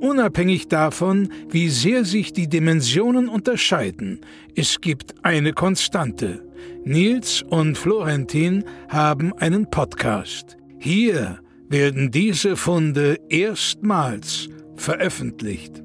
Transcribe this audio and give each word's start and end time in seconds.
Unabhängig 0.00 0.68
davon, 0.68 1.30
wie 1.50 1.68
sehr 1.68 2.06
sich 2.06 2.32
die 2.32 2.48
Dimensionen 2.48 3.28
unterscheiden, 3.28 4.20
es 4.56 4.80
gibt 4.80 5.14
eine 5.24 5.52
Konstante. 5.52 6.42
Nils 6.84 7.42
und 7.42 7.76
Florentin 7.76 8.64
haben 8.88 9.34
einen 9.34 9.68
Podcast. 9.70 10.56
Hier 10.78 11.40
werden 11.68 12.10
diese 12.10 12.56
Funde 12.56 13.18
erstmals 13.28 14.48
veröffentlicht. 14.76 15.82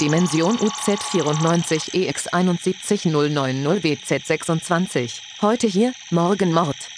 Dimension 0.00 0.58
UZ 0.60 1.02
94 1.10 1.94
EX 1.94 2.26
71090 2.32 3.82
BZ 3.82 4.26
26. 4.26 5.22
Heute 5.42 5.66
hier, 5.66 5.92
morgen 6.10 6.52
Mord. 6.52 6.95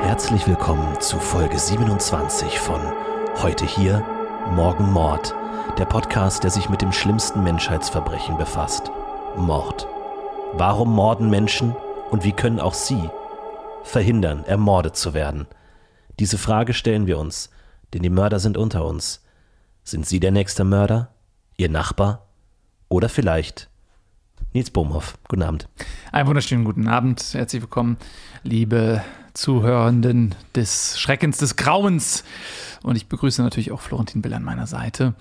Herzlich 0.00 0.46
willkommen 0.46 1.00
zu 1.00 1.18
Folge 1.18 1.58
27 1.58 2.60
von 2.60 2.80
Heute 3.42 3.66
hier, 3.66 3.98
morgen 4.50 4.90
Mord, 4.92 5.34
der 5.76 5.86
Podcast, 5.86 6.44
der 6.44 6.50
sich 6.50 6.68
mit 6.68 6.80
dem 6.80 6.92
schlimmsten 6.92 7.42
Menschheitsverbrechen 7.42 8.38
befasst. 8.38 8.90
Mord. 9.36 9.88
Warum 10.54 10.94
morden 10.94 11.28
Menschen 11.28 11.74
und 12.10 12.22
wie 12.22 12.32
können 12.32 12.60
auch 12.60 12.74
sie 12.74 13.10
verhindern, 13.82 14.44
ermordet 14.44 14.96
zu 14.96 15.14
werden? 15.14 15.46
Diese 16.18 16.38
Frage 16.38 16.74
stellen 16.74 17.06
wir 17.06 17.18
uns, 17.18 17.50
denn 17.92 18.02
die 18.02 18.08
Mörder 18.08 18.38
sind 18.38 18.56
unter 18.56 18.84
uns. 18.84 19.24
Sind 19.82 20.06
Sie 20.06 20.20
der 20.20 20.30
nächste 20.30 20.64
Mörder? 20.64 21.12
Ihr 21.56 21.68
Nachbar? 21.68 22.28
Oder 22.88 23.08
vielleicht 23.08 23.68
Nils 24.52 24.70
Bohmhoff? 24.70 25.18
Guten 25.28 25.42
Abend. 25.42 25.68
Einen 26.12 26.28
wunderschönen 26.28 26.64
guten 26.64 26.88
Abend. 26.88 27.34
Herzlich 27.34 27.62
willkommen, 27.62 27.98
liebe 28.44 29.02
Zuhörenden 29.38 30.34
des 30.56 30.98
Schreckens, 30.98 31.38
des 31.38 31.54
Grauens. 31.54 32.24
Und 32.82 32.96
ich 32.96 33.06
begrüße 33.06 33.40
natürlich 33.40 33.70
auch 33.70 33.80
Florentin 33.80 34.20
Bill 34.20 34.34
an 34.34 34.42
meiner 34.42 34.66
Seite. 34.66 35.14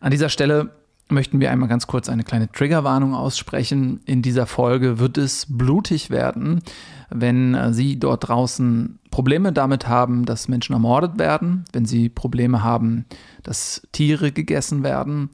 An 0.00 0.10
dieser 0.10 0.28
Stelle 0.28 0.70
möchten 1.08 1.40
wir 1.40 1.50
einmal 1.50 1.68
ganz 1.68 1.86
kurz 1.86 2.10
eine 2.10 2.24
kleine 2.24 2.52
Triggerwarnung 2.52 3.14
aussprechen. 3.14 4.02
In 4.04 4.20
dieser 4.20 4.44
Folge 4.44 4.98
wird 4.98 5.16
es 5.16 5.46
blutig 5.48 6.10
werden, 6.10 6.60
wenn 7.08 7.72
Sie 7.72 7.98
dort 7.98 8.28
draußen 8.28 8.98
Probleme 9.10 9.54
damit 9.54 9.88
haben, 9.88 10.26
dass 10.26 10.48
Menschen 10.48 10.74
ermordet 10.74 11.18
werden, 11.18 11.64
wenn 11.72 11.86
Sie 11.86 12.10
Probleme 12.10 12.62
haben, 12.62 13.06
dass 13.42 13.80
Tiere 13.92 14.30
gegessen 14.32 14.82
werden, 14.82 15.30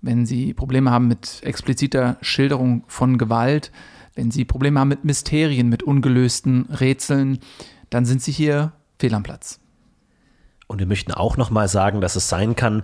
wenn 0.00 0.24
Sie 0.24 0.54
Probleme 0.54 0.90
haben 0.90 1.06
mit 1.06 1.42
expliziter 1.42 2.16
Schilderung 2.22 2.84
von 2.86 3.18
Gewalt, 3.18 3.72
wenn 4.14 4.30
Sie 4.30 4.44
Probleme 4.44 4.80
haben 4.80 4.88
mit 4.88 5.04
Mysterien, 5.04 5.68
mit 5.68 5.82
ungelösten 5.82 6.66
Rätseln, 6.66 7.38
dann 7.90 8.04
sind 8.04 8.22
Sie 8.22 8.32
hier 8.32 8.72
fehl 8.98 9.14
am 9.14 9.22
Platz. 9.22 9.60
Und 10.66 10.78
wir 10.78 10.86
möchten 10.86 11.12
auch 11.12 11.36
nochmal 11.36 11.68
sagen, 11.68 12.00
dass 12.00 12.16
es 12.16 12.28
sein 12.28 12.56
kann, 12.56 12.82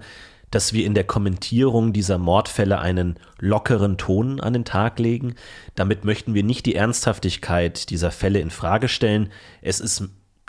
dass 0.51 0.73
wir 0.73 0.87
in 0.87 0.95
der 0.95 1.05
Kommentierung 1.05 1.93
dieser 1.93 2.19
Mordfälle 2.19 2.79
einen 2.79 3.19
lockeren 3.39 3.99
Ton 3.99 4.41
an 4.41 4.53
den 4.53 4.65
Tag 4.65 4.99
legen. 4.99 5.35
Damit 5.75 6.05
möchten 6.05 6.35
wir 6.35 6.43
nicht 6.43 6.67
die 6.67 6.75
Ernsthaftigkeit 6.75 7.91
dieser 7.91 8.11
Fälle 8.11 8.41
in 8.41 8.51
Frage 8.51 8.89
stellen. 8.89 9.31
Es 9.61 9.81
ist 9.81 10.05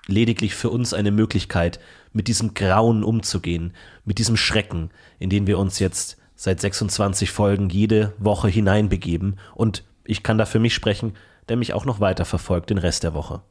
lediglich 0.07 0.55
für 0.55 0.69
uns 0.69 0.93
eine 0.93 1.11
Möglichkeit, 1.11 1.79
mit 2.13 2.27
diesem 2.27 2.53
Grauen 2.53 3.03
umzugehen, 3.03 3.73
mit 4.05 4.17
diesem 4.17 4.37
Schrecken, 4.37 4.89
in 5.19 5.29
den 5.29 5.47
wir 5.47 5.59
uns 5.59 5.79
jetzt 5.79 6.17
seit 6.35 6.61
26 6.61 7.31
Folgen 7.31 7.69
jede 7.69 8.13
Woche 8.17 8.47
hineinbegeben 8.47 9.37
und 9.53 9.83
ich 10.09 10.23
kann 10.23 10.37
da 10.37 10.45
für 10.45 10.59
mich 10.59 10.73
sprechen, 10.73 11.13
der 11.49 11.57
mich 11.57 11.73
auch 11.73 11.85
noch 11.85 11.99
weiter 11.99 12.25
verfolgt 12.25 12.71
den 12.71 12.79
Rest 12.79 13.03
der 13.03 13.13
Woche. 13.13 13.41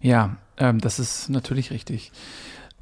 Ja, 0.00 0.36
ähm, 0.56 0.78
das 0.78 0.98
ist 0.98 1.28
natürlich 1.28 1.70
richtig. 1.72 2.12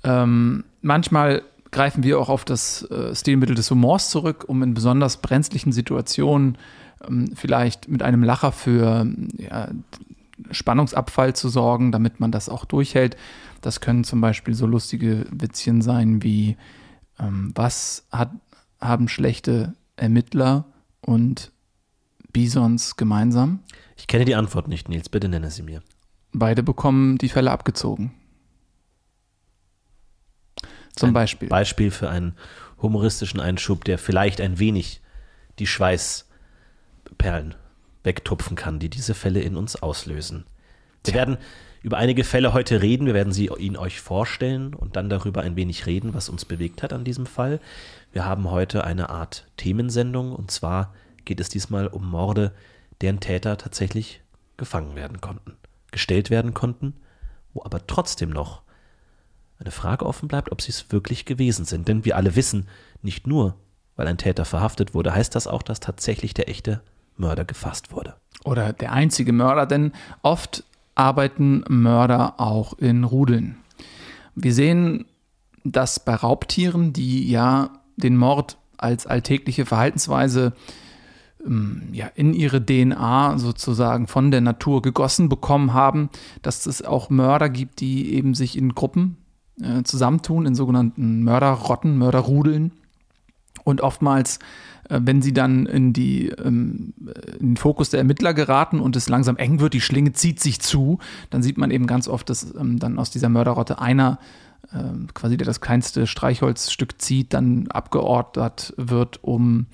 Ähm, 0.04 0.64
manchmal 0.82 1.42
greifen 1.70 2.02
wir 2.02 2.20
auch 2.20 2.28
auf 2.28 2.44
das 2.44 2.82
äh, 2.90 3.14
Stilmittel 3.14 3.56
des 3.56 3.70
Humors 3.70 4.10
zurück, 4.10 4.44
um 4.46 4.62
in 4.62 4.74
besonders 4.74 5.18
brenzlichen 5.18 5.72
Situationen 5.72 6.58
ähm, 7.06 7.32
vielleicht 7.34 7.88
mit 7.88 8.02
einem 8.02 8.22
Lacher 8.22 8.52
für 8.52 9.06
ja, 9.38 9.68
Spannungsabfall 10.50 11.34
zu 11.34 11.48
sorgen, 11.48 11.90
damit 11.90 12.20
man 12.20 12.32
das 12.32 12.48
auch 12.48 12.66
durchhält. 12.66 13.16
Das 13.62 13.80
können 13.80 14.04
zum 14.04 14.20
Beispiel 14.20 14.54
so 14.54 14.66
lustige 14.66 15.26
Witzchen 15.30 15.80
sein 15.80 16.22
wie, 16.22 16.56
ähm, 17.18 17.52
was 17.54 18.06
hat, 18.12 18.30
haben 18.80 19.08
schlechte 19.08 19.74
Ermittler 19.96 20.66
und 21.00 21.50
Bisons 22.32 22.96
gemeinsam? 22.96 23.60
Ich 23.96 24.06
kenne 24.06 24.24
die 24.24 24.34
Antwort 24.34 24.68
nicht, 24.68 24.88
Nils. 24.88 25.08
Bitte 25.08 25.28
nenne 25.28 25.50
sie 25.50 25.62
mir. 25.62 25.82
Beide 26.32 26.62
bekommen 26.62 27.18
die 27.18 27.28
Fälle 27.28 27.50
abgezogen. 27.50 28.12
Zum 30.94 31.10
ein 31.10 31.14
Beispiel. 31.14 31.48
Beispiel 31.48 31.90
für 31.90 32.10
einen 32.10 32.34
humoristischen 32.80 33.40
Einschub, 33.40 33.84
der 33.84 33.98
vielleicht 33.98 34.40
ein 34.40 34.58
wenig 34.58 35.00
die 35.58 35.66
Schweißperlen 35.66 37.54
wegtupfen 38.04 38.56
kann, 38.56 38.78
die 38.78 38.88
diese 38.88 39.14
Fälle 39.14 39.40
in 39.40 39.56
uns 39.56 39.76
auslösen. 39.76 40.44
Wir 41.04 41.12
Tja. 41.12 41.14
werden 41.14 41.38
über 41.82 41.96
einige 41.96 42.24
Fälle 42.24 42.52
heute 42.52 42.82
reden. 42.82 43.06
Wir 43.06 43.14
werden 43.14 43.32
sie 43.32 43.46
Ihnen 43.46 43.76
euch 43.76 44.00
vorstellen 44.00 44.74
und 44.74 44.96
dann 44.96 45.08
darüber 45.08 45.42
ein 45.42 45.56
wenig 45.56 45.86
reden, 45.86 46.14
was 46.14 46.28
uns 46.28 46.44
bewegt 46.44 46.82
hat 46.82 46.92
an 46.92 47.04
diesem 47.04 47.26
Fall. 47.26 47.60
Wir 48.12 48.24
haben 48.24 48.50
heute 48.50 48.84
eine 48.84 49.10
Art 49.10 49.46
Themensendung 49.56 50.32
und 50.32 50.50
zwar 50.50 50.94
geht 51.28 51.40
es 51.40 51.50
diesmal 51.50 51.86
um 51.86 52.10
Morde, 52.10 52.52
deren 53.02 53.20
Täter 53.20 53.58
tatsächlich 53.58 54.22
gefangen 54.56 54.96
werden 54.96 55.20
konnten, 55.20 55.52
gestellt 55.92 56.30
werden 56.30 56.54
konnten, 56.54 56.94
wo 57.52 57.62
aber 57.62 57.86
trotzdem 57.86 58.30
noch 58.30 58.62
eine 59.60 59.70
Frage 59.70 60.06
offen 60.06 60.26
bleibt, 60.26 60.50
ob 60.50 60.62
sie 60.62 60.70
es 60.70 60.90
wirklich 60.90 61.26
gewesen 61.26 61.66
sind. 61.66 61.86
Denn 61.86 62.04
wir 62.06 62.16
alle 62.16 62.34
wissen, 62.34 62.66
nicht 63.02 63.26
nur, 63.26 63.56
weil 63.94 64.08
ein 64.08 64.16
Täter 64.16 64.46
verhaftet 64.46 64.94
wurde, 64.94 65.14
heißt 65.14 65.34
das 65.34 65.46
auch, 65.46 65.62
dass 65.62 65.80
tatsächlich 65.80 66.32
der 66.32 66.48
echte 66.48 66.80
Mörder 67.16 67.44
gefasst 67.44 67.92
wurde. 67.92 68.14
Oder 68.44 68.72
der 68.72 68.92
einzige 68.92 69.32
Mörder, 69.32 69.66
denn 69.66 69.92
oft 70.22 70.64
arbeiten 70.94 71.62
Mörder 71.68 72.40
auch 72.40 72.72
in 72.78 73.04
Rudeln. 73.04 73.58
Wir 74.34 74.54
sehen 74.54 75.04
das 75.62 76.00
bei 76.00 76.14
Raubtieren, 76.14 76.94
die 76.94 77.30
ja 77.30 77.70
den 77.96 78.16
Mord 78.16 78.56
als 78.78 79.06
alltägliche 79.06 79.66
Verhaltensweise 79.66 80.46
ähm, 80.46 80.87
ja, 81.92 82.06
in 82.14 82.34
ihre 82.34 82.64
DNA 82.64 83.38
sozusagen 83.38 84.06
von 84.06 84.30
der 84.30 84.40
Natur 84.40 84.82
gegossen 84.82 85.28
bekommen 85.28 85.72
haben, 85.72 86.10
dass 86.42 86.66
es 86.66 86.84
auch 86.84 87.10
Mörder 87.10 87.48
gibt, 87.48 87.80
die 87.80 88.14
eben 88.14 88.34
sich 88.34 88.58
in 88.58 88.74
Gruppen 88.74 89.16
äh, 89.62 89.82
zusammentun, 89.84 90.46
in 90.46 90.54
sogenannten 90.54 91.22
Mörderrotten, 91.22 91.96
Mörderrudeln. 91.96 92.72
Und 93.64 93.82
oftmals, 93.82 94.40
äh, 94.88 95.00
wenn 95.02 95.22
sie 95.22 95.32
dann 95.32 95.66
in, 95.66 95.92
die, 95.92 96.28
ähm, 96.28 96.94
in 97.38 97.50
den 97.50 97.56
Fokus 97.56 97.90
der 97.90 97.98
Ermittler 97.98 98.34
geraten 98.34 98.80
und 98.80 98.96
es 98.96 99.08
langsam 99.08 99.36
eng 99.36 99.60
wird, 99.60 99.74
die 99.74 99.80
Schlinge 99.80 100.12
zieht 100.12 100.40
sich 100.40 100.60
zu, 100.60 100.98
dann 101.30 101.42
sieht 101.42 101.58
man 101.58 101.70
eben 101.70 101.86
ganz 101.86 102.08
oft, 102.08 102.28
dass 102.30 102.54
ähm, 102.54 102.78
dann 102.78 102.98
aus 102.98 103.10
dieser 103.10 103.28
Mörderrotte 103.28 103.80
einer 103.80 104.18
ähm, 104.72 105.08
quasi 105.14 105.36
der 105.36 105.46
das 105.46 105.60
kleinste 105.60 106.06
Streichholzstück 106.06 107.00
zieht, 107.00 107.32
dann 107.32 107.68
abgeordnet 107.68 108.74
wird, 108.76 109.22
um 109.22 109.66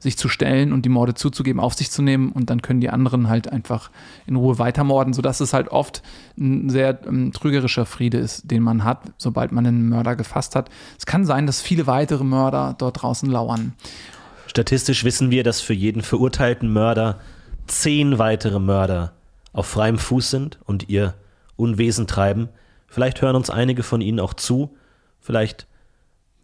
sich 0.00 0.16
zu 0.16 0.28
stellen 0.28 0.72
und 0.72 0.82
die 0.84 0.88
Morde 0.88 1.14
zuzugeben, 1.14 1.60
auf 1.60 1.74
sich 1.74 1.90
zu 1.90 2.02
nehmen 2.02 2.32
und 2.32 2.50
dann 2.50 2.62
können 2.62 2.80
die 2.80 2.90
anderen 2.90 3.28
halt 3.28 3.52
einfach 3.52 3.90
in 4.26 4.34
Ruhe 4.34 4.58
weitermorden, 4.58 5.12
sodass 5.12 5.40
es 5.40 5.52
halt 5.52 5.68
oft 5.68 6.02
ein 6.38 6.70
sehr 6.70 6.98
ähm, 7.06 7.32
trügerischer 7.32 7.86
Friede 7.86 8.18
ist, 8.18 8.50
den 8.50 8.62
man 8.62 8.82
hat, 8.82 9.12
sobald 9.18 9.52
man 9.52 9.66
einen 9.66 9.88
Mörder 9.88 10.16
gefasst 10.16 10.56
hat. 10.56 10.70
Es 10.98 11.06
kann 11.06 11.24
sein, 11.24 11.46
dass 11.46 11.60
viele 11.60 11.86
weitere 11.86 12.24
Mörder 12.24 12.74
dort 12.78 13.02
draußen 13.02 13.30
lauern. 13.30 13.74
Statistisch 14.46 15.04
wissen 15.04 15.30
wir, 15.30 15.44
dass 15.44 15.60
für 15.60 15.74
jeden 15.74 16.02
verurteilten 16.02 16.72
Mörder 16.72 17.20
zehn 17.66 18.18
weitere 18.18 18.58
Mörder 18.58 19.12
auf 19.52 19.66
freiem 19.66 19.98
Fuß 19.98 20.30
sind 20.30 20.58
und 20.64 20.88
ihr 20.88 21.14
Unwesen 21.56 22.06
treiben. 22.06 22.48
Vielleicht 22.88 23.22
hören 23.22 23.36
uns 23.36 23.50
einige 23.50 23.82
von 23.82 24.00
ihnen 24.00 24.18
auch 24.18 24.34
zu, 24.34 24.76
vielleicht 25.20 25.66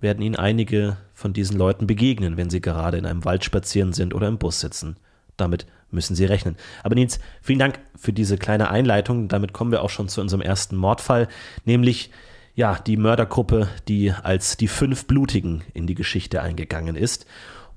werden 0.00 0.22
ihnen 0.22 0.36
einige 0.36 0.98
von 1.16 1.32
diesen 1.32 1.56
Leuten 1.56 1.86
begegnen, 1.86 2.36
wenn 2.36 2.50
sie 2.50 2.60
gerade 2.60 2.98
in 2.98 3.06
einem 3.06 3.24
Wald 3.24 3.42
spazieren 3.42 3.94
sind 3.94 4.14
oder 4.14 4.28
im 4.28 4.36
Bus 4.36 4.60
sitzen. 4.60 4.96
Damit 5.38 5.66
müssen 5.90 6.14
sie 6.14 6.26
rechnen. 6.26 6.56
Aber 6.82 6.94
Nils, 6.94 7.20
vielen 7.40 7.58
Dank 7.58 7.80
für 7.96 8.12
diese 8.12 8.36
kleine 8.36 8.70
Einleitung. 8.70 9.26
Damit 9.26 9.54
kommen 9.54 9.72
wir 9.72 9.82
auch 9.82 9.88
schon 9.88 10.10
zu 10.10 10.20
unserem 10.20 10.42
ersten 10.42 10.76
Mordfall, 10.76 11.28
nämlich 11.64 12.10
ja, 12.54 12.78
die 12.78 12.98
Mördergruppe, 12.98 13.68
die 13.88 14.12
als 14.12 14.58
die 14.58 14.68
fünf 14.68 15.06
Blutigen 15.06 15.64
in 15.72 15.86
die 15.86 15.94
Geschichte 15.94 16.42
eingegangen 16.42 16.96
ist. 16.96 17.24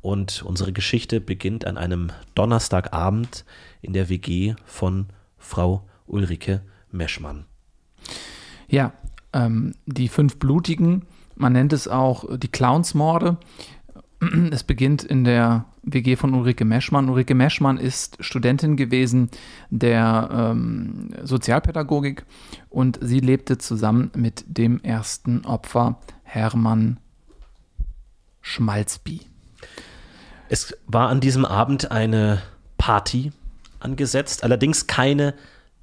Und 0.01 0.43
unsere 0.43 0.73
Geschichte 0.73 1.21
beginnt 1.21 1.65
an 1.65 1.77
einem 1.77 2.11
Donnerstagabend 2.35 3.45
in 3.81 3.93
der 3.93 4.09
WG 4.09 4.55
von 4.65 5.07
Frau 5.37 5.87
Ulrike 6.07 6.61
Meschmann. 6.91 7.45
Ja, 8.67 8.91
ähm, 9.31 9.75
die 9.85 10.09
fünf 10.09 10.39
Blutigen, 10.39 11.05
man 11.39 11.53
nennt 11.53 11.73
es 11.73 11.87
auch 11.87 12.37
die 12.37 12.47
Clownsmorde. 12.47 13.37
Es 14.51 14.63
beginnt 14.63 15.03
in 15.03 15.23
der 15.23 15.65
WG 15.83 16.17
von 16.17 16.33
Ulrike 16.33 16.65
Meschmann. 16.65 17.07
Ulrike 17.07 17.35
Meschmann 17.35 17.77
ist 17.77 18.17
Studentin 18.19 18.75
gewesen 18.75 19.29
der 19.69 20.29
ähm, 20.31 21.11
Sozialpädagogik 21.23 22.25
und 22.69 22.99
sie 23.01 23.21
lebte 23.21 23.57
zusammen 23.57 24.11
mit 24.13 24.43
dem 24.47 24.81
ersten 24.81 25.45
Opfer 25.45 25.99
Hermann 26.23 26.99
Schmalzby. 28.41 29.21
Es 30.49 30.75
war 30.85 31.07
an 31.07 31.21
diesem 31.21 31.45
Abend 31.45 31.89
eine 31.91 32.41
Party 32.77 33.31
angesetzt, 33.79 34.43
allerdings 34.43 34.87
keine 34.87 35.33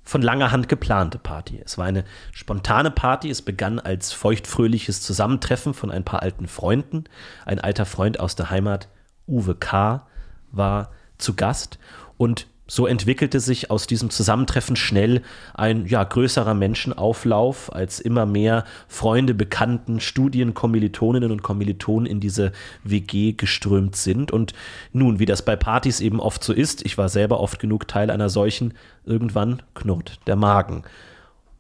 von 0.07 0.23
langer 0.23 0.53
Hand 0.53 0.69
geplante 0.69 1.19
Party. 1.19 1.61
Es 1.63 1.77
war 1.77 1.85
eine 1.85 2.05
spontane 2.33 2.93
Party. 2.93 3.29
Es 3.29 3.43
begann 3.43 3.81
als 3.81 4.13
feuchtfröhliches 4.13 5.03
Zusammentreffen 5.03 5.75
von 5.75 5.91
ein 5.91 6.05
paar 6.05 6.23
alten 6.23 6.47
Freunden. 6.47 7.05
Ein 7.45 7.59
alter 7.59 7.85
Freund 7.85 8.21
aus 8.21 8.37
der 8.37 8.49
Heimat, 8.49 8.89
Uwe 9.27 9.57
K., 9.57 10.07
war 10.53 10.91
zu 11.19 11.35
Gast 11.35 11.79
und 12.17 12.47
so 12.69 12.87
entwickelte 12.87 13.39
sich 13.39 13.71
aus 13.71 13.87
diesem 13.87 14.11
Zusammentreffen 14.11 14.75
schnell 14.75 15.23
ein 15.55 15.87
ja, 15.87 16.03
größerer 16.03 16.55
Menschenauflauf, 16.55 17.73
als 17.73 18.01
immer 18.01 18.27
mehr 18.27 18.65
Freunde, 18.89 19.35
Bekannten, 19.35 20.01
Studienkommilitoninnen 20.01 21.31
und 21.31 21.43
Kommilitonen 21.43 22.07
in 22.07 22.19
diese 22.19 22.53
WG 22.83 23.33
geströmt 23.33 23.95
sind. 23.95 24.33
Und 24.33 24.53
nun, 24.93 25.21
wie 25.21 25.27
das 25.27 25.43
bei 25.43 25.55
Partys 25.55 26.01
eben 26.01 26.19
oft 26.19 26.43
so 26.43 26.53
ist, 26.53 26.85
ich 26.85 26.99
war 26.99 27.09
selber 27.09 27.39
oft 27.39 27.61
genug 27.61 27.87
Teil 27.87 28.11
einer 28.11 28.29
solchen, 28.29 28.75
irgendwann 29.05 29.63
knurrt 29.75 30.19
der 30.27 30.37
Magen. 30.37 30.83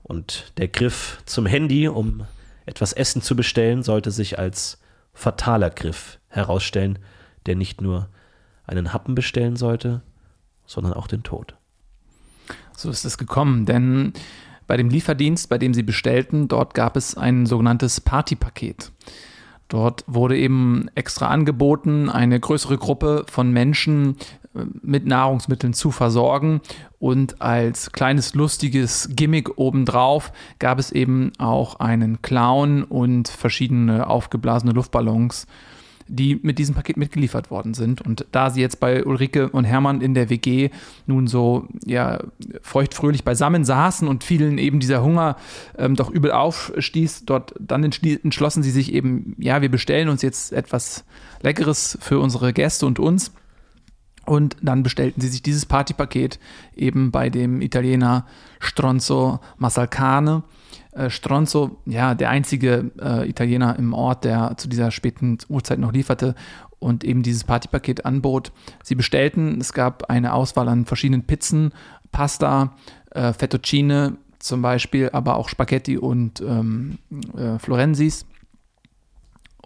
Und 0.02 0.52
der 0.56 0.68
Griff 0.68 1.18
zum 1.24 1.46
Handy, 1.46 1.88
um 1.88 2.24
etwas 2.64 2.92
Essen 2.92 3.22
zu 3.22 3.36
bestellen, 3.36 3.84
sollte 3.84 4.10
sich 4.10 4.40
als 4.40 4.80
fataler 5.14 5.70
Griff 5.70 6.18
herausstellen, 6.28 6.98
der 7.46 7.54
nicht 7.54 7.80
nur 7.80 8.08
einen 8.66 8.92
Happen 8.92 9.14
bestellen 9.14 9.54
sollte, 9.54 10.02
sondern 10.66 10.92
auch 10.92 11.06
den 11.06 11.22
Tod. 11.22 11.54
So 12.76 12.90
ist 12.90 13.04
es 13.04 13.18
gekommen, 13.18 13.64
denn 13.64 14.12
bei 14.66 14.76
dem 14.76 14.90
Lieferdienst, 14.90 15.48
bei 15.48 15.58
dem 15.58 15.74
sie 15.74 15.82
bestellten, 15.82 16.48
dort 16.48 16.74
gab 16.74 16.96
es 16.96 17.16
ein 17.16 17.46
sogenanntes 17.46 18.00
Partypaket. 18.00 18.92
Dort 19.68 20.04
wurde 20.06 20.38
eben 20.38 20.88
extra 20.94 21.28
angeboten, 21.28 22.08
eine 22.08 22.38
größere 22.38 22.78
Gruppe 22.78 23.24
von 23.28 23.50
Menschen 23.50 24.16
äh, 24.54 24.64
mit 24.82 25.06
Nahrungsmitteln 25.06 25.72
zu 25.72 25.90
versorgen. 25.90 26.60
Und 26.98 27.42
als 27.42 27.90
kleines 27.90 28.34
lustiges 28.34 29.08
Gimmick 29.12 29.58
obendrauf 29.58 30.32
gab 30.58 30.78
es 30.78 30.92
eben 30.92 31.32
auch 31.38 31.80
einen 31.80 32.22
Clown 32.22 32.84
und 32.84 33.28
verschiedene 33.28 34.08
aufgeblasene 34.08 34.72
Luftballons 34.72 35.46
die 36.08 36.38
mit 36.42 36.58
diesem 36.58 36.74
Paket 36.74 36.96
mitgeliefert 36.96 37.50
worden 37.50 37.74
sind. 37.74 38.00
Und 38.00 38.26
da 38.32 38.50
sie 38.50 38.60
jetzt 38.60 38.80
bei 38.80 39.04
Ulrike 39.04 39.48
und 39.48 39.64
Hermann 39.64 40.00
in 40.00 40.14
der 40.14 40.30
WG 40.30 40.70
nun 41.06 41.26
so 41.26 41.66
ja, 41.84 42.20
feuchtfröhlich 42.62 43.24
beisammen 43.24 43.64
saßen 43.64 44.08
und 44.08 44.24
vielen 44.24 44.58
eben 44.58 44.80
dieser 44.80 45.02
Hunger 45.02 45.36
ähm, 45.78 45.96
doch 45.96 46.10
übel 46.10 46.32
aufstieß, 46.32 47.24
dort 47.26 47.54
dann 47.58 47.84
entschlossen 47.84 48.62
sie 48.62 48.70
sich 48.70 48.92
eben, 48.92 49.34
ja, 49.38 49.62
wir 49.62 49.70
bestellen 49.70 50.08
uns 50.08 50.22
jetzt 50.22 50.52
etwas 50.52 51.04
Leckeres 51.42 51.98
für 52.00 52.18
unsere 52.18 52.52
Gäste 52.52 52.86
und 52.86 52.98
uns. 52.98 53.32
Und 54.26 54.56
dann 54.60 54.82
bestellten 54.82 55.20
sie 55.20 55.28
sich 55.28 55.42
dieses 55.42 55.66
Partypaket 55.66 56.38
eben 56.74 57.10
bei 57.10 57.30
dem 57.30 57.62
Italiener 57.62 58.26
Stronzo 58.60 59.40
Masalcane 59.56 60.42
äh, 60.96 61.10
Stronzo, 61.10 61.78
ja, 61.84 62.14
der 62.14 62.30
einzige 62.30 62.90
äh, 63.00 63.28
Italiener 63.28 63.78
im 63.78 63.92
Ort, 63.92 64.24
der 64.24 64.56
zu 64.56 64.68
dieser 64.68 64.90
späten 64.90 65.38
Uhrzeit 65.48 65.78
noch 65.78 65.92
lieferte 65.92 66.34
und 66.78 67.04
eben 67.04 67.22
dieses 67.22 67.44
Partypaket 67.44 68.04
anbot. 68.04 68.52
Sie 68.82 68.94
bestellten, 68.94 69.60
es 69.60 69.72
gab 69.72 70.10
eine 70.10 70.32
Auswahl 70.32 70.68
an 70.68 70.86
verschiedenen 70.86 71.24
Pizzen, 71.24 71.72
Pasta, 72.12 72.74
äh, 73.10 73.32
Fettuccine 73.32 74.16
zum 74.38 74.62
Beispiel, 74.62 75.10
aber 75.12 75.36
auch 75.36 75.48
Spaghetti 75.48 75.98
und 75.98 76.40
ähm, 76.40 76.98
äh, 77.36 77.58
Florensis 77.58 78.26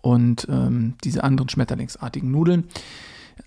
und 0.02 0.46
ähm, 0.50 0.94
diese 1.04 1.22
anderen 1.22 1.48
schmetterlingsartigen 1.48 2.30
Nudeln. 2.30 2.64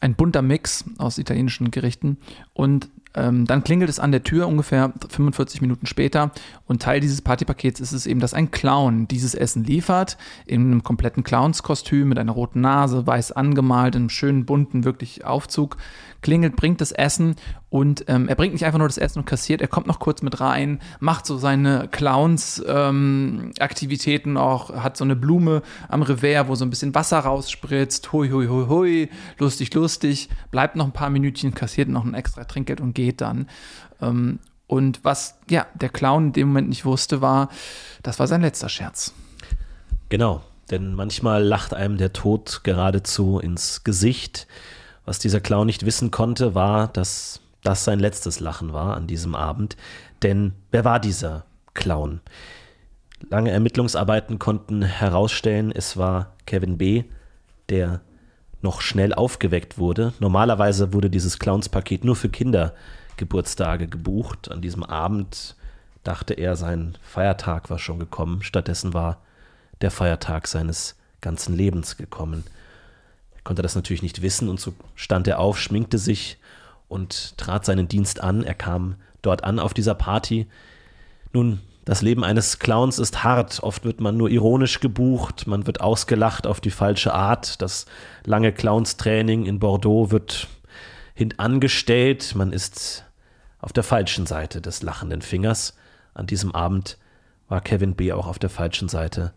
Ein 0.01 0.15
bunter 0.15 0.41
Mix 0.41 0.85
aus 0.97 1.17
italienischen 1.17 1.71
Gerichten. 1.71 2.17
Und 2.53 2.89
ähm, 3.15 3.45
dann 3.45 3.63
klingelt 3.63 3.89
es 3.89 3.99
an 3.99 4.11
der 4.11 4.23
Tür 4.23 4.47
ungefähr 4.47 4.91
45 5.09 5.61
Minuten 5.61 5.85
später. 5.85 6.31
Und 6.65 6.81
Teil 6.81 6.99
dieses 6.99 7.21
Partypakets 7.21 7.79
ist 7.79 7.91
es 7.91 8.05
eben, 8.05 8.19
dass 8.19 8.33
ein 8.33 8.51
Clown 8.51 9.07
dieses 9.07 9.35
Essen 9.35 9.63
liefert, 9.63 10.17
in 10.45 10.61
einem 10.61 10.83
kompletten 10.83 11.23
Clownskostüm 11.23 12.09
mit 12.09 12.17
einer 12.17 12.31
roten 12.31 12.61
Nase, 12.61 13.05
weiß 13.05 13.33
angemalt, 13.33 13.95
in 13.95 14.03
einem 14.03 14.09
schönen 14.09 14.45
bunten 14.45 14.83
wirklich 14.83 15.25
Aufzug, 15.25 15.77
klingelt, 16.23 16.55
bringt 16.55 16.81
das 16.81 16.91
Essen 16.91 17.35
und 17.69 18.05
ähm, 18.07 18.27
er 18.27 18.33
bringt 18.35 18.53
nicht 18.53 18.65
einfach 18.65 18.79
nur 18.79 18.87
das 18.87 18.97
Essen 18.97 19.19
und 19.19 19.25
kassiert, 19.25 19.61
er 19.61 19.67
kommt 19.67 19.85
noch 19.85 19.99
kurz 19.99 20.23
mit 20.23 20.39
rein, 20.39 20.79
macht 20.99 21.27
so 21.27 21.37
seine 21.37 21.87
Clowns-Aktivitäten 21.89 24.31
ähm, 24.31 24.37
auch, 24.37 24.83
hat 24.83 24.97
so 24.97 25.03
eine 25.03 25.15
Blume 25.15 25.61
am 25.87 26.01
Revers, 26.01 26.47
wo 26.47 26.55
so 26.55 26.65
ein 26.65 26.71
bisschen 26.71 26.95
Wasser 26.95 27.19
rausspritzt, 27.19 28.11
hui, 28.11 28.29
hui, 28.29 28.47
hui, 28.47 28.65
hui, 28.67 29.11
lustig, 29.37 29.71
lustig, 29.73 30.29
bleibt 30.49 30.75
noch 30.75 30.85
ein 30.85 30.93
paar 30.93 31.11
Minütchen, 31.11 31.53
kassiert 31.53 31.89
noch 31.89 32.05
ein 32.05 32.15
extra 32.15 32.45
Trinkgeld 32.45 32.81
und 32.81 32.95
geht 32.95 33.21
dann. 33.21 33.47
Ähm, 34.01 34.39
und 34.67 35.03
was 35.03 35.35
ja 35.49 35.67
der 35.75 35.89
Clown 35.89 36.27
in 36.27 36.33
dem 36.33 36.47
Moment 36.47 36.69
nicht 36.69 36.85
wusste, 36.85 37.21
war, 37.21 37.49
das 38.01 38.19
war 38.19 38.27
sein 38.27 38.41
letzter 38.41 38.69
Scherz. 38.69 39.13
Genau, 40.09 40.41
denn 40.71 40.95
manchmal 40.95 41.43
lacht 41.43 41.73
einem 41.73 41.97
der 41.97 42.13
Tod 42.13 42.61
geradezu 42.63 43.39
ins 43.39 43.83
Gesicht. 43.83 44.47
Was 45.05 45.19
dieser 45.19 45.41
Clown 45.41 45.67
nicht 45.67 45.86
wissen 45.86 46.12
konnte, 46.12 46.55
war, 46.55 46.88
dass 46.88 47.41
das 47.63 47.83
sein 47.83 48.00
letztes 48.00 48.39
Lachen 48.39 48.74
war 48.74 48.95
an 48.95 49.07
diesem 49.07 49.36
Abend. 49.36 49.75
Denn 50.22 50.53
wer 50.72 50.86
war 50.86 51.00
dieser 51.00 51.45
Clown? 51.74 52.22
Lange 53.29 53.51
Ermittlungsarbeiten 53.51 54.38
konnten 54.39 54.81
herausstellen, 54.81 55.72
es 55.72 55.98
war 55.98 56.33
Kevin 56.45 56.77
B., 56.77 57.03
der 57.69 58.01
noch 58.62 58.81
schnell 58.81 59.13
aufgeweckt 59.13 59.77
wurde. 59.77 60.13
Normalerweise 60.19 60.93
wurde 60.93 61.10
dieses 61.10 61.39
Clownspaket 61.39 62.03
nur 62.03 62.15
für 62.15 62.29
Kindergeburtstage 62.29 63.88
gebucht. 63.88 64.51
An 64.51 64.62
diesem 64.62 64.83
Abend 64.83 65.55
dachte 66.03 66.33
er, 66.33 66.55
sein 66.55 66.98
Feiertag 67.01 67.69
war 67.69 67.79
schon 67.79 68.00
gekommen. 68.00 68.41
Stattdessen 68.41 68.93
war 68.93 69.22
der 69.81 69.91
Feiertag 69.91 70.48
seines 70.48 70.95
ganzen 71.22 71.55
Lebens 71.55 71.98
gekommen 71.98 72.43
konnte 73.43 73.62
das 73.62 73.75
natürlich 73.75 74.03
nicht 74.03 74.21
wissen 74.21 74.50
und 74.50 74.59
so 74.59 74.73
stand 74.95 75.27
er 75.27 75.39
auf, 75.39 75.59
schminkte 75.59 75.97
sich 75.97 76.38
und 76.88 77.38
trat 77.38 77.65
seinen 77.65 77.88
Dienst 77.88 78.21
an. 78.21 78.43
Er 78.43 78.53
kam 78.53 78.95
dort 79.21 79.43
an 79.43 79.59
auf 79.59 79.73
dieser 79.73 79.95
Party. 79.95 80.47
Nun, 81.33 81.62
das 81.85 82.01
Leben 82.01 82.23
eines 82.23 82.59
Clowns 82.59 83.00
ist 83.00 83.23
hart. 83.23 83.62
Oft 83.62 83.83
wird 83.83 84.00
man 84.00 84.15
nur 84.15 84.29
ironisch 84.29 84.79
gebucht, 84.79 85.47
man 85.47 85.67
wird 85.67 85.81
ausgelacht 85.81 86.47
auf 86.47 86.62
die 86.62 86.71
falsche 86.71 87.13
Art. 87.13 87.62
Das 87.62 87.85
lange 88.23 88.53
Clownstraining 88.53 89.45
in 89.45 89.59
Bordeaux 89.59 90.12
wird 90.12 90.47
hintangestellt. 91.13 92.35
Man 92.35 92.53
ist 92.53 93.05
auf 93.59 93.73
der 93.73 93.83
falschen 93.83 94.25
Seite 94.25 94.62
des 94.62 94.81
lachenden 94.81 95.21
Fingers. 95.21 95.75
An 96.13 96.27
diesem 96.27 96.53
Abend 96.53 96.97
war 97.50 97.59
Kevin 97.62 97.95
B. 97.95 98.13
auch 98.13 98.27
auf 98.27 98.39
der 98.39 98.50
falschen 98.50 98.88
Seite 98.88 99.33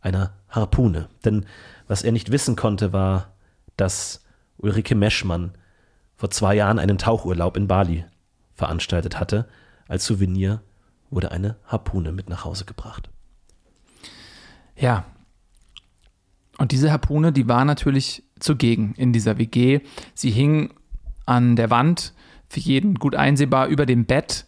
einer 0.00 0.32
Harpune. 0.50 1.08
Denn 1.24 1.46
was 1.86 2.02
er 2.02 2.12
nicht 2.12 2.30
wissen 2.30 2.56
konnte, 2.56 2.92
war, 2.92 3.32
dass 3.78 4.22
Ulrike 4.58 4.94
Meschmann 4.94 5.52
vor 6.16 6.30
zwei 6.30 6.54
Jahren 6.54 6.78
einen 6.78 6.98
Tauchurlaub 6.98 7.56
in 7.56 7.68
Bali 7.68 8.04
veranstaltet 8.54 9.18
hatte. 9.18 9.48
Als 9.86 10.04
Souvenir 10.04 10.60
wurde 11.10 11.30
eine 11.30 11.56
Harpune 11.66 12.12
mit 12.12 12.28
nach 12.28 12.44
Hause 12.44 12.64
gebracht. 12.64 13.08
Ja. 14.76 15.04
Und 16.58 16.72
diese 16.72 16.90
Harpune, 16.90 17.32
die 17.32 17.48
war 17.48 17.64
natürlich 17.64 18.24
zugegen 18.40 18.94
in 18.96 19.12
dieser 19.12 19.38
WG. 19.38 19.80
Sie 20.14 20.30
hing 20.30 20.74
an 21.24 21.56
der 21.56 21.70
Wand, 21.70 22.12
für 22.48 22.60
jeden 22.60 22.94
gut 22.94 23.14
einsehbar, 23.14 23.68
über 23.68 23.86
dem 23.86 24.06
Bett 24.06 24.44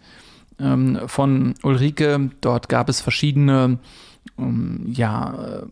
ähm, 0.58 0.98
von 1.06 1.54
Ulrike. 1.62 2.30
Dort 2.40 2.68
gab 2.68 2.88
es 2.88 3.00
verschiedene 3.00 3.78
ähm, 4.38 4.86
ja, 4.86 5.62
äh, 5.62 5.66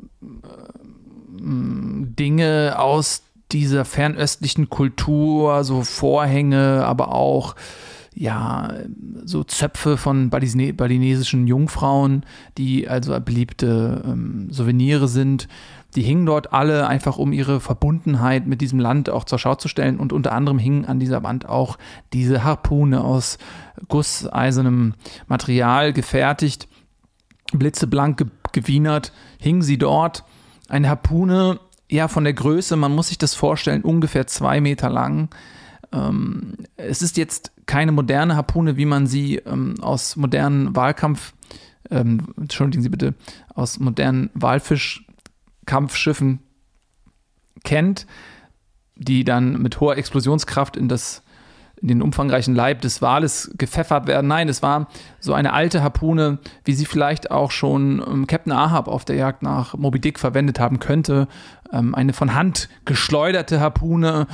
Dinge 1.40 2.78
aus 2.78 3.22
dieser 3.52 3.84
fernöstlichen 3.84 4.68
Kultur, 4.68 5.64
so 5.64 5.82
Vorhänge, 5.82 6.84
aber 6.84 7.14
auch 7.14 7.54
ja, 8.14 8.74
so 9.24 9.44
Zöpfe 9.44 9.96
von 9.96 10.28
Baline 10.28 10.74
balinesischen 10.74 11.46
Jungfrauen, 11.46 12.24
die 12.56 12.88
also 12.88 13.18
beliebte 13.20 14.02
ähm, 14.04 14.48
Souvenire 14.50 15.06
sind. 15.06 15.46
Die 15.94 16.02
hingen 16.02 16.26
dort 16.26 16.52
alle 16.52 16.88
einfach, 16.88 17.16
um 17.16 17.32
ihre 17.32 17.60
Verbundenheit 17.60 18.46
mit 18.46 18.60
diesem 18.60 18.80
Land 18.80 19.08
auch 19.08 19.24
zur 19.24 19.38
Schau 19.38 19.54
zu 19.54 19.68
stellen. 19.68 20.00
Und 20.00 20.12
unter 20.12 20.32
anderem 20.32 20.58
hingen 20.58 20.84
an 20.84 20.98
dieser 20.98 21.22
Wand 21.22 21.48
auch 21.48 21.78
diese 22.12 22.42
Harpune 22.42 23.04
aus 23.04 23.38
gusseisernem 23.86 24.94
Material 25.28 25.92
gefertigt, 25.92 26.68
blitzeblank 27.52 28.18
ge 28.18 28.26
gewienert, 28.50 29.12
hingen 29.38 29.62
sie 29.62 29.78
dort. 29.78 30.24
Eine 30.68 30.88
Harpune, 30.88 31.60
ja, 31.90 32.08
von 32.08 32.24
der 32.24 32.34
Größe, 32.34 32.76
man 32.76 32.94
muss 32.94 33.08
sich 33.08 33.16
das 33.18 33.34
vorstellen, 33.34 33.82
ungefähr 33.82 34.26
zwei 34.26 34.60
Meter 34.60 34.90
lang. 34.90 35.30
Ähm, 35.92 36.56
es 36.76 37.00
ist 37.02 37.16
jetzt 37.16 37.52
keine 37.66 37.92
moderne 37.92 38.34
Harpune, 38.36 38.76
wie 38.76 38.84
man 38.84 39.06
sie 39.06 39.36
ähm, 39.36 39.76
aus 39.80 40.16
modernen 40.16 40.74
Wahlkampf, 40.76 41.32
ähm, 41.90 42.34
entschuldigen 42.36 42.82
Sie 42.82 42.90
bitte, 42.90 43.14
aus 43.54 43.78
modernen 43.78 44.28
Walfischkampfschiffen 44.34 46.40
kennt, 47.64 48.06
die 48.96 49.24
dann 49.24 49.62
mit 49.62 49.80
hoher 49.80 49.96
Explosionskraft 49.96 50.76
in 50.76 50.88
das 50.88 51.22
den 51.80 52.02
umfangreichen 52.02 52.54
Leib 52.54 52.80
des 52.80 53.02
Wales 53.02 53.50
gepfeffert 53.56 54.06
werden. 54.06 54.26
Nein, 54.26 54.48
es 54.48 54.62
war 54.62 54.88
so 55.20 55.32
eine 55.32 55.52
alte 55.52 55.82
Harpune, 55.82 56.38
wie 56.64 56.74
sie 56.74 56.86
vielleicht 56.86 57.30
auch 57.30 57.50
schon 57.50 58.02
ähm, 58.06 58.26
Captain 58.26 58.52
Ahab 58.52 58.88
auf 58.88 59.04
der 59.04 59.16
Jagd 59.16 59.42
nach 59.42 59.74
Moby 59.74 60.00
Dick 60.00 60.18
verwendet 60.18 60.58
haben 60.58 60.80
könnte. 60.80 61.28
Ähm, 61.72 61.94
eine 61.94 62.12
von 62.12 62.34
Hand 62.34 62.68
geschleuderte 62.84 63.60
Harpune, 63.60 64.26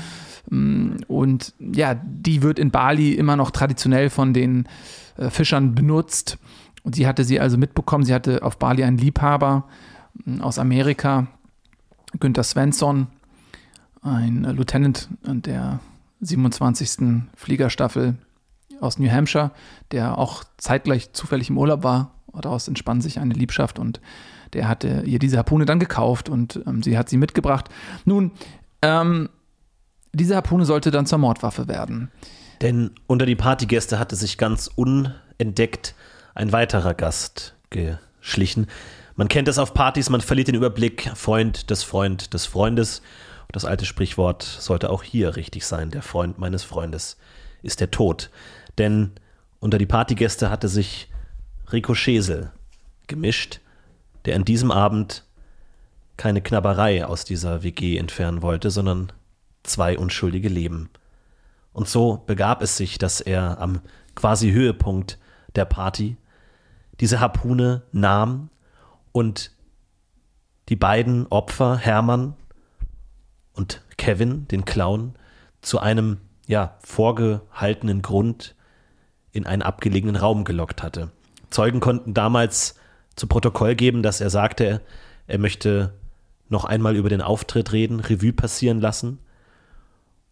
Mm, 0.51 0.97
und 1.09 1.55
ja, 1.59 1.95
die 1.95 2.43
wird 2.43 2.59
in 2.59 2.71
Bali 2.71 3.13
immer 3.13 3.37
noch 3.37 3.51
traditionell 3.51 4.11
von 4.11 4.35
den 4.35 4.69
äh, 5.17 5.31
Fischern 5.31 5.75
benutzt. 5.75 6.39
Und 6.83 6.95
sie 6.95 7.07
hatte 7.07 7.25
sie 7.25 7.41
also 7.41 7.57
mitbekommen. 7.57 8.05
Sie 8.05 8.15
hatte 8.15 8.43
auf 8.43 8.59
Bali 8.59 8.85
einen 8.85 8.99
Liebhaber 8.99 9.65
mm, 10.25 10.41
aus 10.41 10.59
Amerika, 10.59 11.27
Günther 12.21 12.45
Svensson, 12.45 13.09
ein 14.03 14.45
Lieutenant 14.45 15.09
der 15.23 15.81
27. 16.25 17.25
Fliegerstaffel 17.37 18.17
aus 18.81 18.99
New 18.99 19.11
Hampshire, 19.11 19.51
der 19.93 20.19
auch 20.19 20.45
zeitgleich 20.59 21.13
zufällig 21.13 21.51
im 21.51 21.59
Urlaub 21.59 21.83
war. 21.83 22.13
Daraus 22.33 22.67
entspann 22.67 23.01
sich 23.01 23.21
eine 23.21 23.35
Liebschaft 23.35 23.79
und 23.79 24.01
der 24.55 24.69
hatte 24.69 25.03
ihr 25.07 25.19
diese 25.19 25.37
Harpune 25.37 25.67
dann 25.67 25.79
gekauft 25.79 26.29
und 26.29 26.61
ähm, 26.67 26.83
sie 26.83 26.99
hat 26.99 27.09
sie 27.09 27.17
mitgebracht. 27.17 27.69
Nun, 28.05 28.33
ähm, 28.83 29.29
diese 30.13 30.37
Harpune 30.37 30.65
sollte 30.65 30.91
dann 30.91 31.07
zur 31.07 31.19
Mordwaffe 31.19 31.69
werden. 31.69 32.11
Denn 32.61 32.91
unter 33.07 33.27
die 33.27 33.37
Partygäste 33.37 33.99
hatte 33.99 34.17
sich 34.17 34.39
ganz 34.39 34.71
unentdeckt 34.75 35.95
ein 36.35 36.53
weiterer 36.53 36.95
Gast 36.95 37.55
geschlichen. 37.71 38.67
Man 39.17 39.29
kennt 39.29 39.49
es 39.49 39.59
auf 39.59 39.75
Partys, 39.75 40.11
man 40.11 40.21
verliert 40.21 40.49
den 40.49 40.55
Überblick, 40.57 41.11
Freund 41.15 41.71
des 41.71 41.85
Freund 41.85 42.35
des 42.35 42.47
Freundes. 42.47 43.03
Das 43.55 43.65
alte 43.65 43.85
Sprichwort 43.85 44.43
sollte 44.43 44.91
auch 44.91 45.05
hier 45.05 45.37
richtig 45.37 45.65
sein. 45.65 45.93
Der 45.93 46.03
Freund 46.03 46.39
meines 46.39 46.65
Freundes 46.65 47.17
ist 47.63 47.79
der 47.79 47.93
Tod. 47.93 48.31
Denn 48.79 49.13
unter 49.61 49.79
die 49.79 49.87
Partygäste 49.87 50.51
hatte 50.51 50.67
sich 50.67 51.09
Rico 51.71 51.95
Schesel 51.95 52.51
gemischt, 53.07 53.61
der 54.25 54.35
an 54.35 54.45
diesem 54.45 54.73
Abend 54.73 55.23
keine 56.17 56.43
Knabberei 56.43 57.07
aus 57.07 57.25
dieser 57.25 57.63
WG 57.63 57.97
entfernen 57.97 58.43
wollte, 58.43 58.73
sondern 58.73 59.13
zwei 59.63 59.97
unschuldige 59.97 60.49
Leben. 60.49 60.91
Und 61.73 61.89
so 61.89 62.25
begab 62.27 62.61
es 62.61 62.77
sich, 62.77 62.99
dass 62.99 63.21
er 63.21 63.61
am 63.61 63.83
quasi 64.17 64.51
Höhepunkt 64.51 65.17
der 65.55 65.65
Party 65.65 66.17
diese 66.99 67.21
Harpune 67.21 67.83
nahm 67.93 68.51
und 69.13 69.53
die 70.69 70.77
beiden 70.77 71.29
Opfer, 71.29 71.77
Hermann 71.77 72.35
und 73.55 73.83
Kevin, 73.97 74.47
den 74.49 74.65
Clown, 74.65 75.15
zu 75.63 75.79
einem 75.79 76.19
ja, 76.47 76.77
vorgehaltenen 76.81 78.03
Grund 78.03 78.55
in 79.33 79.47
einen 79.47 79.63
abgelegenen 79.63 80.17
Raum 80.17 80.45
gelockt 80.45 80.83
hatte. 80.83 81.11
Zeugen 81.51 81.81
konnten 81.81 82.15
damals 82.15 82.77
zu 83.17 83.27
Protokoll 83.27 83.75
geben, 83.75 84.03
dass 84.03 84.21
er 84.21 84.31
sagte, 84.31 84.81
er 85.27 85.39
möchte 85.39 85.95
noch 86.49 86.65
einmal 86.65 86.97
über 86.97 87.09
den 87.09 87.23
Auftritt 87.23 87.73
reden, 87.73 88.01
Revue 88.01 88.33
passieren 88.33 88.81
lassen 88.81 89.19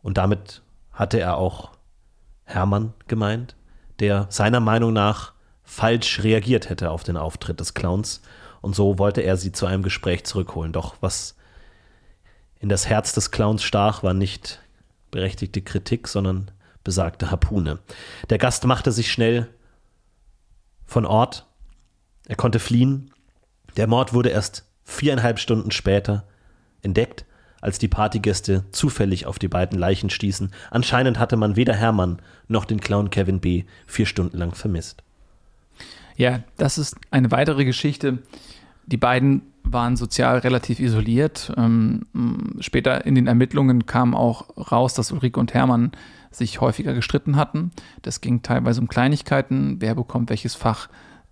und 0.02 0.18
damit 0.18 0.62
hatte 0.92 1.18
er 1.20 1.38
auch 1.38 1.70
Hermann 2.44 2.92
gemeint, 3.08 3.56
der 4.00 4.26
seiner 4.28 4.60
Meinung 4.60 4.92
nach 4.92 5.32
falsch 5.62 6.22
reagiert 6.22 6.68
hätte 6.68 6.90
auf 6.90 7.04
den 7.04 7.16
Auftritt 7.16 7.60
des 7.60 7.74
Clowns. 7.74 8.20
Und 8.60 8.74
so 8.74 8.98
wollte 8.98 9.22
er 9.22 9.36
sie 9.36 9.52
zu 9.52 9.66
einem 9.66 9.82
Gespräch 9.82 10.24
zurückholen. 10.24 10.72
Doch 10.72 10.96
was 11.00 11.36
in 12.62 12.68
das 12.68 12.88
Herz 12.88 13.12
des 13.12 13.32
Clowns 13.32 13.62
stach, 13.62 14.02
war 14.02 14.14
nicht 14.14 14.60
berechtigte 15.10 15.60
Kritik, 15.60 16.08
sondern 16.08 16.50
besagte 16.84 17.30
Harpune. 17.30 17.80
Der 18.30 18.38
Gast 18.38 18.64
machte 18.64 18.92
sich 18.92 19.12
schnell 19.12 19.48
von 20.86 21.04
Ort. 21.04 21.46
Er 22.26 22.36
konnte 22.36 22.60
fliehen. 22.60 23.10
Der 23.76 23.88
Mord 23.88 24.14
wurde 24.14 24.30
erst 24.30 24.64
viereinhalb 24.84 25.38
Stunden 25.38 25.72
später 25.72 26.24
entdeckt 26.82 27.26
als 27.60 27.78
die 27.78 27.88
Partygäste 27.88 28.64
zufällig 28.72 29.26
auf 29.26 29.38
die 29.38 29.48
beiden 29.48 29.78
Leichen 29.78 30.10
stießen. 30.10 30.52
Anscheinend 30.70 31.18
hatte 31.18 31.36
man 31.36 31.56
weder 31.56 31.74
Hermann 31.74 32.20
noch 32.48 32.64
den 32.64 32.80
Clown 32.80 33.10
Kevin 33.10 33.40
B. 33.40 33.64
vier 33.86 34.06
Stunden 34.06 34.36
lang 34.36 34.54
vermisst. 34.54 35.02
Ja, 36.16 36.42
das 36.56 36.76
ist 36.78 36.96
eine 37.10 37.30
weitere 37.30 37.64
Geschichte. 37.64 38.18
Die 38.86 38.96
beiden 38.96 39.51
waren 39.64 39.96
sozial 39.96 40.38
relativ 40.38 40.80
isoliert. 40.80 41.52
Ähm, 41.56 42.06
später 42.60 43.06
in 43.06 43.14
den 43.14 43.26
Ermittlungen 43.26 43.86
kam 43.86 44.14
auch 44.14 44.70
raus, 44.70 44.94
dass 44.94 45.12
Ulrike 45.12 45.40
und 45.40 45.54
Hermann 45.54 45.92
sich 46.30 46.60
häufiger 46.60 46.94
gestritten 46.94 47.36
hatten. 47.36 47.70
Das 48.02 48.20
ging 48.20 48.42
teilweise 48.42 48.80
um 48.80 48.88
Kleinigkeiten. 48.88 49.76
Wer 49.80 49.94
bekommt 49.94 50.30
welches 50.30 50.54
Fach 50.54 50.88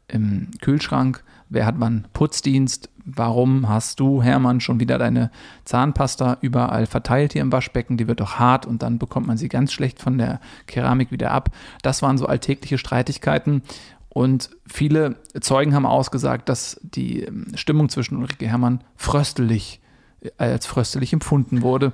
im 0.08 0.50
Kühlschrank? 0.60 1.24
Wer 1.48 1.66
hat 1.66 1.76
wann 1.78 2.06
Putzdienst? 2.12 2.90
warum 3.16 3.68
hast 3.68 4.00
du, 4.00 4.22
Hermann, 4.22 4.60
schon 4.60 4.80
wieder 4.80 4.98
deine 4.98 5.30
Zahnpasta 5.64 6.38
überall 6.40 6.86
verteilt 6.86 7.32
hier 7.32 7.42
im 7.42 7.52
Waschbecken? 7.52 7.96
Die 7.96 8.08
wird 8.08 8.20
doch 8.20 8.38
hart 8.38 8.66
und 8.66 8.82
dann 8.82 8.98
bekommt 8.98 9.26
man 9.26 9.36
sie 9.36 9.48
ganz 9.48 9.72
schlecht 9.72 10.00
von 10.00 10.18
der 10.18 10.40
Keramik 10.66 11.10
wieder 11.10 11.30
ab. 11.30 11.50
Das 11.82 12.02
waren 12.02 12.18
so 12.18 12.26
alltägliche 12.26 12.78
Streitigkeiten. 12.78 13.62
Und 14.10 14.50
viele 14.66 15.16
Zeugen 15.40 15.74
haben 15.74 15.86
ausgesagt, 15.86 16.48
dass 16.48 16.80
die 16.82 17.22
ähm, 17.22 17.46
Stimmung 17.54 17.88
zwischen 17.88 18.16
Ulrike 18.16 18.46
Hermann 18.46 18.82
fröstelig, 18.96 19.80
äh, 20.20 20.30
als 20.36 20.66
fröstelig 20.66 21.12
empfunden 21.12 21.62
wurde. 21.62 21.92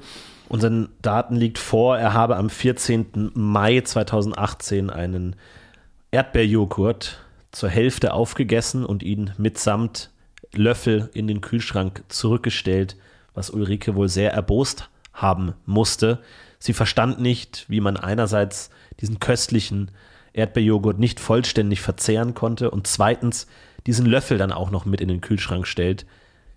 Unseren 0.49 0.89
Daten 1.03 1.37
liegt 1.37 1.59
vor, 1.59 1.99
er 1.99 2.15
habe 2.15 2.37
am 2.37 2.49
14. 2.49 3.33
Mai 3.35 3.83
2018 3.83 4.91
einen 4.91 5.37
Erdbeerjoghurt 6.11 7.19
zur 7.53 7.69
Hälfte 7.69 8.15
aufgegessen 8.15 8.85
und 8.85 9.03
ihn 9.03 9.33
mitsamt 9.37 10.11
Löffel 10.55 11.11
in 11.13 11.27
den 11.27 11.41
Kühlschrank 11.43 12.05
zurückgestellt, 12.09 12.97
was 13.35 13.51
Ulrike 13.51 13.95
wohl 13.95 14.09
sehr 14.09 14.33
erbost 14.33 14.89
haben 15.13 15.53
musste. 15.67 16.21
Sie 16.59 16.73
verstand 16.73 17.21
nicht, 17.21 17.67
wie 17.69 17.81
man 17.81 17.97
einerseits 17.97 18.71
diesen 19.01 19.21
köstlichen 19.21 19.91
Erdbeerjoghurt 20.37 20.99
nicht 20.99 21.21
vollständig 21.21 21.81
verzehren 21.81 22.35
konnte 22.35 22.71
und 22.71 22.87
zweitens 22.87 23.47
diesen 23.87 24.07
Löffel 24.07 24.39
dann 24.39 24.53
auch 24.53 24.71
noch 24.71 24.85
mit 24.85 25.01
in 25.01 25.09
den 25.09 25.21
Kühlschrank 25.21 25.67
stellt. 25.67 26.07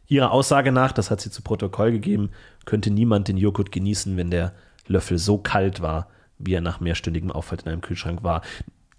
Ihrer 0.07 0.31
Aussage 0.31 0.71
nach, 0.71 0.91
das 0.91 1.12
hat 1.12 1.21
sie 1.21 1.31
zu 1.31 1.41
Protokoll 1.41 1.91
gegeben, 1.91 2.31
könnte 2.65 2.91
niemand 2.91 3.27
den 3.27 3.38
Joghurt 3.38 3.71
genießen, 3.71 4.17
wenn 4.17 4.31
der 4.31 4.53
Löffel 4.88 5.17
so 5.17 5.38
kalt 5.38 5.81
war, 5.81 6.09
wie 6.38 6.53
er 6.53 6.62
nach 6.62 6.79
mehrstündigem 6.79 7.31
Aufhalt 7.31 7.63
in 7.63 7.71
einem 7.71 7.81
Kühlschrank 7.81 8.24
war. 8.24 8.41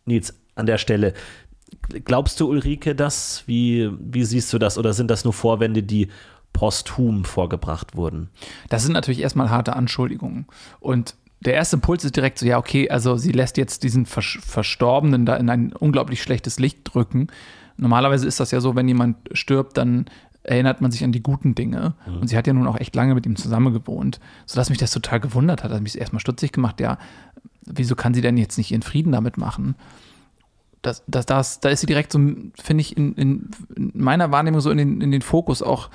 Nils, 0.04 0.38
an 0.54 0.66
der 0.66 0.78
Stelle, 0.78 1.14
Glaubst 2.04 2.40
du, 2.40 2.48
Ulrike, 2.48 2.94
das? 2.94 3.44
Wie, 3.46 3.90
wie 3.98 4.24
siehst 4.24 4.52
du 4.52 4.58
das? 4.58 4.78
Oder 4.78 4.92
sind 4.92 5.10
das 5.10 5.24
nur 5.24 5.32
Vorwände, 5.32 5.82
die 5.82 6.08
posthum 6.52 7.24
vorgebracht 7.24 7.96
wurden? 7.96 8.28
Das 8.68 8.82
sind 8.82 8.92
natürlich 8.92 9.20
erstmal 9.20 9.50
harte 9.50 9.76
Anschuldigungen. 9.76 10.46
Und 10.80 11.14
der 11.40 11.54
erste 11.54 11.76
Impuls 11.76 12.04
ist 12.04 12.16
direkt 12.16 12.38
so, 12.38 12.46
ja, 12.46 12.58
okay, 12.58 12.90
also 12.90 13.16
sie 13.16 13.32
lässt 13.32 13.56
jetzt 13.56 13.82
diesen 13.82 14.06
Verstorbenen 14.06 15.26
da 15.26 15.36
in 15.36 15.48
ein 15.48 15.72
unglaublich 15.72 16.22
schlechtes 16.22 16.58
Licht 16.58 16.80
drücken. 16.84 17.28
Normalerweise 17.76 18.26
ist 18.26 18.40
das 18.40 18.50
ja 18.50 18.60
so, 18.60 18.76
wenn 18.76 18.88
jemand 18.88 19.16
stirbt, 19.32 19.76
dann 19.76 20.06
erinnert 20.42 20.80
man 20.80 20.90
sich 20.90 21.04
an 21.04 21.12
die 21.12 21.22
guten 21.22 21.54
Dinge. 21.54 21.94
Mhm. 22.06 22.18
Und 22.18 22.28
sie 22.28 22.36
hat 22.36 22.46
ja 22.46 22.52
nun 22.52 22.66
auch 22.66 22.78
echt 22.78 22.94
lange 22.94 23.14
mit 23.14 23.26
ihm 23.26 23.36
zusammen 23.36 23.72
gewohnt, 23.72 24.20
sodass 24.46 24.68
mich 24.68 24.78
das 24.78 24.90
total 24.90 25.20
gewundert 25.20 25.64
hat. 25.64 25.72
Hat 25.72 25.82
mich 25.82 25.98
erstmal 25.98 26.20
stutzig 26.20 26.52
gemacht, 26.52 26.80
ja, 26.80 26.98
wieso 27.64 27.94
kann 27.94 28.14
sie 28.14 28.22
denn 28.22 28.36
jetzt 28.36 28.58
nicht 28.58 28.70
ihren 28.70 28.82
Frieden 28.82 29.12
damit 29.12 29.38
machen? 29.38 29.76
das, 30.82 31.02
das, 31.06 31.26
das, 31.26 31.60
da 31.60 31.68
ist 31.68 31.80
sie 31.80 31.86
direkt 31.86 32.12
so, 32.12 32.18
finde 32.18 32.80
ich, 32.80 32.96
in, 32.96 33.14
in, 33.14 33.50
meiner 33.94 34.32
Wahrnehmung 34.32 34.60
so 34.60 34.70
in 34.70 34.78
den, 34.78 35.00
in 35.00 35.10
den 35.10 35.22
Fokus 35.22 35.62
auch 35.62 35.90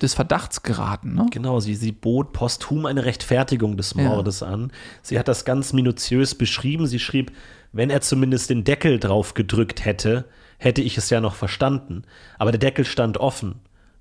des 0.00 0.14
Verdachts 0.14 0.62
geraten. 0.62 1.14
Ne? 1.14 1.26
Genau, 1.30 1.60
sie, 1.60 1.74
sie 1.74 1.92
bot 1.92 2.32
posthum 2.32 2.86
eine 2.86 3.04
Rechtfertigung 3.04 3.76
des 3.76 3.94
Mordes 3.94 4.40
ja. 4.40 4.48
an. 4.48 4.72
Sie 5.02 5.18
hat 5.18 5.28
das 5.28 5.44
ganz 5.44 5.72
minutiös 5.72 6.34
beschrieben. 6.34 6.86
Sie 6.86 6.98
schrieb, 6.98 7.32
wenn 7.72 7.90
er 7.90 8.00
zumindest 8.00 8.50
den 8.50 8.64
Deckel 8.64 8.98
drauf 8.98 9.34
gedrückt 9.34 9.84
hätte, 9.84 10.26
hätte 10.58 10.82
ich 10.82 10.96
es 10.96 11.10
ja 11.10 11.20
noch 11.20 11.34
verstanden. 11.34 12.02
Aber 12.38 12.52
der 12.52 12.60
Deckel 12.60 12.84
stand 12.84 13.18
offen. 13.18 13.56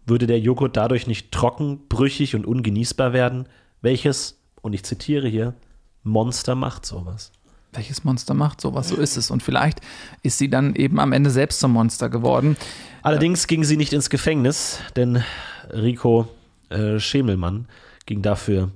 Würde 0.06 0.28
der 0.28 0.40
Joghurt 0.40 0.78
dadurch 0.78 1.08
nicht 1.08 1.32
trocken, 1.32 1.88
brüchig 1.88 2.36
und 2.36 2.46
ungenießbar 2.46 3.14
werden? 3.14 3.48
Welches, 3.82 4.42
und 4.62 4.74
ich 4.74 4.84
zitiere 4.84 5.28
hier, 5.28 5.54
Monster 6.04 6.56
macht 6.56 6.86
sowas 6.86 7.32
welches 7.76 8.04
Monster 8.04 8.34
macht 8.34 8.62
sowas? 8.62 8.90
So 8.90 8.96
ist 8.96 9.18
es. 9.18 9.32
Und 9.32 9.44
vielleicht 9.44 9.80
ist 10.22 10.38
sie 10.38 10.50
dann 10.50 10.76
eben 10.76 11.00
am 11.00 11.12
Ende 11.12 11.30
selbst 11.30 11.60
zum 11.60 11.72
Monster 11.72 12.10
geworden. 12.10 12.58
Allerdings 13.02 13.48
ging 13.48 13.64
sie 13.64 13.78
nicht 13.78 13.94
ins 13.94 14.10
Gefängnis, 14.10 14.80
denn 14.96 15.24
Rico 15.72 16.28
äh, 16.70 17.00
Schemelmann 17.00 17.68
ging 18.06 18.22
dafür 18.22 18.72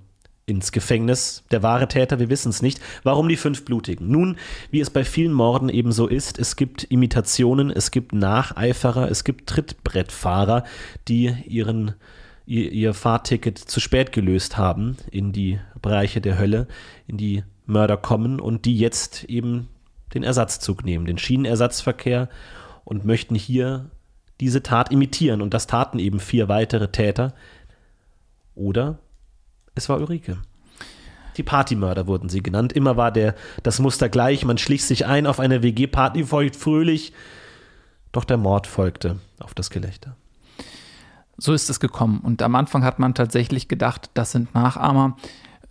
ins 0.46 0.72
Gefängnis. 0.72 1.44
Der 1.52 1.62
wahre 1.62 1.88
Täter, 1.88 2.20
wir 2.20 2.30
wissen 2.30 2.50
es 2.50 2.62
nicht. 2.62 2.80
Warum 3.04 3.28
die 3.28 3.36
fünf 3.36 3.66
Blutigen? 3.66 4.10
Nun, 4.10 4.38
wie 4.72 4.80
es 4.80 4.90
bei 4.90 5.04
vielen 5.04 5.34
Morden 5.34 5.70
eben 5.70 5.92
so 5.92 6.08
ist, 6.08 6.40
es 6.40 6.56
gibt 6.56 6.86
Imitationen, 6.86 7.70
es 7.70 7.92
gibt 7.92 8.14
Nacheiferer, 8.14 9.12
es 9.12 9.24
gibt 9.24 9.50
Trittbrettfahrer, 9.50 10.64
die 11.08 11.36
ihren 11.46 11.96
ihr, 12.48 12.72
ihr 12.72 12.94
Fahrticket 12.94 13.58
zu 13.58 13.80
spät 13.80 14.12
gelöst 14.12 14.58
haben 14.58 14.98
in 15.12 15.34
die 15.34 15.60
Bereiche 15.82 16.22
der 16.22 16.40
Hölle, 16.40 16.68
in 17.06 17.18
die 17.18 17.44
Mörder 17.68 17.98
kommen 17.98 18.40
und 18.40 18.66
die 18.66 18.78
jetzt 18.78 19.26
eben 19.26 19.68
den 20.14 20.24
Ersatzzug 20.24 20.84
nehmen, 20.84 21.06
den 21.06 21.18
Schienenersatzverkehr 21.18 22.30
und 22.86 23.06
möchten 23.06 23.36
hier 23.36 23.92
diese 24.40 24.64
Tat 24.64 24.92
imitieren. 24.92 25.42
Und 25.42 25.54
das 25.54 25.68
taten 25.68 26.00
eben 26.00 26.20
vier 26.20 26.48
weitere 26.48 26.92
Täter. 26.92 27.34
Oder 28.56 29.00
es 29.76 29.90
war 29.90 30.00
Ulrike. 30.00 30.38
Die 31.38 31.44
Partymörder 31.44 32.08
wurden 32.08 32.30
sie 32.30 32.42
genannt. 32.42 32.74
Immer 32.74 32.98
war 32.98 33.12
der, 33.12 33.36
das 33.62 33.80
Muster 33.80 34.10
gleich. 34.10 34.44
Man 34.44 34.58
schlich 34.58 34.86
sich 34.86 35.06
ein 35.06 35.28
auf 35.28 35.40
eine 35.40 35.62
WG-Party, 35.62 36.24
feucht 36.24 36.56
fröhlich. 36.56 37.14
Doch 38.12 38.24
der 38.24 38.38
Mord 38.38 38.66
folgte 38.66 39.20
auf 39.40 39.54
das 39.54 39.70
Gelächter. 39.70 40.16
So 41.38 41.54
ist 41.54 41.70
es 41.70 41.80
gekommen. 41.80 42.22
Und 42.22 42.42
am 42.42 42.56
Anfang 42.56 42.84
hat 42.84 42.98
man 42.98 43.14
tatsächlich 43.14 43.68
gedacht, 43.68 44.10
das 44.16 44.32
sind 44.32 44.56
Nachahmer. 44.56 45.18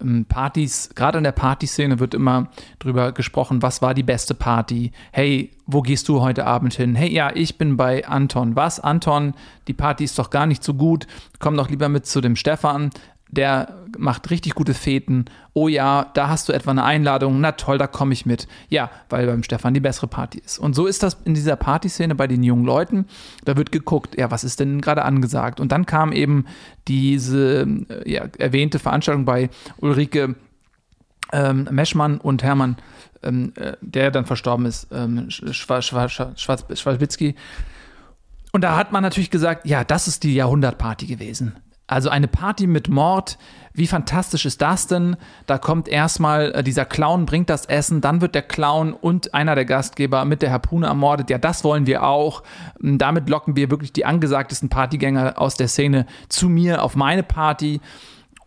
Ähm, 0.00 0.26
Partys, 0.26 0.90
gerade 0.94 1.18
in 1.18 1.24
der 1.24 1.32
Partyszene 1.32 1.98
wird 1.98 2.14
immer 2.14 2.48
drüber 2.78 3.12
gesprochen, 3.12 3.62
was 3.62 3.82
war 3.82 3.94
die 3.94 4.02
beste 4.02 4.34
Party? 4.34 4.92
Hey, 5.12 5.50
wo 5.66 5.82
gehst 5.82 6.08
du 6.08 6.20
heute 6.20 6.46
Abend 6.46 6.74
hin? 6.74 6.94
Hey, 6.94 7.12
ja, 7.12 7.30
ich 7.34 7.58
bin 7.58 7.76
bei 7.76 8.06
Anton. 8.06 8.56
Was, 8.56 8.80
Anton? 8.80 9.34
Die 9.68 9.74
Party 9.74 10.04
ist 10.04 10.18
doch 10.18 10.30
gar 10.30 10.46
nicht 10.46 10.62
so 10.62 10.74
gut. 10.74 11.06
Komm 11.38 11.56
doch 11.56 11.68
lieber 11.68 11.88
mit 11.88 12.06
zu 12.06 12.20
dem 12.20 12.36
Stefan 12.36 12.90
der 13.28 13.74
macht 13.98 14.30
richtig 14.30 14.54
gute 14.54 14.74
Feten. 14.74 15.24
Oh 15.52 15.68
ja, 15.68 16.10
da 16.14 16.28
hast 16.28 16.48
du 16.48 16.52
etwa 16.52 16.70
eine 16.70 16.84
Einladung. 16.84 17.40
Na 17.40 17.52
toll, 17.52 17.78
da 17.78 17.86
komme 17.86 18.12
ich 18.12 18.24
mit. 18.24 18.46
Ja, 18.68 18.90
weil 19.08 19.26
beim 19.26 19.42
Stefan 19.42 19.74
die 19.74 19.80
bessere 19.80 20.06
Party 20.06 20.38
ist. 20.38 20.58
Und 20.58 20.74
so 20.74 20.86
ist 20.86 21.02
das 21.02 21.18
in 21.24 21.34
dieser 21.34 21.56
Partyszene 21.56 22.14
bei 22.14 22.26
den 22.26 22.42
jungen 22.42 22.64
Leuten. 22.64 23.06
Da 23.44 23.56
wird 23.56 23.72
geguckt, 23.72 24.16
ja, 24.18 24.30
was 24.30 24.44
ist 24.44 24.60
denn 24.60 24.80
gerade 24.80 25.04
angesagt? 25.04 25.60
Und 25.60 25.72
dann 25.72 25.86
kam 25.86 26.12
eben 26.12 26.46
diese 26.86 27.66
äh, 27.88 28.10
ja, 28.10 28.26
erwähnte 28.38 28.78
Veranstaltung 28.78 29.24
bei 29.24 29.50
Ulrike 29.78 30.36
ähm, 31.32 31.68
Meschmann 31.70 32.18
und 32.18 32.44
Hermann, 32.44 32.76
ähm, 33.22 33.52
äh, 33.56 33.72
der 33.80 34.12
dann 34.12 34.26
verstorben 34.26 34.66
ist, 34.66 34.88
ähm, 34.92 35.28
Schwarz-Schwarz-Schwarz-Schwarz 35.30 37.16
und 38.52 38.62
da 38.62 38.76
hat 38.76 38.90
man 38.90 39.02
natürlich 39.02 39.30
gesagt, 39.30 39.66
ja, 39.66 39.84
das 39.84 40.08
ist 40.08 40.22
die 40.22 40.34
Jahrhundertparty 40.34 41.04
gewesen. 41.04 41.56
Also 41.88 42.08
eine 42.08 42.26
Party 42.26 42.66
mit 42.66 42.88
Mord, 42.88 43.38
wie 43.72 43.86
fantastisch 43.86 44.44
ist 44.44 44.60
das 44.60 44.86
denn? 44.86 45.16
Da 45.46 45.58
kommt 45.58 45.86
erstmal 45.86 46.52
äh, 46.52 46.64
dieser 46.64 46.84
Clown, 46.84 47.26
bringt 47.26 47.48
das 47.48 47.66
Essen, 47.66 48.00
dann 48.00 48.20
wird 48.20 48.34
der 48.34 48.42
Clown 48.42 48.92
und 48.92 49.34
einer 49.34 49.54
der 49.54 49.66
Gastgeber 49.66 50.24
mit 50.24 50.42
der 50.42 50.50
Harpune 50.50 50.86
ermordet. 50.86 51.30
Ja, 51.30 51.38
das 51.38 51.62
wollen 51.62 51.86
wir 51.86 52.02
auch. 52.02 52.42
Ähm, 52.82 52.98
damit 52.98 53.28
locken 53.28 53.54
wir 53.54 53.70
wirklich 53.70 53.92
die 53.92 54.04
angesagtesten 54.04 54.68
Partygänger 54.68 55.34
aus 55.36 55.54
der 55.54 55.68
Szene 55.68 56.06
zu 56.28 56.48
mir 56.48 56.82
auf 56.82 56.96
meine 56.96 57.22
Party. 57.22 57.80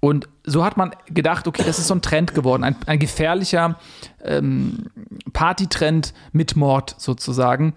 Und 0.01 0.27
so 0.43 0.65
hat 0.65 0.77
man 0.77 0.91
gedacht, 1.07 1.47
okay, 1.47 1.63
das 1.65 1.79
ist 1.79 1.87
so 1.87 1.93
ein 1.93 2.01
Trend 2.01 2.33
geworden, 2.33 2.63
ein, 2.63 2.75
ein 2.87 2.99
gefährlicher 2.99 3.77
ähm, 4.23 4.85
Partytrend 5.31 6.13
mit 6.31 6.55
Mord 6.55 6.95
sozusagen. 6.97 7.73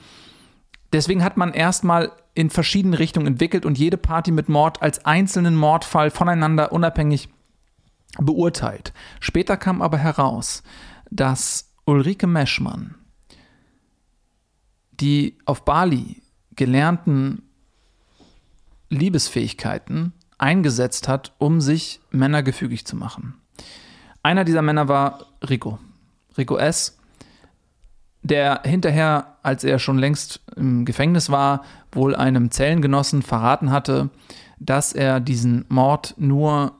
Deswegen 0.92 1.24
hat 1.24 1.36
man 1.36 1.52
erstmal 1.52 2.12
in 2.34 2.50
verschiedene 2.50 2.98
Richtungen 2.98 3.26
entwickelt 3.26 3.66
und 3.66 3.78
jede 3.78 3.96
Party 3.96 4.30
mit 4.30 4.48
Mord 4.48 4.82
als 4.82 5.04
einzelnen 5.04 5.56
Mordfall 5.56 6.10
voneinander 6.10 6.72
unabhängig 6.72 7.28
beurteilt. 8.18 8.92
Später 9.20 9.56
kam 9.56 9.80
aber 9.82 9.98
heraus, 9.98 10.62
dass 11.10 11.72
Ulrike 11.84 12.26
Meschmann 12.26 12.96
die 15.02 15.36
auf 15.46 15.64
Bali 15.64 16.22
gelernten 16.54 17.42
Liebesfähigkeiten 18.88 20.12
eingesetzt 20.38 21.08
hat, 21.08 21.32
um 21.38 21.60
sich 21.60 22.00
Männer 22.10 22.42
gefügig 22.42 22.86
zu 22.86 22.94
machen. 22.94 23.34
Einer 24.22 24.44
dieser 24.44 24.62
Männer 24.62 24.86
war 24.88 25.26
Rico. 25.48 25.78
Rico 26.38 26.56
S., 26.56 26.98
der 28.22 28.62
hinterher, 28.64 29.36
als 29.42 29.64
er 29.64 29.78
schon 29.78 29.98
längst 29.98 30.40
im 30.56 30.84
Gefängnis 30.84 31.30
war, 31.30 31.64
wohl 31.90 32.14
einem 32.14 32.50
Zellengenossen 32.50 33.22
verraten 33.22 33.70
hatte, 33.70 34.10
dass 34.58 34.92
er 34.92 35.20
diesen 35.20 35.64
Mord 35.68 36.14
nur 36.16 36.72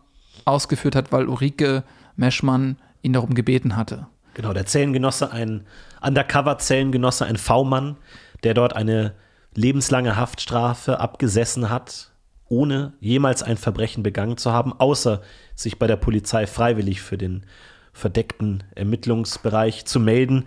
ausgeführt 0.44 0.94
hat, 0.94 1.12
weil 1.12 1.28
Ulrike 1.28 1.84
Meschmann 2.16 2.76
ihn 3.02 3.12
darum 3.12 3.34
gebeten 3.34 3.76
hatte. 3.76 4.06
Genau, 4.34 4.52
der 4.52 4.66
Zellengenosse, 4.66 5.30
ein 5.32 5.66
Undercover-Zellengenosse, 6.00 7.26
ein 7.26 7.36
V-Mann, 7.36 7.96
der 8.44 8.54
dort 8.54 8.74
eine 8.74 9.14
lebenslange 9.54 10.16
Haftstrafe 10.16 11.00
abgesessen 11.00 11.68
hat, 11.68 12.12
ohne 12.48 12.92
jemals 13.00 13.42
ein 13.42 13.56
Verbrechen 13.56 14.02
begangen 14.02 14.36
zu 14.36 14.52
haben, 14.52 14.72
außer 14.72 15.22
sich 15.54 15.78
bei 15.78 15.86
der 15.86 15.96
Polizei 15.96 16.46
freiwillig 16.46 17.02
für 17.02 17.18
den 17.18 17.44
verdeckten 17.92 18.64
Ermittlungsbereich 18.74 19.84
zu 19.84 20.00
melden, 20.00 20.46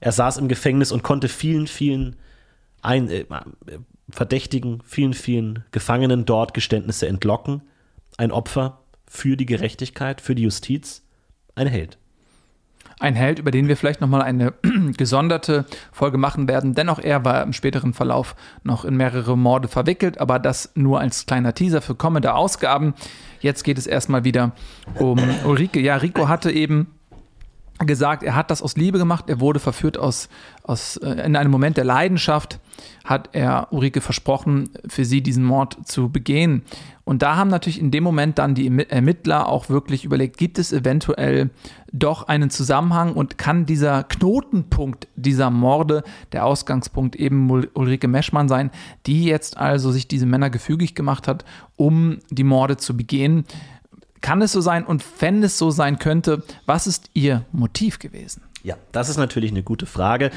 er 0.00 0.12
saß 0.12 0.38
im 0.38 0.48
Gefängnis 0.48 0.92
und 0.92 1.02
konnte 1.02 1.28
vielen, 1.28 1.66
vielen 1.66 2.16
ein, 2.82 3.08
äh, 3.10 3.24
Verdächtigen, 4.08 4.82
vielen, 4.84 5.14
vielen 5.14 5.64
Gefangenen 5.70 6.24
dort 6.24 6.54
Geständnisse 6.54 7.06
entlocken. 7.06 7.62
Ein 8.16 8.32
Opfer 8.32 8.80
für 9.06 9.36
die 9.36 9.46
Gerechtigkeit, 9.46 10.20
für 10.20 10.34
die 10.34 10.42
Justiz, 10.42 11.02
ein 11.54 11.66
Held. 11.66 11.98
Ein 12.98 13.14
Held, 13.14 13.38
über 13.38 13.50
den 13.50 13.66
wir 13.66 13.76
vielleicht 13.76 14.00
nochmal 14.00 14.22
eine 14.22 14.52
gesonderte 14.96 15.64
Folge 15.90 16.18
machen 16.18 16.48
werden. 16.48 16.74
Dennoch, 16.74 16.98
er 16.98 17.24
war 17.24 17.42
im 17.42 17.52
späteren 17.52 17.94
Verlauf 17.94 18.36
noch 18.62 18.84
in 18.84 18.96
mehrere 18.96 19.38
Morde 19.38 19.68
verwickelt, 19.68 20.18
aber 20.20 20.38
das 20.38 20.72
nur 20.74 21.00
als 21.00 21.24
kleiner 21.24 21.54
Teaser 21.54 21.80
für 21.80 21.94
kommende 21.94 22.34
Ausgaben. 22.34 22.94
Jetzt 23.40 23.62
geht 23.62 23.78
es 23.78 23.86
erstmal 23.86 24.24
wieder 24.24 24.52
um 24.96 25.18
Ulrike. 25.44 25.80
Ja, 25.80 25.96
Rico 25.96 26.28
hatte 26.28 26.50
eben 26.50 26.88
gesagt, 27.86 28.22
er 28.22 28.34
hat 28.34 28.50
das 28.50 28.62
aus 28.62 28.76
Liebe 28.76 28.98
gemacht, 28.98 29.28
er 29.28 29.40
wurde 29.40 29.58
verführt 29.58 29.98
aus, 29.98 30.28
aus 30.62 30.96
äh, 30.98 31.10
in 31.24 31.36
einem 31.36 31.50
Moment 31.50 31.76
der 31.76 31.84
Leidenschaft, 31.84 32.60
hat 33.04 33.30
er 33.32 33.68
Ulrike 33.70 34.00
versprochen, 34.00 34.70
für 34.86 35.04
sie 35.04 35.22
diesen 35.22 35.44
Mord 35.44 35.78
zu 35.84 36.10
begehen. 36.10 36.62
Und 37.04 37.22
da 37.22 37.36
haben 37.36 37.48
natürlich 37.48 37.80
in 37.80 37.90
dem 37.90 38.04
Moment 38.04 38.38
dann 38.38 38.54
die 38.54 38.86
Ermittler 38.88 39.48
auch 39.48 39.68
wirklich 39.68 40.04
überlegt, 40.04 40.36
gibt 40.36 40.58
es 40.58 40.72
eventuell 40.72 41.50
doch 41.92 42.28
einen 42.28 42.50
Zusammenhang 42.50 43.14
und 43.14 43.36
kann 43.36 43.66
dieser 43.66 44.04
Knotenpunkt 44.04 45.08
dieser 45.16 45.50
Morde 45.50 46.04
der 46.32 46.46
Ausgangspunkt 46.46 47.16
eben 47.16 47.50
Ulrike 47.50 48.06
Meschmann 48.06 48.48
sein, 48.48 48.70
die 49.06 49.24
jetzt 49.24 49.56
also 49.56 49.90
sich 49.90 50.06
diese 50.06 50.26
Männer 50.26 50.50
gefügig 50.50 50.94
gemacht 50.94 51.26
hat, 51.26 51.44
um 51.74 52.18
die 52.30 52.44
Morde 52.44 52.76
zu 52.76 52.96
begehen. 52.96 53.44
Kann 54.20 54.42
es 54.42 54.52
so 54.52 54.60
sein? 54.60 54.84
Und 54.84 55.04
wenn 55.20 55.42
es 55.42 55.58
so 55.58 55.70
sein 55.70 55.98
könnte, 55.98 56.42
was 56.66 56.86
ist 56.86 57.10
Ihr 57.14 57.44
Motiv 57.52 57.98
gewesen? 57.98 58.42
Ja, 58.62 58.76
das 58.92 59.08
ist 59.08 59.16
natürlich 59.16 59.50
eine 59.50 59.62
gute 59.62 59.86
Frage. 59.86 60.30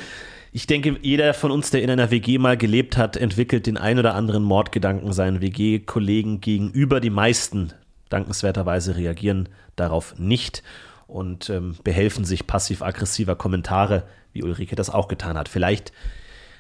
Ich 0.52 0.68
denke, 0.68 0.98
jeder 1.02 1.34
von 1.34 1.52
uns, 1.52 1.72
der 1.72 1.82
in 1.82 1.90
einer 1.90 2.12
WG 2.12 2.38
mal 2.38 2.58
gelebt 2.58 2.96
hat, 2.96 3.18
entwickelt 3.18 3.66
den 3.66 3.76
ein 3.76 4.00
oder 4.00 4.14
anderen 4.14 4.44
Mordgedanken 4.44 5.12
seinen 5.12 5.42
WG-Kollegen 5.42 6.42
gegenüber. 6.42 7.00
Die 7.00 7.10
meisten, 7.10 7.74
dankenswerterweise, 8.10 8.96
reagieren 8.96 9.50
darauf 9.76 10.18
nicht 10.20 10.64
und 11.08 11.50
ähm, 11.50 11.76
behelfen 11.84 12.24
sich 12.24 12.48
passiv-aggressiver 12.48 13.36
Kommentare, 13.36 14.04
wie 14.32 14.44
Ulrike 14.44 14.76
das 14.76 14.90
auch 14.90 15.08
getan 15.08 15.38
hat. 15.38 15.50
Vielleicht 15.50 15.92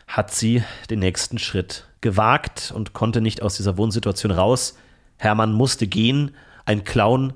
hat 0.08 0.34
sie 0.34 0.64
den 0.90 1.00
nächsten 1.00 1.38
Schritt 1.38 1.88
gewagt 2.02 2.74
und 2.76 2.94
konnte 2.94 3.22
nicht 3.22 3.42
aus 3.42 3.56
dieser 3.58 3.78
Wohnsituation 3.78 4.32
raus. 4.32 4.76
Hermann 5.18 5.54
musste 5.54 5.88
gehen 5.88 6.32
ein 6.66 6.84
Clown 6.84 7.34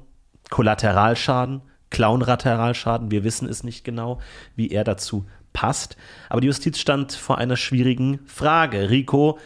Kollateralschaden, 0.50 1.62
Clown-Lateralschaden, 1.90 3.12
wir 3.12 3.24
wissen 3.24 3.48
es 3.48 3.63
nicht 3.63 3.84
genau, 3.84 4.20
wie 4.56 4.70
er 4.70 4.84
dazu 4.84 5.26
passt. 5.54 5.98
Aber 6.30 6.42
die 6.42 6.48
Justiz 6.48 6.80
stand 6.80 7.13
vor 7.13 7.38
einer 7.38 7.58
schwierigen 7.58 8.20
Frage. 8.26 8.90
Rico 8.90 9.40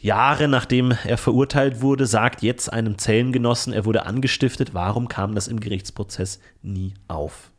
Jahre 0.00 0.46
nachdem 0.46 0.92
er 1.04 1.18
verurteilt 1.18 1.80
wurde, 1.80 2.06
sagt 2.06 2.42
jetzt 2.42 2.72
einem 2.72 2.98
Zellengenossen, 2.98 3.72
er 3.72 3.84
wurde 3.84 4.06
angestiftet. 4.06 4.72
Warum 4.72 5.08
kam 5.08 5.34
das 5.34 5.48
im 5.48 5.58
Gerichtsprozess 5.58 6.40
nie 6.62 6.94
auf? 7.08 7.50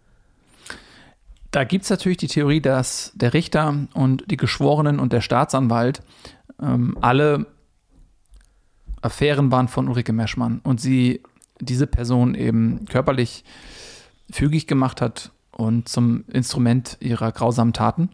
Da 1.51 1.63
gibt 1.63 1.83
es 1.83 1.89
natürlich 1.89 2.19
die 2.19 2.27
Theorie, 2.27 2.61
dass 2.61 3.11
der 3.15 3.33
Richter 3.33 3.87
und 3.93 4.29
die 4.29 4.37
Geschworenen 4.37 4.99
und 4.99 5.11
der 5.11 5.21
Staatsanwalt 5.21 6.01
ähm, 6.61 6.97
alle 7.01 7.47
Affären 9.01 9.51
waren 9.51 9.67
von 9.67 9.87
Ulrike 9.87 10.13
Meschmann 10.13 10.59
und 10.63 10.79
sie 10.79 11.23
diese 11.59 11.87
Person 11.87 12.35
eben 12.35 12.85
körperlich 12.85 13.43
fügig 14.31 14.67
gemacht 14.67 15.01
hat 15.01 15.31
und 15.51 15.89
zum 15.89 16.23
Instrument 16.27 16.97
ihrer 16.99 17.31
grausamen 17.31 17.73
Taten 17.73 18.09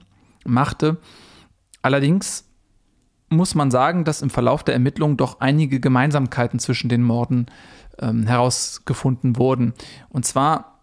machte. 0.45 0.97
Allerdings 1.81 2.45
muss 3.29 3.55
man 3.55 3.71
sagen, 3.71 4.03
dass 4.03 4.21
im 4.21 4.29
Verlauf 4.29 4.63
der 4.63 4.73
Ermittlungen 4.73 5.17
doch 5.17 5.39
einige 5.39 5.79
Gemeinsamkeiten 5.79 6.59
zwischen 6.59 6.89
den 6.89 7.03
Morden 7.03 7.47
ähm, 7.99 8.25
herausgefunden 8.27 9.37
wurden. 9.37 9.73
Und 10.09 10.25
zwar 10.25 10.81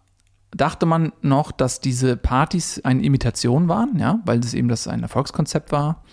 dachte 0.50 0.86
man 0.86 1.12
noch, 1.22 1.50
dass 1.50 1.80
diese 1.80 2.16
Partys 2.16 2.80
eine 2.84 3.02
Imitation 3.02 3.68
waren, 3.68 3.98
ja, 3.98 4.20
weil 4.24 4.40
es 4.40 4.54
eben 4.54 4.68
das 4.68 4.86
ein 4.86 5.02
Erfolgskonzept 5.02 5.72
war. 5.72 6.04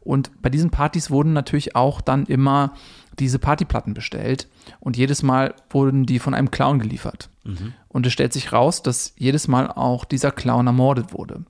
Und 0.00 0.30
bei 0.42 0.50
diesen 0.50 0.70
Partys 0.70 1.10
wurden 1.10 1.32
natürlich 1.32 1.76
auch 1.76 2.00
dann 2.00 2.26
immer 2.26 2.74
diese 3.18 3.38
Partyplatten 3.38 3.94
bestellt 3.94 4.48
und 4.80 4.96
jedes 4.96 5.22
Mal 5.22 5.54
wurden 5.70 6.06
die 6.06 6.18
von 6.18 6.34
einem 6.34 6.50
Clown 6.50 6.78
geliefert. 6.78 7.30
Mhm. 7.44 7.74
Und 7.88 8.06
es 8.06 8.12
stellt 8.12 8.32
sich 8.32 8.52
raus, 8.52 8.82
dass 8.82 9.12
jedes 9.16 9.48
Mal 9.48 9.70
auch 9.70 10.04
dieser 10.04 10.30
Clown 10.30 10.66
ermordet 10.66 11.12
wurde. 11.12 11.44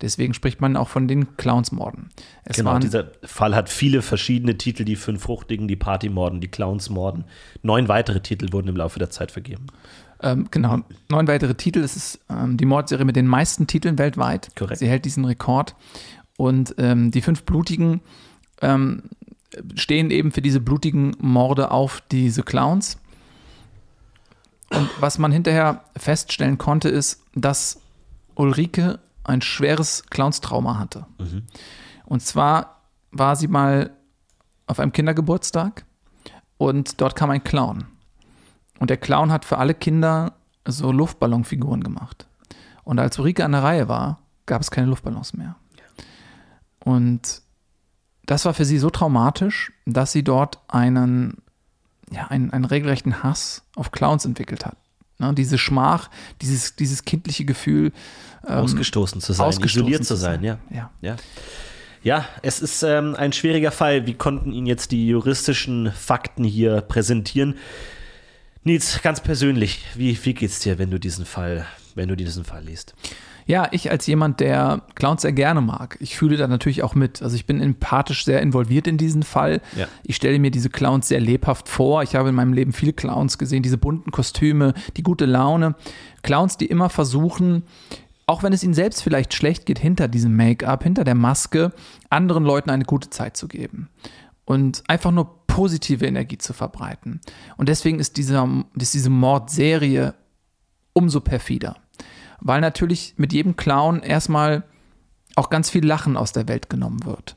Deswegen 0.00 0.34
spricht 0.34 0.60
man 0.60 0.76
auch 0.76 0.88
von 0.88 1.08
den 1.08 1.36
Clownsmorden. 1.36 2.10
Es 2.44 2.56
genau, 2.56 2.78
dieser 2.78 3.12
Fall 3.22 3.54
hat 3.54 3.68
viele 3.68 4.02
verschiedene 4.02 4.58
Titel, 4.58 4.84
die 4.84 4.96
fünf 4.96 5.22
Fruchtigen, 5.22 5.68
die 5.68 5.76
Partymorden, 5.76 6.40
die 6.40 6.48
Clownsmorden. 6.48 7.24
Neun 7.62 7.88
weitere 7.88 8.20
Titel 8.20 8.52
wurden 8.52 8.68
im 8.68 8.76
Laufe 8.76 8.98
der 8.98 9.10
Zeit 9.10 9.30
vergeben. 9.30 9.66
Ähm, 10.22 10.48
genau, 10.50 10.80
neun 11.10 11.28
weitere 11.28 11.54
Titel. 11.54 11.80
Es 11.80 11.96
ist 11.96 12.20
ähm, 12.28 12.56
die 12.56 12.66
Mordserie 12.66 13.04
mit 13.04 13.16
den 13.16 13.26
meisten 13.26 13.66
Titeln 13.66 13.98
weltweit. 13.98 14.50
Korrekt. 14.56 14.78
Sie 14.78 14.88
hält 14.88 15.04
diesen 15.04 15.24
Rekord. 15.24 15.74
Und 16.36 16.74
ähm, 16.76 17.10
die 17.10 17.22
fünf 17.22 17.44
blutigen 17.44 18.00
ähm, 18.60 19.04
stehen 19.74 20.10
eben 20.10 20.32
für 20.32 20.42
diese 20.42 20.60
blutigen 20.60 21.16
Morde 21.18 21.70
auf 21.70 22.02
diese 22.10 22.42
Clowns. 22.42 22.98
Und 24.70 24.88
was 25.00 25.18
man 25.18 25.32
hinterher 25.32 25.84
feststellen 25.96 26.58
konnte, 26.58 26.88
ist, 26.88 27.22
dass 27.34 27.80
Ulrike 28.34 28.98
ein 29.24 29.42
schweres 29.42 30.04
Clownstrauma 30.10 30.78
hatte. 30.78 31.06
Mhm. 31.18 31.44
Und 32.04 32.22
zwar 32.22 32.82
war 33.10 33.36
sie 33.36 33.48
mal 33.48 33.90
auf 34.66 34.80
einem 34.80 34.92
Kindergeburtstag 34.92 35.84
und 36.58 37.00
dort 37.00 37.16
kam 37.16 37.30
ein 37.30 37.44
Clown. 37.44 37.84
Und 38.78 38.90
der 38.90 38.96
Clown 38.96 39.32
hat 39.32 39.44
für 39.44 39.58
alle 39.58 39.74
Kinder 39.74 40.34
so 40.66 40.92
Luftballonfiguren 40.92 41.82
gemacht. 41.82 42.26
Und 42.84 42.98
als 42.98 43.18
Ulrike 43.18 43.44
an 43.44 43.52
der 43.52 43.62
Reihe 43.62 43.88
war, 43.88 44.18
gab 44.46 44.62
es 44.62 44.70
keine 44.70 44.88
Luftballons 44.88 45.34
mehr. 45.34 45.56
Und 46.80 47.42
das 48.26 48.44
war 48.44 48.54
für 48.54 48.64
sie 48.64 48.78
so 48.78 48.90
traumatisch, 48.90 49.72
dass 49.86 50.12
sie 50.12 50.22
dort 50.22 50.58
einen, 50.68 51.38
ja, 52.10 52.26
einen, 52.26 52.50
einen 52.50 52.64
regelrechten 52.64 53.22
Hass 53.22 53.62
auf 53.74 53.92
Clowns 53.92 54.24
entwickelt 54.24 54.66
hat. 54.66 54.76
Ne, 55.18 55.32
diese 55.32 55.56
Schmach, 55.56 56.10
dieses, 56.42 56.76
dieses 56.76 57.04
kindliche 57.04 57.44
Gefühl. 57.44 57.92
Ähm, 58.46 58.58
ausgestoßen 58.58 59.20
zu 59.20 59.32
sein, 59.32 59.46
ausgestoßen 59.46 59.82
isoliert 59.82 60.04
zu 60.04 60.16
sein, 60.16 60.42
sein. 60.42 60.44
Ja. 60.44 60.58
ja. 60.70 60.90
ja. 61.00 61.16
Ja, 62.02 62.24
es 62.42 62.60
ist 62.60 62.84
ähm, 62.84 63.16
ein 63.16 63.32
schwieriger 63.32 63.72
Fall. 63.72 64.06
Wie 64.06 64.14
konnten 64.14 64.52
Ihnen 64.52 64.66
jetzt 64.66 64.92
die 64.92 65.08
juristischen 65.08 65.90
Fakten 65.90 66.44
hier 66.44 66.80
präsentieren? 66.80 67.56
Nils, 68.62 69.00
ganz 69.02 69.20
persönlich, 69.20 69.84
wie, 69.96 70.16
wie 70.24 70.34
geht's 70.34 70.60
dir, 70.60 70.78
wenn 70.78 70.90
du 70.90 71.00
diesen 71.00 71.24
Fall, 71.24 71.66
wenn 71.96 72.08
du 72.08 72.14
diesen 72.14 72.44
Fall 72.44 72.62
liest? 72.64 72.94
Ja, 73.46 73.68
ich 73.70 73.92
als 73.92 74.06
jemand, 74.08 74.40
der 74.40 74.82
Clowns 74.96 75.22
sehr 75.22 75.32
gerne 75.32 75.60
mag, 75.60 75.96
ich 76.00 76.16
fühle 76.16 76.36
da 76.36 76.48
natürlich 76.48 76.82
auch 76.82 76.96
mit. 76.96 77.22
Also 77.22 77.36
ich 77.36 77.46
bin 77.46 77.60
empathisch 77.60 78.24
sehr 78.24 78.42
involviert 78.42 78.88
in 78.88 78.98
diesen 78.98 79.22
Fall. 79.22 79.60
Ja. 79.76 79.86
Ich 80.02 80.16
stelle 80.16 80.38
mir 80.40 80.50
diese 80.50 80.68
Clowns 80.68 81.06
sehr 81.08 81.20
lebhaft 81.20 81.68
vor. 81.68 82.02
Ich 82.02 82.16
habe 82.16 82.30
in 82.30 82.34
meinem 82.34 82.52
Leben 82.52 82.72
viele 82.72 82.92
Clowns 82.92 83.38
gesehen, 83.38 83.62
diese 83.62 83.78
bunten 83.78 84.10
Kostüme, 84.10 84.74
die 84.96 85.04
gute 85.04 85.26
Laune. 85.26 85.76
Clowns, 86.22 86.56
die 86.56 86.66
immer 86.66 86.90
versuchen, 86.90 87.62
auch 88.26 88.42
wenn 88.42 88.52
es 88.52 88.64
ihnen 88.64 88.74
selbst 88.74 89.02
vielleicht 89.02 89.32
schlecht 89.32 89.64
geht, 89.66 89.78
hinter 89.78 90.08
diesem 90.08 90.34
Make-up, 90.34 90.82
hinter 90.82 91.04
der 91.04 91.14
Maske, 91.14 91.72
anderen 92.10 92.44
Leuten 92.44 92.70
eine 92.70 92.84
gute 92.84 93.10
Zeit 93.10 93.36
zu 93.36 93.46
geben. 93.46 93.88
Und 94.44 94.82
einfach 94.88 95.12
nur 95.12 95.46
positive 95.46 96.04
Energie 96.04 96.38
zu 96.38 96.52
verbreiten. 96.52 97.20
Und 97.56 97.68
deswegen 97.68 98.00
ist, 98.00 98.16
dieser, 98.16 98.64
ist 98.74 98.94
diese 98.94 99.10
Mordserie 99.10 100.14
umso 100.92 101.20
perfider. 101.20 101.76
Weil 102.40 102.60
natürlich 102.60 103.14
mit 103.16 103.32
jedem 103.32 103.56
Clown 103.56 104.02
erstmal 104.02 104.64
auch 105.34 105.50
ganz 105.50 105.70
viel 105.70 105.84
Lachen 105.84 106.16
aus 106.16 106.32
der 106.32 106.48
Welt 106.48 106.70
genommen 106.70 107.04
wird. 107.04 107.36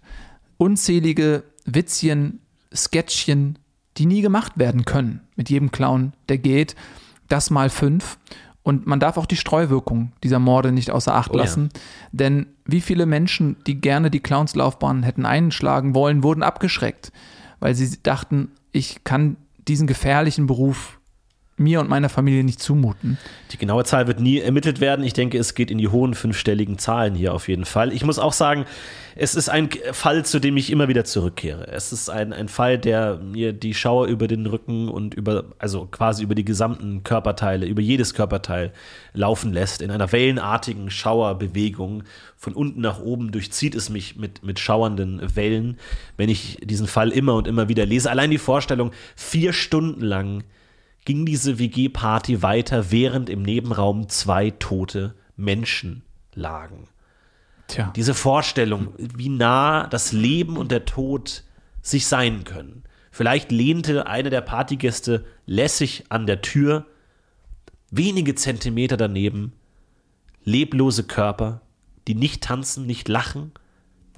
Unzählige 0.57 1.43
Witzchen, 1.65 2.39
Sketchchen, 2.73 3.57
die 3.97 4.05
nie 4.05 4.21
gemacht 4.21 4.53
werden 4.57 4.85
können 4.85 5.21
mit 5.35 5.49
jedem 5.49 5.71
Clown, 5.71 6.13
der 6.29 6.37
geht. 6.37 6.75
Das 7.27 7.49
mal 7.49 7.69
fünf. 7.69 8.17
Und 8.63 8.85
man 8.87 8.99
darf 8.99 9.17
auch 9.17 9.25
die 9.25 9.35
Streuwirkung 9.35 10.11
dieser 10.23 10.39
Morde 10.39 10.71
nicht 10.71 10.91
außer 10.91 11.15
Acht 11.15 11.33
lassen. 11.33 11.69
Oh 11.73 11.77
ja. 11.77 11.81
Denn 12.11 12.47
wie 12.65 12.81
viele 12.81 13.05
Menschen, 13.05 13.57
die 13.65 13.81
gerne 13.81 14.11
die 14.11 14.19
Clownslaufbahn 14.19 15.03
hätten 15.03 15.25
einschlagen 15.25 15.95
wollen, 15.95 16.23
wurden 16.23 16.43
abgeschreckt 16.43 17.11
weil 17.59 17.75
sie 17.75 18.01
dachten, 18.01 18.51
ich 18.71 19.03
kann 19.03 19.37
diesen 19.67 19.87
gefährlichen 19.87 20.47
Beruf 20.47 20.98
mir 21.59 21.79
und 21.79 21.89
meiner 21.89 22.09
Familie 22.09 22.43
nicht 22.43 22.61
zumuten. 22.61 23.17
Die 23.51 23.57
genaue 23.57 23.83
Zahl 23.83 24.07
wird 24.07 24.19
nie 24.19 24.39
ermittelt 24.39 24.79
werden. 24.79 25.03
Ich 25.05 25.13
denke, 25.13 25.37
es 25.37 25.55
geht 25.55 25.71
in 25.71 25.77
die 25.77 25.87
hohen 25.87 26.13
fünfstelligen 26.13 26.77
Zahlen 26.77 27.15
hier 27.15 27.33
auf 27.33 27.47
jeden 27.47 27.65
Fall. 27.65 27.93
Ich 27.93 28.03
muss 28.03 28.19
auch 28.19 28.33
sagen, 28.33 28.65
es 29.15 29.35
ist 29.35 29.49
ein 29.49 29.69
Fall, 29.91 30.23
zu 30.23 30.39
dem 30.39 30.55
ich 30.55 30.71
immer 30.71 30.87
wieder 30.87 31.03
zurückkehre. 31.03 31.67
Es 31.67 31.91
ist 31.91 32.09
ein, 32.09 32.31
ein 32.31 32.47
Fall, 32.47 32.77
der 32.77 33.17
mir 33.17 33.51
die 33.51 33.73
Schauer 33.73 34.07
über 34.07 34.27
den 34.27 34.45
Rücken 34.45 34.87
und 34.87 35.13
über, 35.13 35.43
also 35.57 35.87
quasi 35.87 36.23
über 36.23 36.35
die 36.35 36.45
gesamten 36.45 37.03
Körperteile, 37.03 37.65
über 37.65 37.81
jedes 37.81 38.13
Körperteil 38.13 38.71
laufen 39.13 39.51
lässt. 39.51 39.81
In 39.81 39.91
einer 39.91 40.11
wellenartigen 40.11 40.89
Schauerbewegung. 40.89 42.03
Von 42.37 42.53
unten 42.53 42.79
nach 42.79 43.01
oben 43.01 43.33
durchzieht 43.33 43.75
es 43.75 43.89
mich 43.89 44.15
mit, 44.15 44.43
mit 44.43 44.59
schauernden 44.59 45.35
Wellen, 45.35 45.77
wenn 46.15 46.29
ich 46.29 46.57
diesen 46.63 46.87
Fall 46.87 47.09
immer 47.09 47.35
und 47.35 47.47
immer 47.47 47.67
wieder 47.67 47.85
lese. 47.85 48.09
Allein 48.09 48.31
die 48.31 48.37
Vorstellung, 48.37 48.91
vier 49.17 49.51
Stunden 49.51 50.01
lang 50.01 50.43
ging 51.09 51.25
diese 51.25 51.57
WG-Party 51.57 52.43
weiter, 52.43 52.91
während 52.91 53.31
im 53.31 53.41
Nebenraum 53.41 54.09
zwei 54.09 54.51
tote 54.51 55.15
Menschen 55.35 56.03
lagen. 56.35 56.87
Tja. 57.67 57.91
Diese 57.95 58.13
Vorstellung, 58.13 58.93
wie 58.99 59.29
nah 59.29 59.87
das 59.87 60.11
Leben 60.11 60.55
und 60.55 60.69
der 60.69 60.85
Tod 60.85 61.45
sich 61.81 62.05
sein 62.05 62.43
können. 62.43 62.83
Vielleicht 63.09 63.51
lehnte 63.51 64.05
einer 64.05 64.29
der 64.29 64.41
Partygäste 64.41 65.25
lässig 65.47 66.03
an 66.09 66.27
der 66.27 66.43
Tür, 66.43 66.85
wenige 67.89 68.35
Zentimeter 68.35 68.95
daneben, 68.95 69.53
leblose 70.43 71.05
Körper, 71.05 71.61
die 72.07 72.13
nicht 72.13 72.43
tanzen, 72.43 72.85
nicht 72.85 73.07
lachen, 73.07 73.51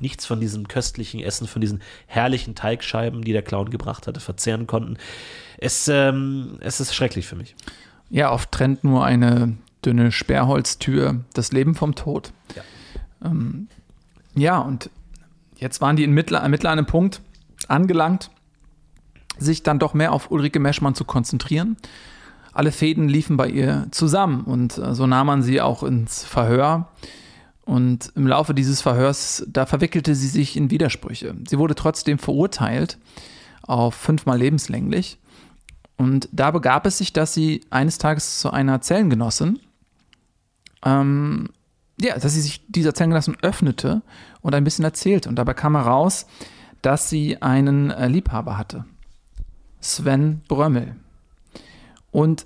nichts 0.01 0.25
von 0.25 0.39
diesem 0.39 0.67
köstlichen 0.67 1.19
Essen, 1.19 1.47
von 1.47 1.61
diesen 1.61 1.81
herrlichen 2.07 2.55
Teigscheiben, 2.55 3.23
die 3.23 3.33
der 3.33 3.41
Clown 3.41 3.69
gebracht 3.69 4.07
hatte, 4.07 4.19
verzehren 4.19 4.67
konnten. 4.67 4.97
Es, 5.57 5.87
ähm, 5.87 6.57
es 6.59 6.79
ist 6.79 6.93
schrecklich 6.93 7.27
für 7.27 7.35
mich. 7.35 7.55
Ja, 8.09 8.31
oft 8.31 8.51
trennt 8.51 8.83
nur 8.83 9.05
eine 9.05 9.57
dünne 9.85 10.11
Sperrholztür 10.11 11.21
das 11.33 11.51
Leben 11.51 11.75
vom 11.75 11.95
Tod. 11.95 12.33
Ja. 12.55 12.63
Ähm, 13.29 13.67
ja, 14.35 14.59
und 14.59 14.89
jetzt 15.57 15.81
waren 15.81 15.95
die 15.95 16.03
Ermittler, 16.03 16.39
Ermittler 16.39 16.71
an 16.71 16.79
einem 16.79 16.87
Punkt 16.87 17.21
angelangt, 17.67 18.31
sich 19.37 19.63
dann 19.63 19.79
doch 19.79 19.93
mehr 19.93 20.11
auf 20.11 20.31
Ulrike 20.31 20.59
Meschmann 20.59 20.95
zu 20.95 21.05
konzentrieren. 21.05 21.77
Alle 22.53 22.71
Fäden 22.71 23.07
liefen 23.07 23.37
bei 23.37 23.47
ihr 23.47 23.87
zusammen 23.91 24.43
und 24.43 24.77
äh, 24.77 24.93
so 24.93 25.07
nahm 25.07 25.27
man 25.27 25.41
sie 25.41 25.61
auch 25.61 25.83
ins 25.83 26.23
Verhör. 26.23 26.89
Und 27.65 28.11
im 28.15 28.27
Laufe 28.27 28.53
dieses 28.53 28.81
Verhörs, 28.81 29.45
da 29.47 29.65
verwickelte 29.65 30.15
sie 30.15 30.27
sich 30.27 30.57
in 30.57 30.71
Widersprüche. 30.71 31.35
Sie 31.47 31.57
wurde 31.57 31.75
trotzdem 31.75 32.17
verurteilt 32.17 32.97
auf 33.61 33.95
fünfmal 33.95 34.39
lebenslänglich. 34.39 35.19
Und 35.97 36.27
da 36.31 36.51
begab 36.51 36.85
es 36.85 36.97
sich, 36.97 37.13
dass 37.13 37.33
sie 37.33 37.61
eines 37.69 37.99
Tages 37.99 38.39
zu 38.39 38.51
einer 38.51 38.81
Zellengenossin 38.81 39.59
ähm, 40.83 41.49
ja, 41.99 42.17
dass 42.17 42.33
sie 42.33 42.41
sich 42.41 42.65
dieser 42.67 42.93
Zellengenossin 42.93 43.37
öffnete 43.41 44.01
und 44.41 44.55
ein 44.55 44.63
bisschen 44.63 44.85
erzählte. 44.85 45.29
Und 45.29 45.35
dabei 45.35 45.53
kam 45.53 45.75
heraus, 45.75 46.25
dass 46.81 47.09
sie 47.09 47.41
einen 47.41 47.91
äh, 47.91 48.07
Liebhaber 48.07 48.57
hatte. 48.57 48.85
Sven 49.79 50.41
Brömmel. 50.47 50.95
Und 52.11 52.45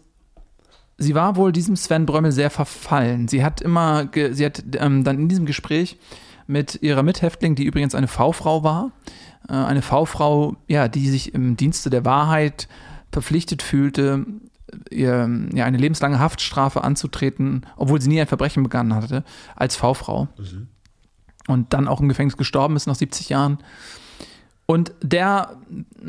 sie 0.98 1.16
war 1.16 1.36
wohl 1.36 1.52
diesem 1.52 1.76
Sven 1.76 2.06
Brömmel 2.06 2.32
sehr 2.32 2.50
verfallen. 2.50 3.28
Sie 3.28 3.44
hat 3.44 3.62
immer, 3.62 4.10
sie 4.14 4.46
hat 4.46 4.64
ähm, 4.78 5.04
dann 5.04 5.20
in 5.20 5.30
diesem 5.30 5.46
Gespräch 5.46 5.98
mit 6.48 6.82
ihrer 6.82 7.04
Mithäftling, 7.04 7.56
die 7.56 7.66
übrigens 7.66 7.96
eine 7.96 8.08
V-Frau 8.08 8.64
war. 8.64 8.92
Äh, 9.50 9.54
eine 9.54 9.82
V-Frau, 9.82 10.56
ja, 10.68 10.88
die 10.88 11.10
sich 11.10 11.34
im 11.34 11.58
Dienste 11.58 11.90
der 11.90 12.06
Wahrheit 12.06 12.68
verpflichtet 13.12 13.62
fühlte, 13.62 14.26
ihr, 14.90 15.30
ja, 15.54 15.66
eine 15.66 15.78
lebenslange 15.78 16.20
Haftstrafe 16.20 16.84
anzutreten, 16.84 17.66
obwohl 17.78 18.02
sie 18.02 18.10
nie 18.10 18.20
ein 18.20 18.28
Verbrechen 18.28 18.64
begangen 18.64 18.94
hatte, 18.94 19.24
als 19.56 19.76
V-Frau. 19.76 20.28
Und 21.48 21.74
dann 21.74 21.88
auch 21.88 22.02
im 22.02 22.10
Gefängnis 22.10 22.38
gestorben 22.38 22.76
ist 22.76 22.88
nach 22.88 22.96
70 22.96 23.30
Jahren. 23.30 23.60
Und 24.68 24.94
der, 25.02 25.58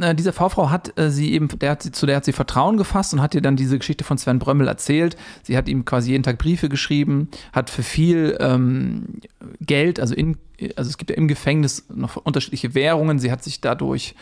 äh, 0.00 0.14
diese 0.14 0.32
V-Frau 0.32 0.70
hat 0.70 0.98
äh, 0.98 1.10
sie 1.10 1.32
eben, 1.32 1.48
der 1.58 1.72
hat 1.72 1.82
sie, 1.82 1.92
zu 1.92 2.06
der 2.06 2.16
hat 2.16 2.24
sie 2.24 2.32
Vertrauen 2.32 2.78
gefasst 2.78 3.12
und 3.12 3.20
hat 3.20 3.34
ihr 3.34 3.42
dann 3.42 3.56
diese 3.56 3.78
Geschichte 3.78 4.02
von 4.02 4.16
Sven 4.16 4.38
Brömmel 4.38 4.66
erzählt. 4.66 5.16
Sie 5.42 5.56
hat 5.58 5.68
ihm 5.68 5.84
quasi 5.84 6.12
jeden 6.12 6.22
Tag 6.22 6.38
Briefe 6.38 6.70
geschrieben, 6.70 7.28
hat 7.52 7.68
für 7.68 7.82
viel 7.82 8.36
ähm, 8.40 9.20
Geld, 9.60 10.00
also 10.00 10.14
in, 10.14 10.38
also 10.76 10.88
es 10.88 10.96
gibt 10.96 11.10
ja 11.10 11.16
im 11.16 11.28
Gefängnis 11.28 11.84
noch 11.94 12.16
unterschiedliche 12.16 12.74
Währungen. 12.74 13.18
Sie 13.18 13.30
hat 13.30 13.44
sich 13.44 13.60
dadurch 13.60 14.14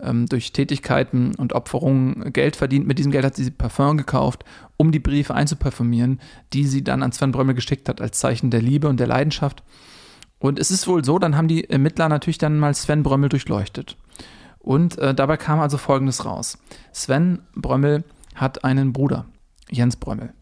ähm, 0.00 0.26
durch 0.26 0.52
Tätigkeiten 0.52 1.34
und 1.34 1.52
Opferungen 1.52 2.32
Geld 2.32 2.54
verdient. 2.54 2.86
Mit 2.86 2.98
diesem 2.98 3.10
Geld 3.10 3.24
hat 3.24 3.34
sie 3.34 3.50
Parfum 3.50 3.96
gekauft, 3.96 4.44
um 4.76 4.92
die 4.92 5.00
Briefe 5.00 5.34
einzuparfümieren, 5.34 6.20
die 6.52 6.64
sie 6.64 6.84
dann 6.84 7.02
an 7.02 7.10
Sven 7.10 7.32
Brömmel 7.32 7.56
geschickt 7.56 7.88
hat 7.88 8.00
als 8.00 8.20
Zeichen 8.20 8.50
der 8.50 8.62
Liebe 8.62 8.88
und 8.88 9.00
der 9.00 9.08
Leidenschaft. 9.08 9.64
Und 10.40 10.58
es 10.58 10.70
ist 10.70 10.88
wohl 10.88 11.04
so, 11.04 11.18
dann 11.18 11.36
haben 11.36 11.48
die 11.48 11.68
Ermittler 11.68 12.08
natürlich 12.08 12.38
dann 12.38 12.58
mal 12.58 12.74
Sven 12.74 13.02
Brömmel 13.02 13.28
durchleuchtet. 13.28 13.96
Und 14.58 14.98
äh, 14.98 15.14
dabei 15.14 15.36
kam 15.36 15.60
also 15.60 15.78
Folgendes 15.78 16.24
raus. 16.24 16.58
Sven 16.92 17.42
Brömmel 17.54 18.04
hat 18.34 18.64
einen 18.64 18.92
Bruder, 18.92 19.26
Jens 19.70 19.96
Brömmel. 19.96 20.32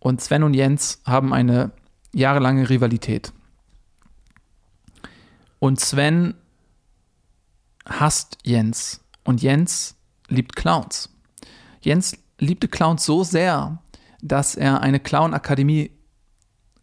Und 0.00 0.20
Sven 0.20 0.42
und 0.42 0.54
Jens 0.54 1.00
haben 1.06 1.32
eine 1.32 1.70
jahrelange 2.12 2.68
Rivalität. 2.68 3.32
Und 5.60 5.78
Sven 5.78 6.34
hasst 7.86 8.38
Jens. 8.42 9.00
Und 9.24 9.40
Jens 9.40 9.94
liebt 10.28 10.56
Clowns. 10.56 11.08
Jens 11.80 12.16
liebte 12.38 12.66
Clowns 12.66 13.04
so 13.04 13.22
sehr, 13.22 13.78
dass 14.20 14.56
er 14.56 14.80
eine 14.80 14.98
Clown-Akademie 14.98 15.92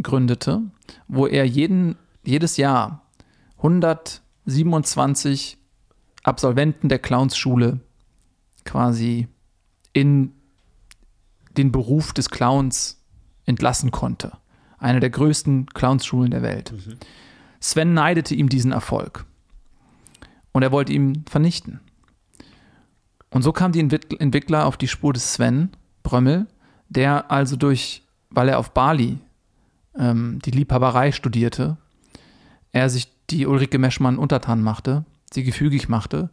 gründete, 0.02 0.62
wo 1.10 1.28
er 1.28 1.46
jeden 1.46 1.98
jedes 2.30 2.58
Jahr 2.58 3.10
127 3.58 5.58
Absolventen 6.24 6.90
der 6.90 7.00
Clownsschule 7.00 7.80
quasi 8.66 9.28
in 9.94 10.34
den 11.58 11.72
Beruf 11.72 12.14
des 12.14 12.30
Clowns 12.30 13.04
entlassen 13.46 13.92
konnte. 13.92 14.38
Eine 14.78 15.00
der 15.00 15.10
größten 15.10 15.68
Clownsschulen 15.68 16.32
der 16.32 16.42
Welt. 16.42 16.72
Mhm. 16.72 16.98
Sven 17.60 17.94
neidete 17.94 18.36
ihm 18.36 18.48
diesen 18.48 18.72
Erfolg. 18.72 19.26
Und 20.52 20.64
er 20.64 20.72
wollte 20.72 20.94
ihn 20.94 21.26
vernichten. 21.30 21.80
Und 23.30 23.44
so 23.44 23.52
kam 23.52 23.72
die 23.72 23.80
Entwickler 23.80 24.66
auf 24.66 24.78
die 24.78 24.88
Spur 24.88 25.14
des 25.14 25.34
Sven 25.34 25.70
Brömmel, 26.04 26.48
der 26.88 27.30
also 27.30 27.56
durch, 27.56 28.04
weil 28.30 28.50
er 28.50 28.60
auf 28.60 28.74
Bali 28.74 29.20
ähm, 29.96 30.40
die 30.44 30.52
Liebhaberei 30.52 31.12
studierte 31.12 31.78
er 32.72 32.90
sich 32.90 33.12
die 33.30 33.46
Ulrike 33.46 33.80
Meschmann 33.80 34.18
untertan 34.18 34.62
machte, 34.62 35.06
sie 35.32 35.44
gefügig 35.44 35.90
machte 35.90 36.30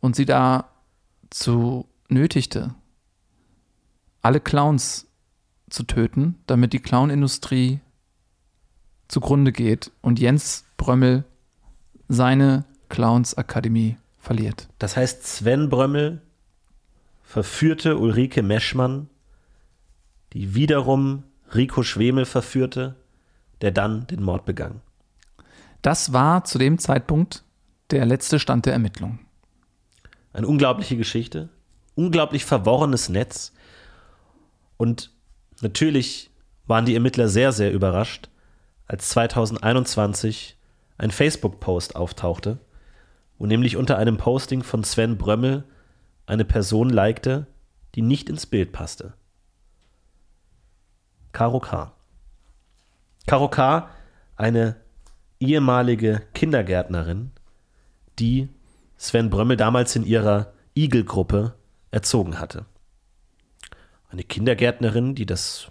und 0.00 0.16
sie 0.16 0.24
dazu 0.24 1.86
nötigte, 2.08 2.74
alle 4.22 4.40
Clowns 4.40 5.06
zu 5.70 5.84
töten, 5.84 6.36
damit 6.46 6.72
die 6.72 6.80
Clownindustrie 6.80 7.80
zugrunde 9.08 9.52
geht 9.52 9.90
und 10.00 10.18
Jens 10.18 10.64
Brömmel 10.76 11.24
seine 12.08 12.64
Clowns-Akademie 12.88 13.96
verliert. 14.18 14.68
Das 14.78 14.96
heißt, 14.96 15.26
Sven 15.26 15.68
Brömmel 15.68 16.22
verführte 17.22 17.98
Ulrike 17.98 18.42
Meschmann, 18.42 19.08
die 20.32 20.54
wiederum 20.54 21.24
Rico 21.54 21.82
Schwemel 21.82 22.24
verführte, 22.24 22.96
der 23.60 23.70
dann 23.70 24.06
den 24.06 24.22
Mord 24.22 24.44
begangen. 24.44 24.80
Das 25.82 26.12
war 26.12 26.44
zu 26.44 26.58
dem 26.58 26.78
Zeitpunkt 26.78 27.44
der 27.90 28.04
letzte 28.04 28.38
Stand 28.38 28.66
der 28.66 28.72
Ermittlungen. 28.72 29.20
Eine 30.32 30.46
unglaubliche 30.46 30.96
Geschichte, 30.96 31.48
unglaublich 31.94 32.44
verworrenes 32.44 33.08
Netz. 33.08 33.52
Und 34.76 35.10
natürlich 35.60 36.30
waren 36.66 36.84
die 36.84 36.94
Ermittler 36.94 37.28
sehr, 37.28 37.52
sehr 37.52 37.72
überrascht, 37.72 38.28
als 38.86 39.08
2021 39.10 40.56
ein 40.98 41.10
Facebook-Post 41.10 41.96
auftauchte, 41.96 42.58
wo 43.38 43.46
nämlich 43.46 43.76
unter 43.76 43.96
einem 43.96 44.16
Posting 44.16 44.62
von 44.62 44.84
Sven 44.84 45.16
Brömmel 45.16 45.64
eine 46.26 46.44
Person 46.44 46.90
likte, 46.90 47.46
die 47.94 48.02
nicht 48.02 48.28
ins 48.28 48.46
Bild 48.46 48.72
passte. 48.72 49.14
Karo 51.32 51.60
K. 51.60 51.92
Karo 53.26 53.48
K., 53.48 53.88
eine 54.36 54.76
ehemalige 55.40 56.22
Kindergärtnerin, 56.34 57.30
die 58.18 58.48
Sven 58.96 59.30
Brömmel 59.30 59.56
damals 59.56 59.94
in 59.96 60.04
ihrer 60.04 60.52
Igel-Gruppe 60.76 61.54
erzogen 61.90 62.40
hatte. 62.40 62.66
Eine 64.10 64.24
Kindergärtnerin, 64.24 65.14
die 65.14 65.26
das 65.26 65.70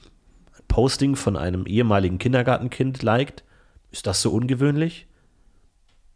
Posting 0.68 1.16
von 1.16 1.36
einem 1.36 1.66
ehemaligen 1.66 2.20
Kindergartenkind 2.20 3.02
liked. 3.02 3.44
Ist 3.92 4.08
das 4.08 4.22
so 4.22 4.32
ungewöhnlich? 4.32 5.08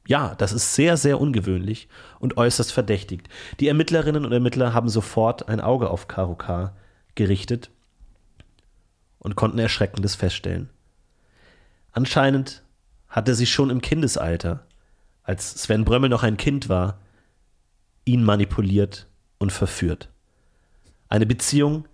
Ja, 0.07 0.35
das 0.35 0.51
ist 0.51 0.75
sehr, 0.75 0.97
sehr 0.97 1.21
ungewöhnlich 1.21 1.87
und 2.19 2.37
äußerst 2.37 2.71
verdächtigt. 2.71 3.29
Die 3.59 3.67
Ermittlerinnen 3.67 4.25
und 4.25 4.31
Ermittler 4.31 4.73
haben 4.73 4.89
sofort 4.89 5.47
ein 5.47 5.61
Auge 5.61 5.89
auf 5.89 6.07
Karukar 6.07 6.75
gerichtet 7.15 7.71
und 9.19 9.35
konnten 9.35 9.59
Erschreckendes 9.59 10.15
feststellen. 10.15 10.69
Anscheinend 11.91 12.63
hatte 13.11 13.35
sie 13.35 13.45
schon 13.45 13.69
im 13.69 13.81
Kindesalter, 13.81 14.65
als 15.23 15.51
Sven 15.61 15.85
Brömmel 15.85 16.09
noch 16.09 16.23
ein 16.23 16.37
Kind 16.37 16.69
war, 16.69 16.97
ihn 18.05 18.23
manipuliert 18.23 19.07
und 19.37 19.51
verführt. 19.51 20.09
Eine 21.09 21.25
Beziehung, 21.25 21.87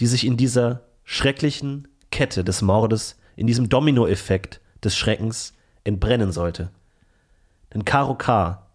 die 0.00 0.06
sich 0.06 0.26
in 0.26 0.36
dieser 0.36 0.82
schrecklichen 1.04 1.86
Kette 2.10 2.42
des 2.42 2.62
Mordes, 2.62 3.16
in 3.36 3.46
diesem 3.46 3.68
Dominoeffekt 3.68 4.60
des 4.82 4.96
Schreckens 4.96 5.52
entbrennen 5.84 6.32
sollte. 6.32 6.70
Denn 7.72 7.84
Caro 7.84 8.14
K. 8.14 8.66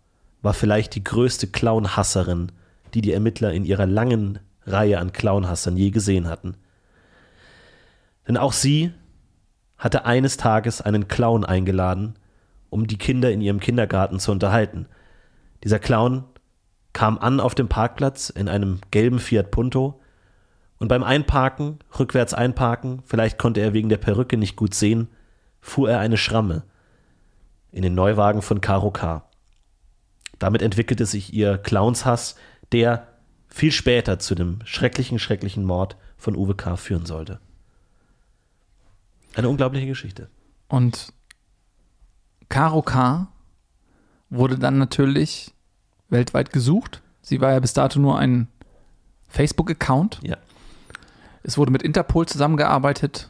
war 0.41 0.54
vielleicht 0.54 0.96
die 0.96 1.04
größte 1.04 1.48
Clownhasserin, 1.48 2.52
die 2.94 3.02
die 3.02 3.12
Ermittler 3.12 3.52
in 3.54 3.65
ihrer 3.65 3.88
langen 3.88 4.39
Reihe 4.65 5.00
an 5.00 5.12
Clownhassern 5.12 5.78
je 5.78 5.89
gesehen 5.89 6.28
hatten. 6.28 6.56
Denn 8.28 8.38
auch 8.38 8.54
sie 8.54 8.94
hatte 9.82 10.06
eines 10.06 10.38
Tages 10.38 10.80
einen 10.80 11.08
Clown 11.08 11.44
eingeladen, 11.44 12.13
um 12.70 12.86
die 12.86 13.00
Kinder 13.00 13.32
in 13.32 13.41
ihrem 13.41 13.60
Kindergarten 13.60 14.20
zu 14.20 14.32
unterhalten. 14.32 14.86
Dieser 15.63 15.80
Clown 15.80 16.24
kam 16.94 17.17
an 17.17 17.39
auf 17.39 17.56
dem 17.56 17.67
Parkplatz 17.67 18.30
in 18.30 18.48
einem 18.48 18.80
gelben 18.91 19.17
Fiat 19.17 19.50
Punto 19.50 20.00
und 20.78 20.88
beim 20.88 21.04
Einparken, 21.04 21.80
rückwärts 21.98 22.36
einparken, 22.36 23.02
vielleicht 23.06 23.39
konnte 23.39 23.60
er 23.60 23.74
wegen 23.74 23.89
der 23.89 23.98
Perücke 23.98 24.38
nicht 24.38 24.56
gut 24.56 24.76
sehen, 24.76 25.08
fuhr 25.62 25.89
er 25.89 26.00
eine 26.00 26.17
Schramme 26.17 26.62
in 27.72 27.82
den 27.82 27.96
Neuwagen 27.96 28.44
von 28.44 28.62
Karo 28.62 28.91
K. 28.91 29.24
Damit 30.38 30.62
entwickelte 30.62 31.08
sich 31.08 31.34
ihr 31.34 31.58
Clownshass, 31.58 32.36
der 32.72 33.08
viel 33.48 33.72
später 33.72 34.20
zu 34.20 34.36
dem 34.36 34.60
schrecklichen, 34.63 35.17
schrecklichen 35.17 35.65
Mord 35.65 35.98
von 36.17 36.36
Uwe 36.36 36.54
K. 36.54 36.76
führen 36.76 37.08
sollte. 37.08 37.39
Eine 39.36 39.50
unglaubliche 39.50 39.88
Geschichte. 39.88 40.30
Und 40.67 41.13
Caro 42.50 42.82
K. 42.82 43.28
wurde 44.30 44.58
dann 44.58 44.78
natürlich 44.78 45.54
weltweit 46.10 46.52
gesucht. 46.52 47.02
Sie 47.22 47.39
war 47.39 47.54
ja 47.54 47.60
bis 47.60 47.74
dato 47.74 48.00
nur 48.00 48.17
ein 48.17 48.48
Facebook-Account. 49.30 50.20
Ja. 50.24 50.38
Es 51.44 51.58
wurde 51.58 51.72
mit 51.72 51.82
Interpol 51.82 52.28
zusammengearbeitet, 52.28 53.30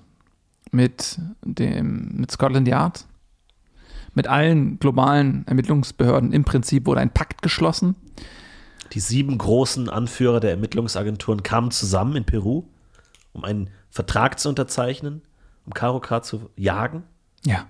mit 0.72 1.20
dem 1.44 2.18
mit 2.18 2.32
Scotland 2.32 2.68
Yard, 2.68 3.06
mit 4.14 4.28
allen 4.28 4.80
globalen 4.80 5.46
Ermittlungsbehörden. 5.48 6.34
Im 6.34 6.44
Prinzip 6.44 6.88
wurde 6.88 7.02
ein 7.02 7.14
Pakt 7.14 7.42
geschlossen. 7.42 7.96
Die 8.94 9.00
sieben 9.00 9.38
großen 9.38 9.90
Anführer 9.90 10.40
der 10.40 10.52
Ermittlungsagenturen 10.52 11.44
kamen 11.44 11.72
zusammen 11.72 12.18
in 12.18 12.26
Peru, 12.26 12.66
um 13.32 13.44
einen 13.44 13.70
Vertrag 13.90 14.40
zu 14.40 14.50
unterzeichnen 14.50 15.22
um 15.65 15.74
Karokar 15.74 16.24
zu 16.24 16.50
jagen? 16.56 17.04
Ja. 17.45 17.65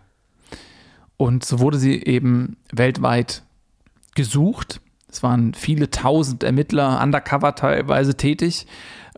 Und 1.18 1.46
so 1.46 1.60
wurde 1.60 1.78
sie 1.78 2.04
eben 2.04 2.58
weltweit 2.72 3.44
gesucht. 4.16 4.82
Es 5.10 5.22
waren 5.24 5.54
viele 5.54 5.92
tausend 5.92 6.44
Ermittler, 6.44 7.02
undercover 7.02 7.54
teilweise 7.56 8.16
tätig, 8.16 8.66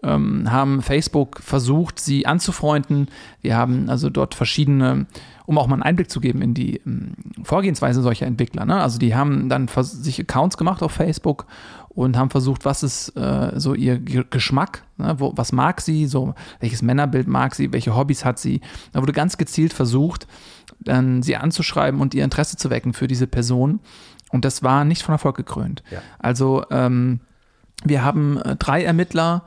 ähm, 0.04 0.52
haben 0.52 0.82
Facebook 0.82 1.40
versucht, 1.40 2.00
sie 2.00 2.26
anzufreunden. 2.26 3.08
Wir 3.42 3.56
haben 3.56 3.90
also 3.90 4.10
dort 4.10 4.36
verschiedene, 4.36 5.06
um 5.46 5.58
auch 5.58 5.68
mal 5.68 5.76
einen 5.76 5.84
Einblick 5.84 6.10
zu 6.10 6.20
geben 6.20 6.42
in 6.42 6.54
die 6.54 6.82
ähm, 6.86 7.14
Vorgehensweise 7.44 8.02
solcher 8.02 8.26
Entwickler. 8.26 8.66
Ne? 8.66 8.82
Also 8.82 9.00
die 9.00 9.16
haben 9.16 9.48
dann 9.50 9.68
sich 9.68 10.20
Accounts 10.20 10.58
gemacht 10.58 10.84
auf 10.84 10.92
Facebook 10.92 11.46
und 11.96 12.18
haben 12.18 12.30
versucht, 12.30 12.66
was 12.66 12.84
ist 12.84 13.10
äh, 13.16 13.52
so 13.56 13.74
ihr 13.74 14.00
Geschmack, 14.00 14.84
ne? 14.98 15.16
Wo, 15.20 15.34
was 15.36 15.52
mag 15.52 15.82
sie, 15.82 16.08
so 16.08 16.34
welches 16.60 16.82
Männerbild 16.82 17.28
mag 17.28 17.56
sie, 17.56 17.72
welche 17.72 17.96
Hobbys 17.96 18.26
hat 18.26 18.40
sie. 18.40 18.62
Da 18.92 19.02
wurde 19.02 19.14
ganz 19.14 19.38
gezielt 19.38 19.74
versucht, 19.74 20.28
dann 20.80 21.22
sie 21.22 21.36
anzuschreiben 21.36 22.02
und 22.02 22.14
ihr 22.14 22.24
Interesse 22.24 22.58
zu 22.58 22.70
wecken 22.70 22.94
für 22.94 23.08
diese 23.08 23.28
Person. 23.28 23.80
Und 24.32 24.46
das 24.46 24.64
war 24.64 24.86
nicht 24.86 25.04
von 25.04 25.14
Erfolg 25.14 25.38
gekrönt. 25.38 25.84
Ja. 25.92 26.02
Also 26.18 26.66
ähm, 26.72 27.20
wir 27.84 28.04
haben 28.04 28.38
äh, 28.38 28.56
drei 28.56 28.84
Ermittler, 28.84 29.44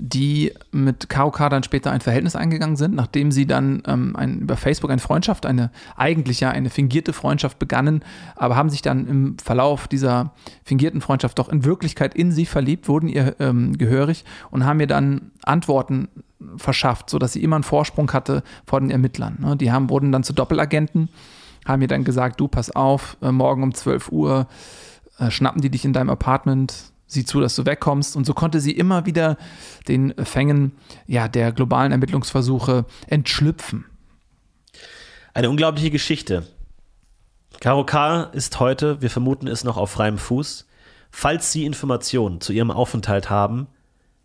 die 0.00 0.52
mit 0.70 1.08
KOK 1.08 1.50
dann 1.50 1.62
später 1.62 1.90
ein 1.90 2.00
Verhältnis 2.00 2.36
eingegangen 2.36 2.76
sind, 2.76 2.94
nachdem 2.94 3.32
sie 3.32 3.46
dann 3.46 3.82
ähm, 3.86 4.16
ein, 4.16 4.40
über 4.40 4.56
Facebook 4.56 4.90
eine 4.90 5.00
Freundschaft, 5.00 5.46
eine 5.46 5.70
eigentlich 5.96 6.40
ja 6.40 6.50
eine 6.50 6.70
fingierte 6.70 7.12
Freundschaft 7.12 7.58
begannen, 7.58 8.02
aber 8.36 8.56
haben 8.56 8.70
sich 8.70 8.82
dann 8.82 9.06
im 9.06 9.38
Verlauf 9.38 9.88
dieser 9.88 10.32
fingierten 10.64 11.00
Freundschaft 11.00 11.38
doch 11.38 11.48
in 11.48 11.64
Wirklichkeit 11.64 12.14
in 12.14 12.32
sie 12.32 12.46
verliebt, 12.46 12.88
wurden 12.88 13.08
ihr 13.08 13.36
ähm, 13.40 13.76
gehörig 13.76 14.24
und 14.50 14.64
haben 14.64 14.80
ihr 14.80 14.86
dann 14.86 15.32
Antworten 15.44 16.08
verschafft, 16.56 17.10
sodass 17.10 17.32
sie 17.32 17.42
immer 17.42 17.56
einen 17.56 17.64
Vorsprung 17.64 18.12
hatte 18.12 18.42
vor 18.66 18.80
den 18.80 18.90
Ermittlern. 18.90 19.38
Ne? 19.40 19.56
Die 19.56 19.72
haben, 19.72 19.90
wurden 19.90 20.12
dann 20.12 20.22
zu 20.22 20.32
Doppelagenten 20.32 21.08
haben 21.68 21.80
mir 21.80 21.88
dann 21.88 22.04
gesagt, 22.04 22.40
du 22.40 22.48
pass 22.48 22.74
auf, 22.74 23.16
äh, 23.20 23.30
morgen 23.30 23.62
um 23.62 23.74
12 23.74 24.10
Uhr 24.10 24.46
äh, 25.18 25.30
schnappen 25.30 25.60
die 25.60 25.70
dich 25.70 25.84
in 25.84 25.92
deinem 25.92 26.10
Apartment, 26.10 26.92
sieh 27.08 27.24
zu, 27.24 27.40
dass 27.40 27.56
du 27.56 27.66
wegkommst. 27.66 28.14
Und 28.14 28.24
so 28.24 28.34
konnte 28.34 28.60
sie 28.60 28.72
immer 28.72 29.06
wieder 29.06 29.36
den 29.88 30.14
Fängen 30.24 30.72
ja, 31.06 31.26
der 31.26 31.50
globalen 31.50 31.90
Ermittlungsversuche 31.90 32.84
entschlüpfen. 33.08 33.86
Eine 35.34 35.50
unglaubliche 35.50 35.90
Geschichte. 35.90 36.46
Caro 37.60 37.84
K. 37.84 38.22
ist 38.32 38.60
heute, 38.60 39.02
wir 39.02 39.10
vermuten 39.10 39.48
es 39.48 39.64
noch 39.64 39.76
auf 39.76 39.90
freiem 39.90 40.18
Fuß. 40.18 40.66
Falls 41.10 41.50
Sie 41.50 41.64
Informationen 41.64 42.40
zu 42.40 42.52
Ihrem 42.52 42.70
Aufenthalt 42.70 43.30
haben, 43.30 43.66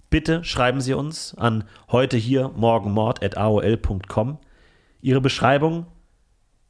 bitte 0.10 0.44
schreiben 0.44 0.82
Sie 0.82 0.94
uns 0.94 1.34
an 1.36 1.64
heute 1.90 2.18
hier 2.18 2.52
morgenmord.aol.com. 2.56 4.38
Ihre 5.02 5.22
Beschreibung 5.22 5.88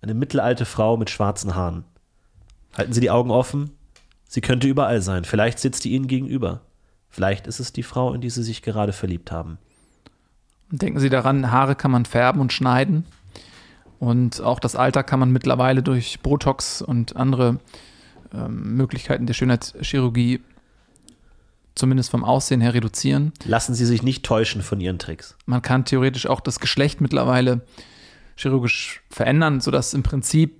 eine 0.02 0.14
mittelalte 0.14 0.66
Frau 0.66 0.98
mit 0.98 1.10
schwarzen 1.10 1.56
Haaren. 1.56 1.86
Halten 2.78 2.94
Sie 2.94 3.02
die 3.02 3.12
Augen 3.12 3.32
offen. 3.32 3.72
Sie 4.34 4.42
könnte 4.42 4.68
überall 4.68 5.00
sein. 5.00 5.26
Vielleicht 5.26 5.60
sitzt 5.60 5.86
die 5.86 5.92
Ihnen 5.92 6.08
gegenüber. 6.08 6.62
Vielleicht 7.08 7.46
ist 7.46 7.60
es 7.60 7.72
die 7.72 7.84
Frau, 7.84 8.16
in 8.16 8.22
die 8.22 8.32
Sie 8.32 8.42
sich 8.42 8.64
gerade 8.64 8.92
verliebt 8.92 9.32
haben. 9.32 9.60
Denken 10.72 11.00
Sie 11.00 11.12
daran, 11.12 11.52
Haare 11.52 11.76
kann 11.76 11.92
man 11.92 12.06
färben 12.06 12.42
und 12.42 12.52
schneiden. 12.52 13.06
Und 14.00 14.42
auch 14.42 14.60
das 14.60 14.76
Alter 14.76 15.04
kann 15.04 15.20
man 15.20 15.32
mittlerweile 15.32 15.84
durch 15.84 16.20
Botox 16.22 16.82
und 16.82 17.16
andere 17.16 17.60
ähm, 18.34 18.76
Möglichkeiten 18.76 19.28
der 19.28 19.36
Schönheitschirurgie 19.36 20.42
zumindest 21.76 22.10
vom 22.10 22.24
Aussehen 22.24 22.60
her 22.60 22.74
reduzieren. 22.74 23.34
Lassen 23.46 23.76
Sie 23.76 23.86
sich 23.86 24.02
nicht 24.02 24.26
täuschen 24.26 24.64
von 24.64 24.82
Ihren 24.82 24.98
Tricks. 24.98 25.38
Man 25.46 25.62
kann 25.62 25.86
theoretisch 25.86 26.26
auch 26.26 26.42
das 26.42 26.60
Geschlecht 26.60 27.02
mittlerweile 27.02 27.62
chirurgisch 28.36 29.04
verändern, 29.12 29.62
sodass 29.62 29.94
im 29.94 30.02
Prinzip 30.02 30.60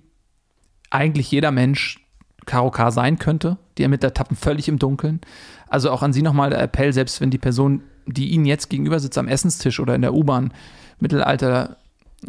eigentlich 0.90 1.28
jeder 1.32 1.50
Mensch 1.50 2.03
KOK 2.46 2.90
sein 2.90 3.18
könnte. 3.18 3.56
Die 3.78 3.82
Ermittler 3.82 4.14
tappen 4.14 4.36
völlig 4.36 4.68
im 4.68 4.78
Dunkeln. 4.78 5.20
Also 5.68 5.90
auch 5.90 6.02
an 6.02 6.12
Sie 6.12 6.22
nochmal 6.22 6.50
der 6.50 6.60
Appell, 6.60 6.92
selbst 6.92 7.20
wenn 7.20 7.30
die 7.30 7.38
Person, 7.38 7.82
die 8.06 8.28
Ihnen 8.30 8.44
jetzt 8.44 8.70
gegenüber 8.70 9.00
sitzt 9.00 9.18
am 9.18 9.28
Essenstisch 9.28 9.80
oder 9.80 9.94
in 9.94 10.02
der 10.02 10.14
U-Bahn, 10.14 10.52
Mittelalter 11.00 11.76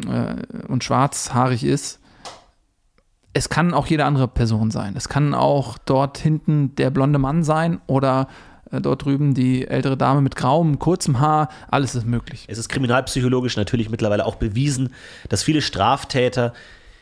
äh, 0.06 0.66
und 0.68 0.84
schwarzhaarig 0.84 1.64
ist, 1.64 2.00
es 3.32 3.48
kann 3.50 3.74
auch 3.74 3.86
jede 3.86 4.06
andere 4.06 4.28
Person 4.28 4.70
sein. 4.70 4.94
Es 4.96 5.08
kann 5.08 5.34
auch 5.34 5.76
dort 5.78 6.16
hinten 6.16 6.74
der 6.76 6.90
blonde 6.90 7.18
Mann 7.18 7.44
sein 7.44 7.80
oder 7.86 8.28
äh, 8.70 8.80
dort 8.80 9.04
drüben 9.04 9.34
die 9.34 9.66
ältere 9.68 9.96
Dame 9.96 10.22
mit 10.22 10.36
grauem, 10.36 10.78
kurzem 10.78 11.20
Haar, 11.20 11.48
alles 11.68 11.94
ist 11.94 12.06
möglich. 12.06 12.46
Es 12.48 12.58
ist 12.58 12.68
kriminalpsychologisch 12.68 13.56
natürlich 13.56 13.90
mittlerweile 13.90 14.24
auch 14.24 14.36
bewiesen, 14.36 14.94
dass 15.28 15.42
viele 15.42 15.60
Straftäter 15.60 16.52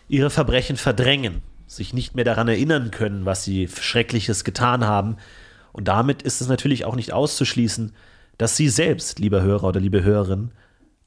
ihre 0.08 0.30
Verbrechen 0.30 0.76
verdrängen, 0.76 1.42
sich 1.66 1.94
nicht 1.94 2.14
mehr 2.14 2.24
daran 2.24 2.48
erinnern 2.48 2.90
können, 2.90 3.24
was 3.24 3.44
sie 3.44 3.68
Schreckliches 3.68 4.44
getan 4.44 4.84
haben. 4.84 5.16
Und 5.72 5.88
damit 5.88 6.22
ist 6.22 6.40
es 6.40 6.48
natürlich 6.48 6.84
auch 6.84 6.96
nicht 6.96 7.12
auszuschließen, 7.12 7.92
dass 8.38 8.56
sie 8.56 8.68
selbst, 8.68 9.18
lieber 9.18 9.42
Hörer 9.42 9.64
oder 9.64 9.80
liebe 9.80 10.02
Hörerin, 10.02 10.50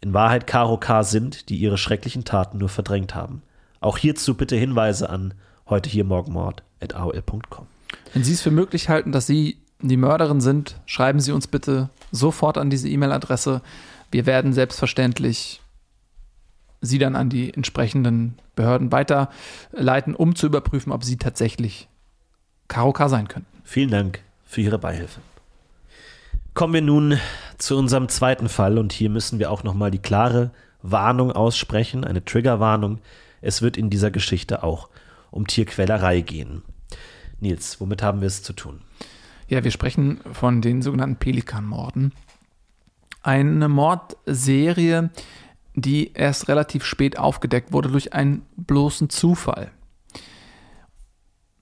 in 0.01 0.13
Wahrheit 0.13 0.47
Karo 0.47 0.77
K. 0.77 1.03
sind, 1.03 1.49
die 1.49 1.57
ihre 1.57 1.77
schrecklichen 1.77 2.23
Taten 2.23 2.57
nur 2.57 2.69
verdrängt 2.69 3.15
haben. 3.15 3.41
Auch 3.79 3.97
hierzu 3.97 4.35
bitte 4.35 4.55
Hinweise 4.55 5.09
an 5.09 5.33
heute 5.67 5.89
hier 5.89 6.03
morgenmord.aol.com. 6.03 7.67
Wenn 8.13 8.23
Sie 8.23 8.33
es 8.33 8.41
für 8.41 8.51
möglich 8.51 8.89
halten, 8.89 9.11
dass 9.11 9.27
Sie 9.27 9.57
die 9.81 9.97
Mörderin 9.97 10.41
sind, 10.41 10.79
schreiben 10.85 11.19
Sie 11.19 11.31
uns 11.31 11.47
bitte 11.47 11.89
sofort 12.11 12.57
an 12.57 12.69
diese 12.69 12.89
E-Mail-Adresse. 12.89 13.61
Wir 14.11 14.25
werden 14.25 14.53
selbstverständlich 14.53 15.61
Sie 16.81 16.99
dann 16.99 17.15
an 17.15 17.29
die 17.29 17.53
entsprechenden 17.53 18.37
Behörden 18.55 18.91
weiterleiten, 18.91 20.15
um 20.15 20.35
zu 20.35 20.47
überprüfen, 20.47 20.91
ob 20.91 21.03
Sie 21.03 21.17
tatsächlich 21.17 21.87
Karoka 22.67 23.09
sein 23.09 23.27
könnten. 23.27 23.61
Vielen 23.63 23.89
Dank 23.89 24.19
für 24.45 24.61
Ihre 24.61 24.79
Beihilfe. 24.79 25.21
Kommen 26.53 26.73
wir 26.73 26.81
nun 26.81 27.19
zu 27.57 27.77
unserem 27.77 28.09
zweiten 28.09 28.49
Fall 28.49 28.77
und 28.77 28.91
hier 28.91 29.09
müssen 29.09 29.39
wir 29.39 29.51
auch 29.51 29.63
nochmal 29.63 29.91
die 29.91 29.99
klare 29.99 30.51
Warnung 30.81 31.31
aussprechen, 31.31 32.03
eine 32.03 32.23
Triggerwarnung. 32.23 32.99
Es 33.41 33.61
wird 33.61 33.77
in 33.77 33.89
dieser 33.89 34.11
Geschichte 34.11 34.63
auch 34.63 34.89
um 35.29 35.45
Tierquälerei 35.45 36.21
gehen. 36.21 36.63
Nils, 37.39 37.79
womit 37.79 38.01
haben 38.01 38.21
wir 38.21 38.27
es 38.27 38.41
zu 38.41 38.53
tun? 38.53 38.81
Ja, 39.47 39.63
wir 39.63 39.71
sprechen 39.71 40.19
von 40.33 40.61
den 40.61 40.81
sogenannten 40.81 41.17
Pelikanmorden. 41.17 42.13
Eine 43.21 43.69
Mordserie, 43.69 45.09
die 45.77 46.11
erst 46.13 46.47
relativ 46.47 46.83
spät 46.83 47.19
aufgedeckt 47.19 47.71
wurde 47.71 47.89
durch 47.89 48.13
einen 48.13 48.41
bloßen 48.57 49.09
Zufall. 49.09 49.71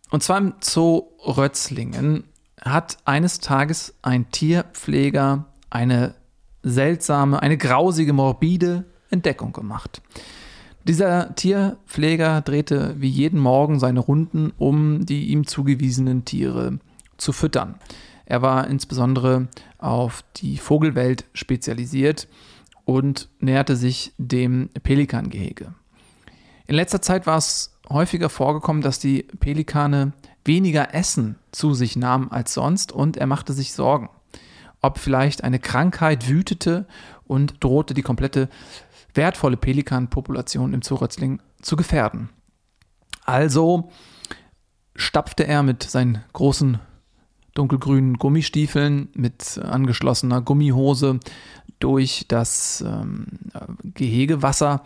Und 0.10 0.24
zwar 0.24 0.38
im 0.38 0.54
Zoo 0.62 1.10
Rötzlingen 1.26 2.24
hat 2.62 2.98
eines 3.04 3.40
Tages 3.40 3.94
ein 4.02 4.32
Tierpfleger 4.32 5.46
eine 5.70 6.16
seltsame, 6.64 7.42
eine 7.42 7.58
grausige, 7.58 8.14
morbide 8.14 8.86
Entdeckung 9.10 9.52
gemacht. 9.52 10.02
Dieser 10.86 11.36
Tierpfleger 11.36 12.42
drehte 12.42 12.96
wie 12.98 13.10
jeden 13.10 13.40
Morgen 13.40 13.80
seine 13.80 14.00
Runden, 14.00 14.54
um 14.58 15.06
die 15.06 15.26
ihm 15.26 15.46
zugewiesenen 15.46 16.24
Tiere 16.24 16.80
zu 17.18 17.34
füttern. 17.34 17.76
Er 18.26 18.42
war 18.42 18.68
insbesondere 18.68 19.50
auf 19.78 20.24
die 20.38 20.58
Vogelwelt 20.58 21.26
spezialisiert 21.34 22.28
und 22.86 23.30
näherte 23.40 23.76
sich 23.76 24.14
dem 24.18 24.70
Pelikangehege. 24.84 25.74
In 26.68 26.76
letzter 26.76 27.02
Zeit 27.02 27.28
war 27.28 27.38
es 27.38 27.78
häufiger 27.90 28.30
vorgekommen, 28.30 28.82
dass 28.82 29.00
die 29.00 29.24
Pelikane 29.40 30.14
weniger 30.44 30.94
Essen 30.94 31.38
zu 31.52 31.74
sich 31.74 31.96
nahmen 31.96 32.32
als 32.32 32.54
sonst 32.54 32.92
und 32.92 33.18
er 33.18 33.28
machte 33.28 33.54
sich 33.54 33.74
Sorgen, 33.74 34.10
ob 34.82 35.00
vielleicht 35.00 35.44
eine 35.44 35.60
Krankheit 35.60 36.30
wütete 36.30 36.88
und 37.26 37.64
drohte 37.64 37.94
die 37.94 38.04
komplette 38.04 38.50
wertvolle 39.14 39.58
Pelikanpopulation 39.58 40.74
im 40.74 40.82
Zoo 40.82 40.96
Rötzling 40.96 41.42
zu 41.62 41.76
gefährden. 41.76 42.30
Also 43.24 43.90
stapfte 44.96 45.48
er 45.48 45.64
mit 45.64 45.84
seinen 45.84 46.24
großen 46.34 46.80
dunkelgrünen 47.56 48.18
Gummistiefeln 48.18 49.10
mit 49.16 49.58
angeschlossener 49.58 50.42
Gummihose 50.42 51.20
durch 51.80 52.26
das 52.28 52.84
ähm, 52.88 53.26
Gehegewasser 53.96 54.84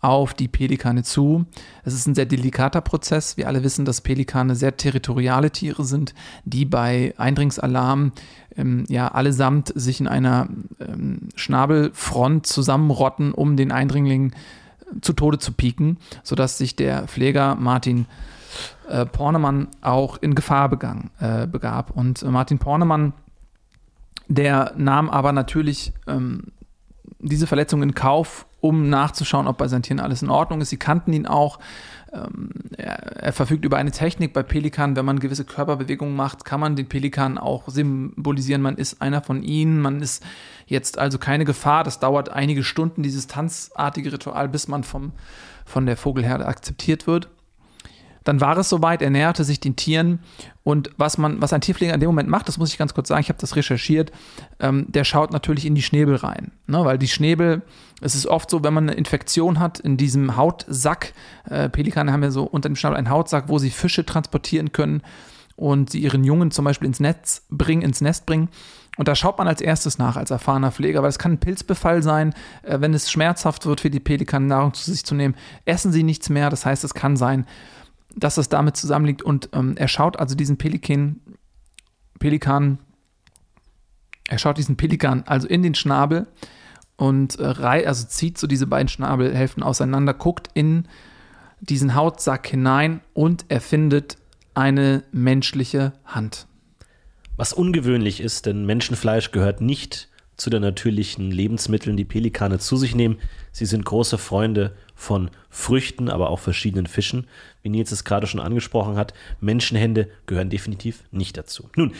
auf 0.00 0.34
die 0.34 0.48
Pelikane 0.48 1.04
zu. 1.04 1.46
Es 1.84 1.94
ist 1.94 2.06
ein 2.06 2.16
sehr 2.16 2.26
delikater 2.26 2.80
Prozess. 2.80 3.36
Wir 3.36 3.46
alle 3.46 3.62
wissen, 3.62 3.84
dass 3.84 4.00
Pelikane 4.00 4.56
sehr 4.56 4.76
territoriale 4.76 5.52
Tiere 5.52 5.84
sind, 5.84 6.14
die 6.44 6.64
bei 6.64 7.14
Eindringsalarm 7.18 8.12
ähm, 8.56 8.84
ja 8.88 9.08
allesamt 9.08 9.72
sich 9.76 10.00
in 10.00 10.08
einer 10.08 10.48
ähm, 10.80 11.28
Schnabelfront 11.36 12.46
zusammenrotten, 12.46 13.32
um 13.32 13.56
den 13.56 13.70
Eindringling 13.70 14.32
zu 15.00 15.12
Tode 15.12 15.38
zu 15.38 15.52
pieken, 15.52 15.98
sodass 16.22 16.58
sich 16.58 16.76
der 16.76 17.06
Pfleger 17.06 17.54
Martin 17.54 18.06
äh, 18.88 19.06
Pornemann 19.06 19.68
auch 19.80 20.16
in 20.18 20.34
Gefahr 20.34 20.68
begangen, 20.68 21.10
äh, 21.20 21.46
begab. 21.46 21.90
Und 21.90 22.22
Martin 22.22 22.58
Pornemann, 22.58 23.12
der 24.28 24.72
nahm 24.76 25.10
aber 25.10 25.32
natürlich 25.32 25.92
ähm, 26.06 26.52
diese 27.22 27.46
Verletzung 27.46 27.82
in 27.82 27.94
Kauf, 27.94 28.46
um 28.60 28.88
nachzuschauen, 28.88 29.46
ob 29.46 29.58
bei 29.58 29.68
seinen 29.68 29.82
Tieren 29.82 30.00
alles 30.00 30.22
in 30.22 30.30
Ordnung 30.30 30.60
ist. 30.60 30.70
Sie 30.70 30.76
kannten 30.76 31.12
ihn 31.12 31.26
auch. 31.26 31.58
Ähm, 32.12 32.50
er, 32.76 33.22
er, 33.22 33.32
verfügt 33.32 33.64
über 33.64 33.78
eine 33.78 33.90
Technik 33.90 34.32
bei 34.32 34.42
Pelikanen. 34.42 34.96
Wenn 34.96 35.04
man 35.04 35.18
gewisse 35.18 35.44
Körperbewegungen 35.44 36.14
macht, 36.14 36.44
kann 36.44 36.60
man 36.60 36.76
den 36.76 36.88
Pelikan 36.88 37.38
auch 37.38 37.68
symbolisieren. 37.68 38.60
Man 38.60 38.76
ist 38.76 39.00
einer 39.00 39.22
von 39.22 39.42
ihnen. 39.42 39.80
Man 39.80 40.00
ist 40.00 40.22
jetzt 40.66 40.98
also 40.98 41.18
keine 41.18 41.44
Gefahr. 41.44 41.84
Das 41.84 42.00
dauert 42.00 42.28
einige 42.28 42.64
Stunden, 42.64 43.02
dieses 43.02 43.26
tanzartige 43.28 44.12
Ritual, 44.12 44.48
bis 44.48 44.68
man 44.68 44.84
vom, 44.84 45.12
von 45.64 45.86
der 45.86 45.96
Vogelherde 45.96 46.46
akzeptiert 46.46 47.06
wird. 47.06 47.28
Dann 48.24 48.40
war 48.40 48.56
es 48.56 48.68
soweit, 48.68 49.02
er 49.02 49.10
näherte 49.10 49.44
sich 49.44 49.60
den 49.60 49.76
Tieren 49.76 50.20
und 50.64 50.90
was 50.96 51.18
man, 51.18 51.40
was 51.42 51.52
ein 51.52 51.60
Tierpfleger 51.60 51.94
in 51.94 52.00
dem 52.00 52.08
Moment 52.08 52.28
macht, 52.28 52.48
das 52.48 52.58
muss 52.58 52.70
ich 52.70 52.78
ganz 52.78 52.94
kurz 52.94 53.08
sagen, 53.08 53.20
ich 53.20 53.28
habe 53.28 53.38
das 53.40 53.56
recherchiert, 53.56 54.12
ähm, 54.60 54.86
der 54.88 55.04
schaut 55.04 55.32
natürlich 55.32 55.66
in 55.66 55.74
die 55.74 55.82
Schnäbel 55.82 56.16
rein, 56.16 56.52
ne? 56.66 56.84
weil 56.84 56.98
die 56.98 57.08
Schnäbel, 57.08 57.62
es 58.00 58.14
ist 58.14 58.26
oft 58.26 58.50
so, 58.50 58.62
wenn 58.62 58.74
man 58.74 58.88
eine 58.88 58.96
Infektion 58.96 59.58
hat 59.58 59.80
in 59.80 59.96
diesem 59.96 60.36
Hautsack, 60.36 61.14
äh, 61.48 61.68
Pelikane 61.68 62.12
haben 62.12 62.22
ja 62.22 62.30
so 62.30 62.44
unter 62.44 62.68
dem 62.68 62.76
Schnabel 62.76 62.98
einen 62.98 63.10
Hautsack, 63.10 63.48
wo 63.48 63.58
sie 63.58 63.70
Fische 63.70 64.06
transportieren 64.06 64.72
können 64.72 65.02
und 65.56 65.90
sie 65.90 66.00
ihren 66.00 66.24
Jungen 66.24 66.50
zum 66.50 66.64
Beispiel 66.64 66.86
ins 66.86 67.00
Netz 67.00 67.46
bringen, 67.50 67.82
ins 67.82 68.00
Nest 68.00 68.26
bringen. 68.26 68.48
Und 68.98 69.08
da 69.08 69.14
schaut 69.14 69.38
man 69.38 69.48
als 69.48 69.62
erstes 69.62 69.96
nach, 69.96 70.16
als 70.16 70.30
erfahrener 70.30 70.70
Pfleger, 70.70 71.02
weil 71.02 71.08
es 71.08 71.18
kann 71.18 71.32
ein 71.32 71.40
Pilzbefall 71.40 72.02
sein, 72.02 72.34
äh, 72.62 72.80
wenn 72.80 72.94
es 72.94 73.10
schmerzhaft 73.10 73.64
wird 73.64 73.80
für 73.80 73.90
die 73.90 74.00
Pelikanen, 74.00 74.48
Nahrung 74.48 74.74
zu 74.74 74.90
sich 74.90 75.04
zu 75.04 75.14
nehmen, 75.14 75.34
essen 75.64 75.92
sie 75.92 76.02
nichts 76.02 76.28
mehr. 76.28 76.50
Das 76.50 76.66
heißt, 76.66 76.84
es 76.84 76.94
kann 76.94 77.16
sein, 77.16 77.46
dass 78.16 78.36
das 78.36 78.48
damit 78.48 78.76
zusammenliegt. 78.76 79.22
Und 79.22 79.50
ähm, 79.52 79.76
er 79.76 79.88
schaut 79.88 80.18
also 80.18 80.34
diesen 80.34 80.58
Pelikan, 80.58 81.20
Pelikan, 82.18 82.78
er 84.28 84.38
schaut 84.38 84.58
diesen 84.58 84.76
Pelikan 84.76 85.24
also 85.26 85.48
in 85.48 85.62
den 85.62 85.74
Schnabel 85.74 86.26
und 86.96 87.38
äh, 87.38 87.44
also 87.44 88.06
zieht 88.06 88.38
so 88.38 88.46
diese 88.46 88.66
beiden 88.66 88.88
Schnabelhälften 88.88 89.62
auseinander, 89.62 90.14
guckt 90.14 90.48
in 90.54 90.88
diesen 91.60 91.94
Hautsack 91.94 92.46
hinein 92.46 93.00
und 93.14 93.44
er 93.48 93.60
findet 93.60 94.16
eine 94.54 95.04
menschliche 95.12 95.92
Hand. 96.04 96.46
Was 97.36 97.52
ungewöhnlich 97.52 98.20
ist, 98.20 98.46
denn 98.46 98.66
Menschenfleisch 98.66 99.32
gehört 99.32 99.60
nicht 99.60 100.08
zu 100.36 100.50
den 100.50 100.62
natürlichen 100.62 101.30
Lebensmitteln, 101.30 101.96
die 101.96 102.04
Pelikane 102.04 102.58
zu 102.58 102.76
sich 102.76 102.94
nehmen. 102.94 103.18
Sie 103.52 103.66
sind 103.66 103.84
große 103.84 104.18
Freunde 104.18 104.74
von 104.94 105.30
Früchten, 105.50 106.08
aber 106.08 106.30
auch 106.30 106.38
verschiedenen 106.38 106.86
Fischen. 106.86 107.26
Wie 107.62 107.68
Nils 107.68 107.92
es 107.92 108.04
gerade 108.04 108.26
schon 108.26 108.40
angesprochen 108.40 108.96
hat, 108.96 109.14
Menschenhände 109.40 110.08
gehören 110.26 110.50
definitiv 110.50 111.04
nicht 111.10 111.36
dazu. 111.36 111.68
Nun, 111.76 111.92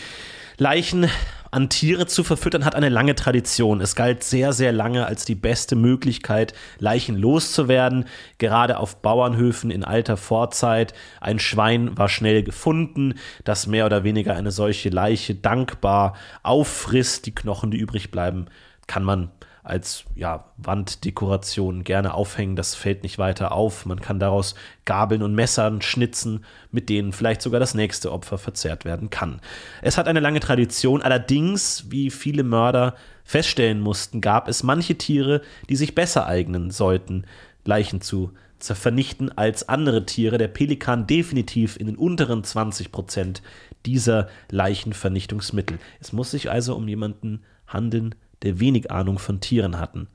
Leichen 0.59 1.09
an 1.51 1.69
Tiere 1.69 2.07
zu 2.07 2.25
verfüttern 2.25 2.65
hat 2.65 2.75
eine 2.75 2.89
lange 2.89 3.15
Tradition. 3.15 3.83
Es 3.83 3.95
galt 3.95 4.25
sehr, 4.25 4.55
sehr 4.55 4.73
lange 4.73 5.05
als 5.05 5.27
die 5.27 5.35
beste 5.35 5.77
Möglichkeit, 5.77 6.55
Leichen 6.79 7.17
loszuwerden. 7.17 8.07
Gerade 8.39 8.79
auf 8.79 9.03
Bauernhöfen 9.03 9.71
in 9.71 9.85
alter 9.85 10.17
Vorzeit. 10.17 10.95
Ein 11.21 11.39
Schwein 11.39 11.97
war 11.99 12.09
schnell 12.09 12.43
gefunden, 12.43 13.15
das 13.45 13.67
mehr 13.67 13.85
oder 13.85 14.03
weniger 14.03 14.35
eine 14.35 14.51
solche 14.51 14.89
Leiche 14.89 15.35
dankbar 15.35 16.17
auffrisst. 16.43 17.27
Die 17.27 17.35
Knochen, 17.35 17.71
die 17.71 17.79
übrig 17.79 18.11
bleiben, 18.11 18.47
kann 18.87 19.05
man 19.05 19.31
als 19.65 20.05
ja, 20.17 20.47
Wanddekoration 20.57 21.85
gerne 21.85 22.15
aufhängen. 22.15 22.57
Das 22.57 22.75
fällt 22.75 23.05
nicht 23.05 23.19
weiter 23.19 23.53
auf. 23.53 23.87
Man 23.87 24.01
kann 24.01 24.19
daraus 24.19 24.57
Gabeln 24.85 25.23
und 25.23 25.35
Messern 25.35 25.83
schnitzen, 25.83 26.45
mit 26.73 26.89
denen 26.89 27.13
vielleicht 27.13 27.43
sogar 27.43 27.61
das 27.61 27.75
nächste 27.75 28.11
Opfer 28.11 28.39
verzehrt 28.39 28.85
werden 28.85 29.11
kann. 29.11 29.41
Es 29.81 29.99
hat 29.99 30.09
eine 30.09 30.21
lange 30.21 30.41
Tradition. 30.41 31.01
Allerdings, 31.01 31.91
wie 31.91 32.11
viele 32.11 32.43
Mörder 32.43 32.97
feststellen 33.25 33.81
mussten, 33.81 34.21
gab 34.21 34.49
es 34.49 34.65
manche 34.65 34.97
Tiere, 34.99 35.43
die 35.69 35.77
sich 35.77 35.95
besser 35.95 36.27
eignen 36.27 36.71
sollten, 36.73 37.25
Leichen 37.65 38.01
zu 38.01 38.33
vernichten 38.59 39.31
als 39.37 39.69
andere 39.69 40.07
Tiere. 40.07 40.39
Der 40.39 40.49
Pelikan 40.49 41.07
definitiv 41.07 41.77
in 41.77 41.87
den 41.87 41.97
unteren 41.97 42.43
20 42.43 42.91
Prozent 42.91 43.43
dieser 43.87 44.29
Leichenvernichtungsmittel. 44.51 45.79
Es 46.01 46.13
muss 46.13 46.33
sich 46.33 46.51
also 46.51 46.75
um 46.75 46.89
jemanden 46.89 47.43
handeln, 47.67 48.15
der 48.43 48.61
wenig 48.61 48.91
Ahnung 48.91 49.19
von 49.19 49.41
Tieren 49.41 49.79
hatten. 49.79 50.09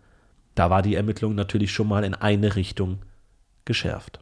Da 0.56 0.70
war 0.70 0.82
die 0.82 0.96
Ermittlung 0.96 1.36
natürlich 1.36 1.72
schon 1.72 1.88
mal 1.88 2.04
in 2.04 2.14
eine 2.16 2.56
Richtung 2.56 3.00
geschärft. 3.66 4.20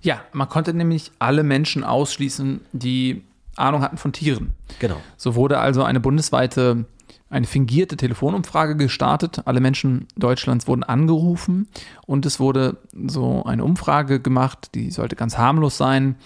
Ja, 0.00 0.20
man 0.32 0.48
konnte 0.48 0.74
nämlich 0.74 1.10
alle 1.18 1.42
Menschen 1.42 1.84
ausschließen, 1.84 2.60
die 2.72 3.24
Ahnung 3.56 3.82
hatten 3.82 3.96
von 3.96 4.12
Tieren. 4.12 4.52
Genau. 4.78 5.00
So 5.16 5.34
wurde 5.34 5.58
also 5.58 5.82
eine 5.82 6.00
bundesweite, 6.00 6.84
eine 7.30 7.46
fingierte 7.46 7.96
Telefonumfrage 7.96 8.76
gestartet. 8.76 9.42
Alle 9.46 9.60
Menschen 9.60 10.06
Deutschlands 10.16 10.68
wurden 10.68 10.84
angerufen 10.84 11.68
und 12.06 12.26
es 12.26 12.38
wurde 12.38 12.76
so 13.06 13.44
eine 13.44 13.64
Umfrage 13.64 14.20
gemacht, 14.20 14.74
die 14.74 14.90
sollte 14.90 15.16
ganz 15.16 15.36
harmlos 15.36 15.76
sein. 15.76 16.16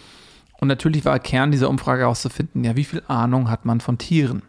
Und 0.60 0.68
natürlich 0.68 1.04
war 1.04 1.18
Kern 1.18 1.50
dieser 1.50 1.70
Umfrage 1.70 2.02
herauszufinden, 2.02 2.62
ja, 2.62 2.76
wie 2.76 2.84
viel 2.84 3.02
Ahnung 3.08 3.50
hat 3.50 3.64
man 3.64 3.80
von 3.80 3.98
Tieren? 3.98 4.42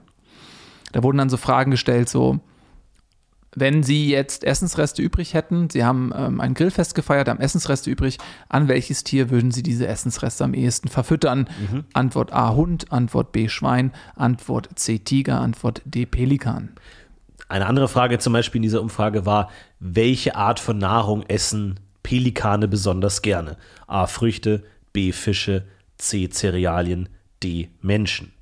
Da 0.93 1.03
wurden 1.03 1.17
dann 1.17 1.29
so 1.29 1.37
Fragen 1.37 1.71
gestellt, 1.71 2.07
so, 2.07 2.39
wenn 3.55 3.83
Sie 3.83 4.09
jetzt 4.09 4.43
Essensreste 4.43 5.01
übrig 5.01 5.33
hätten, 5.33 5.69
Sie 5.69 5.83
haben 5.83 6.11
ähm, 6.15 6.39
ein 6.39 6.53
Grillfest 6.53 6.95
gefeiert, 6.95 7.27
haben 7.27 7.39
Essensreste 7.39 7.89
übrig, 7.89 8.17
an 8.47 8.67
welches 8.67 9.03
Tier 9.03 9.29
würden 9.29 9.51
Sie 9.51 9.63
diese 9.63 9.87
Essensreste 9.87 10.43
am 10.43 10.53
ehesten 10.53 10.87
verfüttern? 10.87 11.49
Mhm. 11.69 11.83
Antwort 11.93 12.31
A 12.31 12.53
Hund, 12.55 12.91
Antwort 12.91 13.31
B 13.31 13.49
Schwein, 13.49 13.91
Antwort 14.15 14.69
C 14.75 14.99
Tiger, 14.99 15.41
Antwort 15.41 15.81
D 15.85 16.05
Pelikan. 16.05 16.69
Eine 17.49 17.67
andere 17.67 17.87
Frage 17.87 18.17
zum 18.19 18.33
Beispiel 18.33 18.59
in 18.59 18.63
dieser 18.63 18.81
Umfrage 18.81 19.25
war, 19.25 19.49
welche 19.79 20.35
Art 20.35 20.59
von 20.59 20.77
Nahrung 20.77 21.23
essen 21.23 21.79
Pelikane 22.01 22.67
besonders 22.67 23.21
gerne? 23.21 23.57
A 23.87 24.07
Früchte, 24.07 24.63
B 24.91 25.11
Fische, 25.11 25.65
C 25.97 26.29
Cerealien, 26.29 27.09
D 27.43 27.69
Menschen. 27.81 28.33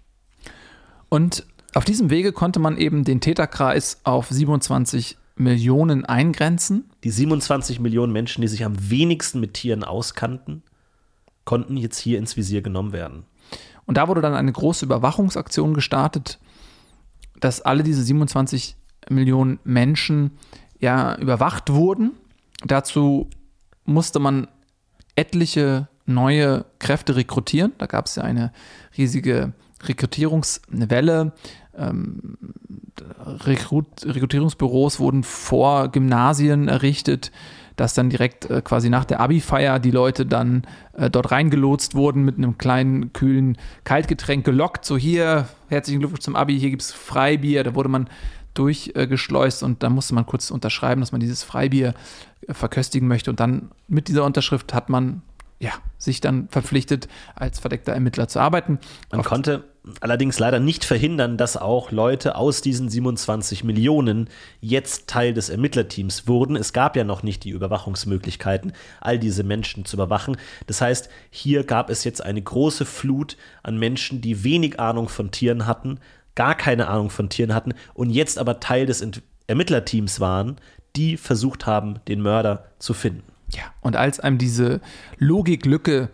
Und 1.10 1.46
auf 1.74 1.86
diesem 1.86 2.10
Wege 2.10 2.34
konnte 2.34 2.60
man 2.60 2.78
eben 2.78 3.04
den 3.04 3.22
Täterkreis 3.22 4.02
auf 4.04 4.30
27 4.30 5.18
Millionen 5.36 6.06
eingrenzen. 6.06 6.90
Die 7.04 7.12
27 7.12 7.80
Millionen 7.80 8.12
Menschen, 8.12 8.42
die 8.42 8.48
sich 8.48 8.66
am 8.66 8.76
wenigsten 8.90 9.40
mit 9.40 9.54
Tieren 9.54 9.84
auskannten, 9.84 10.64
konnten 11.46 11.78
jetzt 11.78 11.98
hier 11.98 12.18
ins 12.18 12.38
Visier 12.38 12.62
genommen 12.62 12.92
werden. 12.94 13.24
Und 13.86 13.98
da 13.98 14.08
wurde 14.08 14.22
dann 14.22 14.34
eine 14.34 14.52
große 14.52 14.86
Überwachungsaktion 14.86 15.74
gestartet, 15.74 16.40
dass 17.40 17.62
alle 17.62 17.84
diese 17.84 18.04
27 18.04 18.76
Millionen 19.10 19.60
Menschen 19.64 20.32
ja 20.80 21.16
überwacht 21.18 21.72
wurden. 21.72 22.12
Dazu 22.66 23.30
musste 23.86 24.20
man 24.20 24.48
etliche 25.16 25.88
neue 26.06 26.66
Kräfte 26.80 27.16
rekrutieren. 27.16 27.74
Da 27.78 27.86
gab 27.88 28.06
es 28.06 28.16
ja 28.16 28.24
eine 28.24 28.52
riesige 28.98 29.54
Rekrutierungswelle. 29.84 31.34
Ähm, 31.78 32.38
Rekrut 33.46 34.06
Rekrutierungsbüros 34.06 35.00
wurden 35.00 35.24
vor 35.24 35.90
Gymnasien 35.90 36.68
errichtet, 36.68 37.32
dass 37.76 37.94
dann 37.94 38.10
direkt 38.10 38.50
äh, 38.50 38.62
quasi 38.62 38.90
nach 38.90 39.06
der 39.06 39.20
Abi-Feier 39.20 39.80
die 39.80 39.92
Leute 39.92 40.26
dann 40.26 40.64
äh, 40.94 41.10
dort 41.10 41.32
reingelotst 41.32 41.96
wurden 41.96 42.24
mit 42.24 42.38
einem 42.38 42.58
kleinen, 42.58 43.14
kühlen 43.14 43.58
Kaltgetränk 43.84 44.46
gelockt. 44.46 44.86
So 44.86 44.98
hier, 44.98 45.48
herzlichen 45.70 46.00
Glückwunsch 46.00 46.22
zum 46.22 46.36
Abi, 46.36 46.60
hier 46.60 46.70
gibt 46.70 46.82
es 46.82 46.92
Freibier. 46.92 47.64
Da 47.64 47.74
wurde 47.74 47.90
man 47.90 48.10
durchgeschleust 48.54 49.64
und 49.64 49.82
dann 49.84 49.94
musste 49.94 50.14
man 50.14 50.26
kurz 50.26 50.52
unterschreiben, 50.52 51.02
dass 51.02 51.12
man 51.12 51.22
dieses 51.22 51.44
Freibier 51.44 51.94
äh, 52.48 52.54
verköstigen 52.54 53.08
möchte. 53.08 53.32
Und 53.32 53.40
dann 53.40 53.72
mit 53.88 54.08
dieser 54.10 54.26
Unterschrift 54.26 54.74
hat 54.74 54.90
man 54.90 55.22
ja, 55.60 55.72
sich 55.98 56.22
dann 56.22 56.50
verpflichtet, 56.50 57.08
als 57.36 57.60
verdeckter 57.60 57.94
Ermittler 57.94 58.28
zu 58.28 58.40
arbeiten. 58.40 58.80
Man 59.12 59.24
konnte 59.24 59.64
allerdings 60.00 60.38
leider 60.38 60.60
nicht 60.60 60.86
verhindern, 60.86 61.38
dass 61.38 61.58
auch 61.58 61.92
Leute 61.92 62.36
aus 62.36 62.62
diesen 62.62 62.90
27 62.90 63.64
Millionen 63.64 64.30
jetzt 64.60 65.08
Teil 65.08 65.34
des 65.34 65.50
Ermittlerteams 65.50 66.28
wurden. 66.28 66.56
Es 66.56 66.72
gab 66.74 66.96
ja 66.96 67.04
noch 67.04 67.24
nicht 67.24 67.44
die 67.44 67.50
Überwachungsmöglichkeiten, 67.50 68.74
all 69.00 69.18
diese 69.18 69.44
Menschen 69.44 69.86
zu 69.86 69.98
überwachen. 69.98 70.38
Das 70.68 70.82
heißt, 70.82 71.10
hier 71.32 71.64
gab 71.64 71.90
es 71.90 72.04
jetzt 72.04 72.24
eine 72.24 72.42
große 72.42 72.86
Flut 72.86 73.38
an 73.64 73.80
Menschen, 73.80 74.22
die 74.22 74.44
wenig 74.44 74.80
Ahnung 74.80 75.10
von 75.10 75.32
Tieren 75.32 75.66
hatten, 75.66 76.00
gar 76.36 76.56
keine 76.56 76.88
Ahnung 76.88 77.10
von 77.10 77.30
Tieren 77.30 77.54
hatten 77.54 77.74
und 77.94 78.12
jetzt 78.12 78.38
aber 78.38 78.60
Teil 78.60 78.86
des 78.86 79.06
Ermittlerteams 79.48 80.20
waren, 80.20 80.58
die 80.96 81.18
versucht 81.18 81.66
haben, 81.66 82.00
den 82.08 82.22
Mörder 82.22 82.66
zu 82.78 82.94
finden. 82.94 83.24
Ja, 83.54 83.64
und 83.82 83.96
als 83.96 84.20
einem 84.20 84.38
diese 84.38 84.80
Logiklücke 85.18 86.10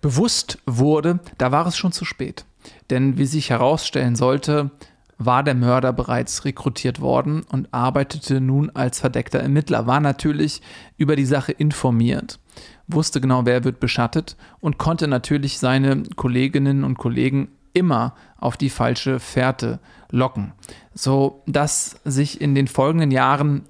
bewusst 0.00 0.58
wurde, 0.66 1.20
da 1.38 1.52
war 1.52 1.66
es 1.66 1.76
schon 1.76 1.92
zu 1.92 2.04
spät. 2.04 2.44
Denn 2.90 3.18
wie 3.18 3.26
sich 3.26 3.50
herausstellen 3.50 4.16
sollte, 4.16 4.70
war 5.18 5.42
der 5.42 5.54
Mörder 5.54 5.92
bereits 5.92 6.44
rekrutiert 6.44 7.00
worden 7.00 7.42
und 7.50 7.72
arbeitete 7.72 8.40
nun 8.40 8.70
als 8.70 9.00
verdeckter 9.00 9.40
Ermittler, 9.40 9.86
war 9.86 10.00
natürlich 10.00 10.60
über 10.96 11.16
die 11.16 11.24
Sache 11.24 11.52
informiert, 11.52 12.38
wusste 12.86 13.20
genau, 13.20 13.46
wer 13.46 13.64
wird 13.64 13.80
beschattet 13.80 14.36
und 14.60 14.78
konnte 14.78 15.08
natürlich 15.08 15.58
seine 15.58 16.02
Kolleginnen 16.16 16.84
und 16.84 16.98
Kollegen 16.98 17.48
immer 17.72 18.14
auf 18.38 18.56
die 18.56 18.70
falsche 18.70 19.20
Fährte 19.20 19.80
locken, 20.10 20.52
so 20.94 21.42
dass 21.46 22.00
sich 22.04 22.40
in 22.40 22.54
den 22.54 22.68
folgenden 22.68 23.10
Jahren 23.10 23.64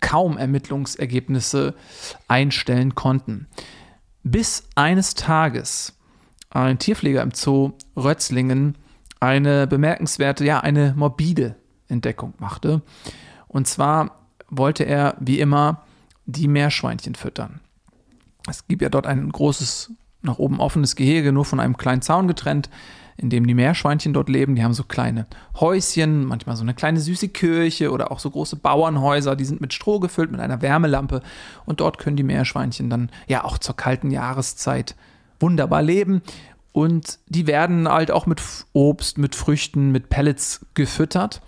kaum 0.00 0.36
Ermittlungsergebnisse 0.36 1.74
einstellen 2.28 2.94
konnten. 2.94 3.46
Bis 4.22 4.64
eines 4.74 5.14
Tages 5.14 5.95
ein 6.50 6.78
Tierpfleger 6.78 7.22
im 7.22 7.32
Zoo 7.32 7.72
Rötzlingen 7.96 8.76
eine 9.20 9.66
bemerkenswerte, 9.66 10.44
ja, 10.44 10.60
eine 10.60 10.94
morbide 10.96 11.56
Entdeckung 11.88 12.34
machte. 12.38 12.82
Und 13.48 13.66
zwar 13.66 14.18
wollte 14.48 14.84
er, 14.84 15.16
wie 15.20 15.40
immer, 15.40 15.82
die 16.26 16.48
Meerschweinchen 16.48 17.14
füttern. 17.14 17.60
Es 18.48 18.66
gibt 18.66 18.82
ja 18.82 18.88
dort 18.88 19.06
ein 19.06 19.30
großes, 19.30 19.92
nach 20.22 20.38
oben 20.38 20.60
offenes 20.60 20.96
Gehege, 20.96 21.32
nur 21.32 21.44
von 21.44 21.60
einem 21.60 21.76
kleinen 21.76 22.02
Zaun 22.02 22.28
getrennt, 22.28 22.68
in 23.16 23.30
dem 23.30 23.46
die 23.46 23.54
Meerschweinchen 23.54 24.12
dort 24.12 24.28
leben. 24.28 24.54
Die 24.54 24.62
haben 24.62 24.74
so 24.74 24.84
kleine 24.84 25.26
Häuschen, 25.58 26.24
manchmal 26.24 26.56
so 26.56 26.62
eine 26.62 26.74
kleine 26.74 27.00
süße 27.00 27.28
Kirche 27.28 27.90
oder 27.90 28.12
auch 28.12 28.18
so 28.18 28.30
große 28.30 28.56
Bauernhäuser. 28.56 29.36
Die 29.36 29.44
sind 29.44 29.60
mit 29.60 29.72
Stroh 29.72 30.00
gefüllt, 30.00 30.30
mit 30.30 30.40
einer 30.40 30.60
Wärmelampe. 30.60 31.22
Und 31.64 31.80
dort 31.80 31.98
können 31.98 32.16
die 32.16 32.22
Meerschweinchen 32.22 32.90
dann 32.90 33.10
ja 33.26 33.44
auch 33.44 33.58
zur 33.58 33.76
kalten 33.76 34.10
Jahreszeit 34.10 34.94
wunderbar 35.40 35.82
leben. 35.82 36.22
Und 36.72 37.18
die 37.26 37.46
werden 37.46 37.88
halt 37.88 38.10
auch 38.10 38.26
mit 38.26 38.42
Obst, 38.74 39.16
mit 39.16 39.34
Früchten, 39.34 39.92
mit 39.92 40.10
Pellets 40.10 40.66
gefüttert. 40.74 41.40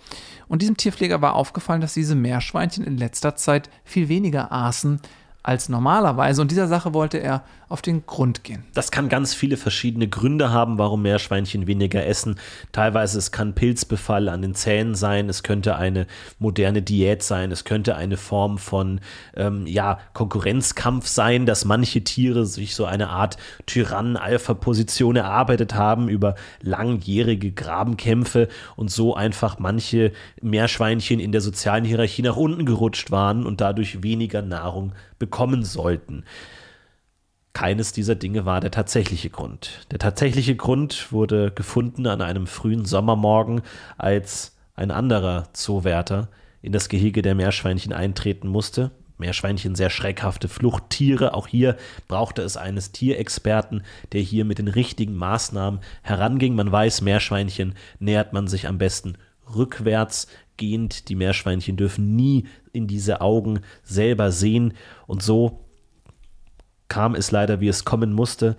Und 0.47 0.63
diesem 0.63 0.75
Tierpfleger 0.75 1.21
war 1.21 1.35
aufgefallen, 1.35 1.81
dass 1.81 1.93
diese 1.93 2.15
Meerschweinchen 2.15 2.83
in 2.83 2.97
letzter 2.97 3.35
Zeit 3.35 3.69
viel 3.83 4.09
weniger 4.09 4.51
aßen 4.51 4.99
als 5.43 5.69
normalerweise. 5.69 6.41
Und 6.41 6.49
dieser 6.49 6.67
Sache 6.67 6.93
wollte 6.93 7.19
er 7.19 7.43
auf 7.69 7.83
den 7.83 8.05
Grund 8.07 8.43
gehen. 8.43 8.63
Das 8.73 8.89
kann 8.89 9.09
ganz 9.09 9.35
viele 9.35 9.55
verschiedene 9.55 10.07
Gründe 10.07 10.51
haben, 10.51 10.79
warum 10.79 11.03
Meerschweinchen 11.03 11.67
weniger 11.67 12.05
essen. 12.05 12.35
Teilweise 12.71 13.19
es 13.19 13.31
kann 13.31 13.53
Pilzbefall 13.53 14.27
an 14.27 14.41
den 14.41 14.55
Zähnen 14.55 14.95
sein, 14.95 15.29
es 15.29 15.43
könnte 15.43 15.75
eine 15.75 16.07
moderne 16.39 16.81
Diät 16.81 17.21
sein, 17.21 17.51
es 17.51 17.65
könnte 17.65 17.95
eine 17.95 18.17
Form 18.17 18.57
von 18.57 19.01
ähm, 19.35 19.67
ja, 19.67 19.99
Konkurrenzkampf 20.13 21.07
sein, 21.07 21.45
dass 21.45 21.63
manche 21.63 22.03
Tiere 22.03 22.47
sich 22.47 22.73
so 22.73 22.85
eine 22.85 23.09
Art 23.09 23.37
Tyrannen-Alpha-Position 23.67 25.15
erarbeitet 25.15 25.75
haben 25.75 26.09
über 26.09 26.33
langjährige 26.61 27.51
Grabenkämpfe 27.51 28.47
und 28.77 28.89
so 28.89 29.13
einfach 29.13 29.59
manche 29.59 30.11
Meerschweinchen 30.41 31.19
in 31.19 31.31
der 31.31 31.41
sozialen 31.41 31.85
Hierarchie 31.85 32.23
nach 32.23 32.35
unten 32.35 32.65
gerutscht 32.65 33.11
waren 33.11 33.45
und 33.45 33.61
dadurch 33.61 34.01
weniger 34.01 34.41
Nahrung 34.41 34.93
bekommen 35.19 35.63
sollten. 35.63 36.23
Keines 37.59 37.91
dieser 37.91 38.15
Dinge 38.15 38.45
war 38.45 38.61
der 38.61 38.71
tatsächliche 38.71 39.29
Grund. 39.29 39.85
Der 39.91 39.99
tatsächliche 39.99 40.55
Grund 40.55 41.11
wurde 41.11 41.51
gefunden 41.51 42.07
an 42.07 42.21
einem 42.21 42.47
frühen 42.47 42.85
Sommermorgen, 42.85 43.63
als 43.97 44.55
ein 44.75 44.91
anderer 44.91 45.49
Zoowärter 45.51 46.29
in 46.61 46.71
das 46.71 46.87
Gehege 46.87 47.21
der 47.21 47.35
Meerschweinchen 47.35 47.91
eintreten 47.91 48.47
musste. 48.47 48.91
Meerschweinchen 49.17 49.75
sehr 49.75 49.89
schreckhafte 49.89 50.47
Fluchttiere. 50.47 51.33
Auch 51.33 51.47
hier 51.47 51.75
brauchte 52.07 52.43
es 52.43 52.55
eines 52.55 52.93
Tierexperten, 52.93 53.83
der 54.13 54.21
hier 54.21 54.45
mit 54.45 54.59
den 54.59 54.69
richtigen 54.69 55.17
Maßnahmen 55.17 55.81
heranging. 56.01 56.55
Man 56.55 56.71
weiß, 56.71 57.01
Meerschweinchen 57.01 57.75
nähert 57.99 58.31
man 58.31 58.47
sich 58.47 58.69
am 58.69 58.77
besten 58.77 59.17
rückwärts 59.53 60.27
gehend. 60.55 61.09
Die 61.09 61.15
Meerschweinchen 61.15 61.75
dürfen 61.75 62.15
nie 62.15 62.45
in 62.71 62.87
diese 62.87 63.19
Augen 63.19 63.59
selber 63.83 64.31
sehen. 64.31 64.75
Und 65.07 65.21
so 65.21 65.65
kam 66.89 67.15
es 67.15 67.31
leider, 67.31 67.61
wie 67.61 67.67
es 67.67 67.85
kommen 67.85 68.11
musste. 68.11 68.57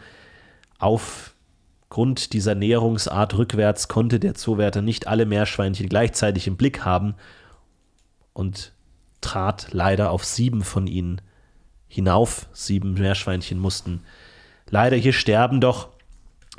Aufgrund 0.78 2.33
dieser 2.33 2.55
Näherungsart 2.55 3.37
rückwärts 3.37 3.89
konnte 3.89 4.18
der 4.18 4.35
Zoowärter 4.35 4.81
nicht 4.81 5.07
alle 5.07 5.26
Meerschweinchen 5.26 5.89
gleichzeitig 5.89 6.47
im 6.47 6.57
Blick 6.57 6.85
haben 6.85 7.14
und 8.33 8.72
trat 9.20 9.68
leider 9.72 10.11
auf 10.11 10.24
sieben 10.24 10.62
von 10.62 10.87
ihnen 10.87 11.20
hinauf. 11.89 12.49
Sieben 12.53 12.95
Meerschweinchen 12.95 13.59
mussten 13.59 14.03
leider 14.70 14.97
hier 14.97 15.12
sterben, 15.12 15.61
doch 15.61 15.89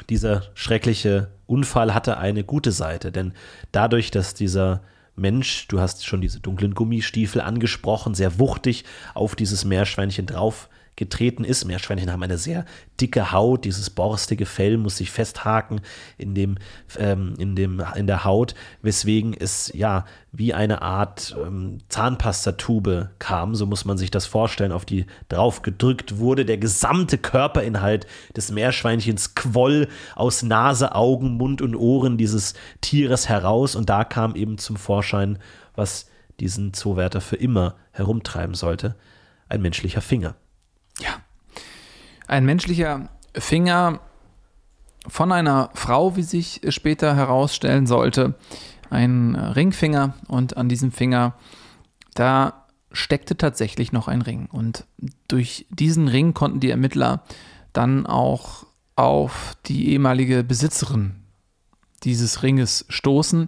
dieser 0.09 0.43
schreckliche 0.53 1.31
Unfall 1.47 1.93
hatte 1.93 2.17
eine 2.17 2.43
gute 2.43 2.71
Seite, 2.71 3.11
denn 3.11 3.33
dadurch, 3.71 4.11
dass 4.11 4.33
dieser 4.33 4.81
Mensch, 5.15 5.67
du 5.67 5.79
hast 5.79 6.05
schon 6.05 6.21
diese 6.21 6.39
dunklen 6.39 6.73
Gummistiefel 6.73 7.41
angesprochen, 7.41 8.13
sehr 8.15 8.39
wuchtig 8.39 8.85
auf 9.13 9.35
dieses 9.35 9.65
Meerschweinchen 9.65 10.25
drauf 10.25 10.69
getreten 11.01 11.43
ist. 11.43 11.65
Meerschweinchen 11.65 12.11
haben 12.11 12.21
eine 12.21 12.37
sehr 12.37 12.63
dicke 13.01 13.31
Haut, 13.31 13.65
dieses 13.65 13.89
borstige 13.89 14.45
Fell 14.45 14.77
muss 14.77 14.97
sich 14.97 15.09
festhaken 15.09 15.81
in, 16.19 16.35
dem, 16.35 16.59
ähm, 16.99 17.33
in, 17.39 17.55
dem, 17.55 17.83
in 17.95 18.05
der 18.05 18.23
Haut, 18.23 18.53
weswegen 18.83 19.33
es 19.33 19.71
ja 19.73 20.05
wie 20.31 20.53
eine 20.53 20.83
Art 20.83 21.35
ähm, 21.43 21.79
Zahnpastatube 21.89 23.09
kam, 23.17 23.55
so 23.55 23.65
muss 23.65 23.83
man 23.83 23.97
sich 23.97 24.11
das 24.11 24.27
vorstellen, 24.27 24.71
auf 24.71 24.85
die 24.85 25.07
drauf 25.27 25.63
gedrückt 25.63 26.19
wurde. 26.19 26.45
Der 26.45 26.59
gesamte 26.59 27.17
Körperinhalt 27.17 28.05
des 28.35 28.51
Meerschweinchens 28.51 29.33
quoll 29.33 29.87
aus 30.15 30.43
Nase, 30.43 30.93
Augen, 30.93 31.31
Mund 31.31 31.63
und 31.63 31.75
Ohren 31.75 32.19
dieses 32.19 32.53
Tieres 32.79 33.27
heraus 33.27 33.73
und 33.75 33.89
da 33.89 34.03
kam 34.03 34.35
eben 34.35 34.59
zum 34.59 34.75
Vorschein, 34.75 35.39
was 35.73 36.05
diesen 36.39 36.75
Zoowärter 36.75 37.21
für 37.21 37.37
immer 37.37 37.73
herumtreiben 37.91 38.53
sollte, 38.53 38.95
ein 39.49 39.63
menschlicher 39.63 40.01
Finger. 40.01 40.35
Ja. 41.01 41.21
Ein 42.27 42.45
menschlicher 42.45 43.09
Finger 43.33 43.99
von 45.07 45.31
einer 45.31 45.69
Frau, 45.73 46.15
wie 46.15 46.23
sich 46.23 46.61
später 46.69 47.15
herausstellen 47.15 47.87
sollte. 47.87 48.35
Ein 48.89 49.35
Ringfinger 49.35 50.13
und 50.27 50.57
an 50.57 50.69
diesem 50.69 50.91
Finger, 50.91 51.33
da 52.13 52.65
steckte 52.91 53.37
tatsächlich 53.37 53.91
noch 53.91 54.07
ein 54.07 54.21
Ring. 54.21 54.47
Und 54.51 54.85
durch 55.27 55.65
diesen 55.69 56.07
Ring 56.07 56.33
konnten 56.33 56.59
die 56.59 56.69
Ermittler 56.69 57.23
dann 57.73 58.05
auch 58.05 58.65
auf 58.95 59.55
die 59.65 59.91
ehemalige 59.91 60.43
Besitzerin 60.43 61.15
dieses 62.03 62.43
Ringes 62.43 62.85
stoßen. 62.89 63.47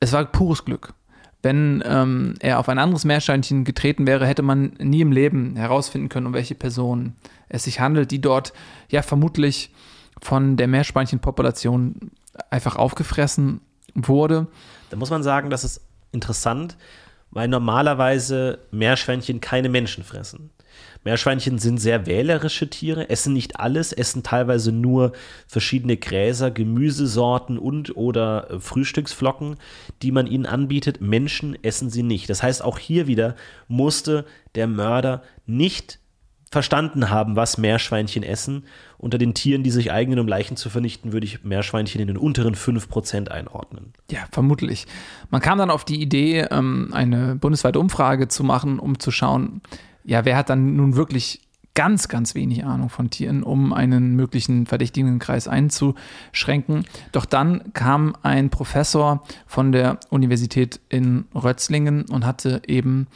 Es 0.00 0.12
war 0.12 0.24
pures 0.24 0.64
Glück. 0.64 0.94
Wenn 1.42 1.82
ähm, 1.86 2.34
er 2.40 2.58
auf 2.58 2.68
ein 2.68 2.78
anderes 2.78 3.04
Meerschweinchen 3.04 3.64
getreten 3.64 4.06
wäre, 4.06 4.26
hätte 4.26 4.42
man 4.42 4.72
nie 4.80 5.00
im 5.00 5.12
Leben 5.12 5.54
herausfinden 5.56 6.08
können, 6.08 6.26
um 6.26 6.32
welche 6.32 6.56
Person 6.56 7.14
es 7.48 7.64
sich 7.64 7.80
handelt, 7.80 8.10
die 8.10 8.20
dort 8.20 8.52
ja 8.88 9.02
vermutlich 9.02 9.72
von 10.20 10.56
der 10.56 10.66
Meerschweinchenpopulation 10.66 12.10
einfach 12.50 12.76
aufgefressen 12.76 13.60
wurde. 13.94 14.48
Da 14.90 14.96
muss 14.96 15.10
man 15.10 15.22
sagen, 15.22 15.50
das 15.50 15.64
ist 15.64 15.80
interessant, 16.12 16.76
weil 17.30 17.46
normalerweise 17.48 18.60
Meerschweinchen 18.70 19.40
keine 19.40 19.68
Menschen 19.68 20.02
fressen. 20.02 20.50
Meerschweinchen 21.04 21.58
sind 21.58 21.78
sehr 21.78 22.06
wählerische 22.06 22.68
Tiere, 22.68 23.08
essen 23.08 23.32
nicht 23.32 23.58
alles, 23.60 23.92
essen 23.92 24.22
teilweise 24.22 24.72
nur 24.72 25.12
verschiedene 25.46 25.96
Gräser, 25.96 26.50
Gemüsesorten 26.50 27.58
und 27.58 27.96
oder 27.96 28.50
äh, 28.50 28.60
Frühstücksflocken, 28.60 29.56
die 30.02 30.12
man 30.12 30.26
ihnen 30.26 30.46
anbietet. 30.46 31.00
Menschen 31.00 31.56
essen 31.62 31.90
sie 31.90 32.02
nicht. 32.02 32.28
Das 32.28 32.42
heißt, 32.42 32.62
auch 32.62 32.78
hier 32.78 33.06
wieder 33.06 33.36
musste 33.68 34.24
der 34.54 34.66
Mörder 34.66 35.22
nicht 35.46 35.98
verstanden 36.50 37.10
haben, 37.10 37.36
was 37.36 37.58
Meerschweinchen 37.58 38.22
essen. 38.22 38.64
Unter 38.96 39.18
den 39.18 39.34
Tieren, 39.34 39.62
die 39.62 39.70
sich 39.70 39.92
eignen, 39.92 40.18
um 40.18 40.26
Leichen 40.26 40.56
zu 40.56 40.70
vernichten, 40.70 41.12
würde 41.12 41.26
ich 41.26 41.44
Meerschweinchen 41.44 42.00
in 42.00 42.06
den 42.06 42.16
unteren 42.16 42.54
5% 42.54 43.28
einordnen. 43.28 43.92
Ja, 44.10 44.20
vermutlich. 44.32 44.86
Man 45.30 45.40
kam 45.40 45.58
dann 45.58 45.70
auf 45.70 45.84
die 45.84 46.00
Idee, 46.00 46.46
ähm, 46.50 46.88
eine 46.92 47.36
bundesweite 47.36 47.78
Umfrage 47.78 48.28
zu 48.28 48.44
machen, 48.44 48.78
um 48.78 48.98
zu 48.98 49.10
schauen, 49.10 49.60
ja, 50.08 50.24
wer 50.24 50.36
hat 50.36 50.48
dann 50.48 50.74
nun 50.74 50.96
wirklich 50.96 51.42
ganz, 51.74 52.08
ganz 52.08 52.34
wenig 52.34 52.64
Ahnung 52.64 52.88
von 52.88 53.10
Tieren, 53.10 53.42
um 53.42 53.72
einen 53.72 54.16
möglichen 54.16 54.66
verdächtigen 54.66 55.18
Kreis 55.18 55.46
einzuschränken. 55.46 56.84
Doch 57.12 57.26
dann 57.26 57.72
kam 57.74 58.16
ein 58.22 58.48
Professor 58.50 59.22
von 59.46 59.70
der 59.70 60.00
Universität 60.08 60.80
in 60.88 61.26
Rötzlingen 61.34 62.06
und 62.10 62.24
hatte 62.24 62.62
eben 62.66 63.06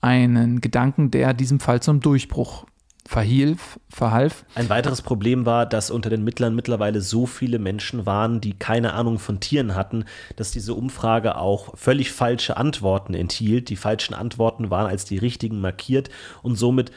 einen 0.00 0.60
Gedanken, 0.60 1.10
der 1.10 1.34
diesem 1.34 1.60
Fall 1.60 1.80
zum 1.80 2.00
Durchbruch 2.00 2.66
verhielf, 3.10 3.80
verhalf. 3.88 4.44
Ein 4.54 4.68
weiteres 4.68 5.02
Problem 5.02 5.44
war, 5.44 5.66
dass 5.66 5.90
unter 5.90 6.10
den 6.10 6.22
Mittlern 6.22 6.54
mittlerweile 6.54 7.00
so 7.00 7.26
viele 7.26 7.58
Menschen 7.58 8.06
waren, 8.06 8.40
die 8.40 8.52
keine 8.56 8.92
Ahnung 8.92 9.18
von 9.18 9.40
Tieren 9.40 9.74
hatten, 9.74 10.04
dass 10.36 10.52
diese 10.52 10.74
Umfrage 10.74 11.34
auch 11.34 11.76
völlig 11.76 12.12
falsche 12.12 12.56
Antworten 12.56 13.14
enthielt. 13.14 13.68
Die 13.68 13.74
falschen 13.74 14.14
Antworten 14.14 14.70
waren 14.70 14.86
als 14.86 15.06
die 15.06 15.18
richtigen 15.18 15.60
markiert 15.60 16.08
und 16.42 16.54
somit 16.54 16.92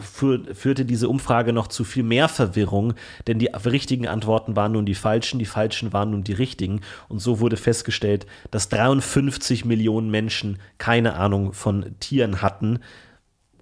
führte 0.00 0.84
diese 0.84 1.08
Umfrage 1.08 1.52
noch 1.52 1.66
zu 1.66 1.82
viel 1.82 2.04
mehr 2.04 2.28
Verwirrung, 2.28 2.94
denn 3.26 3.40
die 3.40 3.46
richtigen 3.46 4.06
Antworten 4.06 4.54
waren 4.54 4.72
nun 4.72 4.86
die 4.86 4.94
falschen, 4.94 5.40
die 5.40 5.46
falschen 5.46 5.92
waren 5.92 6.10
nun 6.10 6.22
die 6.22 6.34
richtigen. 6.34 6.82
Und 7.08 7.18
so 7.18 7.40
wurde 7.40 7.56
festgestellt, 7.56 8.26
dass 8.52 8.68
53 8.68 9.64
Millionen 9.64 10.10
Menschen 10.10 10.58
keine 10.78 11.14
Ahnung 11.14 11.52
von 11.52 11.96
Tieren 11.98 12.42
hatten. 12.42 12.80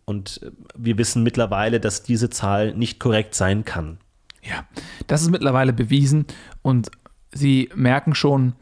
Und 0.04 0.42
äh, 0.42 0.50
wir 0.76 0.98
wissen 0.98 1.22
mittlerweile, 1.22 1.80
dass 1.80 2.02
diese 2.02 2.30
Zahl 2.30 2.74
nicht 2.74 3.00
korrekt 3.00 3.34
sein 3.34 3.64
kann. 3.64 3.98
Ja, 4.42 4.66
das 5.06 5.22
ist 5.22 5.30
mittlerweile 5.30 5.72
bewiesen 5.72 6.26
und 6.62 6.90
Sie 7.36 7.68
merken 7.74 8.14
schon, 8.14 8.52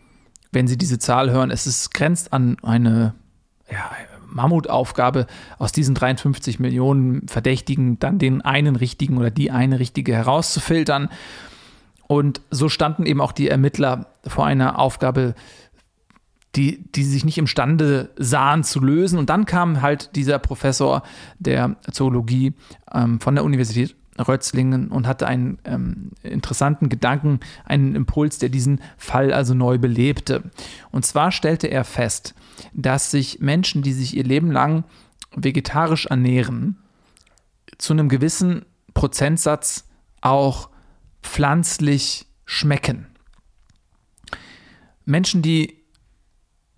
wenn 0.51 0.66
Sie 0.66 0.78
diese 0.78 0.99
Zahl 0.99 1.30
hören, 1.30 1.51
es 1.51 1.66
ist, 1.66 1.93
grenzt 1.93 2.32
an 2.32 2.57
eine 2.62 3.14
ja, 3.70 3.90
Mammutaufgabe, 4.28 5.26
aus 5.59 5.72
diesen 5.72 5.95
53 5.95 6.59
Millionen 6.59 7.28
Verdächtigen 7.28 7.99
dann 7.99 8.18
den 8.18 8.43
einen 8.43 8.76
richtigen 8.76 9.18
oder 9.18 9.30
die 9.30 9.51
eine 9.51 9.78
richtige 9.78 10.14
herauszufiltern. 10.14 11.11
Und 12.07 12.40
so 12.51 12.68
standen 12.68 13.07
eben 13.07 13.20
auch 13.20 13.32
die 13.32 13.49
Ermittler 13.49 14.07
vor 14.26 14.47
einer 14.47 14.78
Aufgabe, 14.78 15.34
die, 16.57 16.84
die 16.92 17.05
sich 17.05 17.24
nicht 17.24 17.38
imstande 17.38 18.11
sahen 18.16 18.64
zu 18.64 18.80
lösen. 18.80 19.18
Und 19.18 19.30
dann 19.30 19.46
kam 19.46 19.80
halt 19.80 20.14
dieser 20.16 20.38
Professor 20.38 21.03
der 21.38 21.76
Zoologie 21.90 22.55
ähm, 22.92 23.20
von 23.20 23.34
der 23.34 23.44
Universität 23.44 23.96
Rötzlingen 24.18 24.88
und 24.88 25.07
hatte 25.07 25.26
einen 25.26 25.59
ähm, 25.64 26.11
interessanten 26.22 26.88
Gedanken, 26.90 27.40
einen 27.64 27.94
Impuls, 27.94 28.38
der 28.38 28.50
diesen 28.50 28.80
Fall 28.98 29.32
also 29.32 29.55
neu 29.55 29.78
belebte. 29.78 30.50
Und 30.90 31.07
zwar 31.07 31.32
stellte 31.32 31.68
er 31.68 31.84
fest, 31.84 32.34
dass 32.74 33.11
sich 33.11 33.40
Menschen, 33.40 33.82
die 33.82 33.92
sich 33.92 34.16
ihr 34.16 34.24
Leben 34.24 34.50
lang 34.50 34.84
vegetarisch 35.34 36.07
ernähren, 36.07 36.76
zu 37.78 37.94
einem 37.94 38.11
gewissen 38.11 38.66
Prozentsatz 38.92 39.88
auch 40.20 40.68
pflanzlich 41.22 42.26
schmecken. 42.44 43.07
Menschen, 45.05 45.40
die 45.40 45.82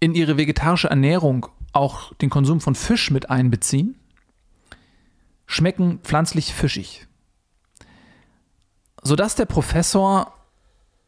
in 0.04 0.14
ihre 0.14 0.36
vegetarische 0.36 0.90
Ernährung 0.90 1.46
auch 1.72 2.12
den 2.14 2.28
Konsum 2.28 2.60
von 2.60 2.74
Fisch 2.74 3.10
mit 3.10 3.30
einbeziehen, 3.30 3.98
schmecken 5.46 6.00
pflanzlich 6.02 6.52
fischig. 6.52 7.06
Sodass 9.02 9.34
der 9.34 9.46
Professor 9.46 10.34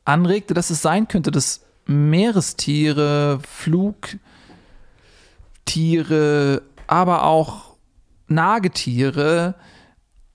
anregte, 0.07 0.55
dass 0.55 0.71
es 0.71 0.81
sein 0.81 1.09
könnte, 1.09 1.31
dass 1.31 1.61
Meerestiere, 1.85 3.39
Flugtiere, 3.47 4.23
aber 6.87 7.25
auch 7.25 7.77
Nagetiere 8.29 9.57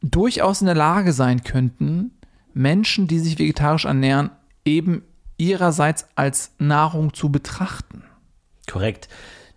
durchaus 0.02 0.62
in 0.62 0.68
der 0.68 0.76
Lage 0.76 1.14
sein 1.14 1.44
könnten, 1.44 2.12
Menschen, 2.54 3.08
die 3.08 3.18
sich 3.18 3.40
vegetarisch 3.40 3.86
ernähren, 3.86 4.30
eben 4.66 5.02
ihrerseits 5.38 6.06
als 6.16 6.52
Nahrung 6.60 7.16
zu 7.16 7.32
betrachten. 7.32 8.04
Korrekt. 8.68 9.08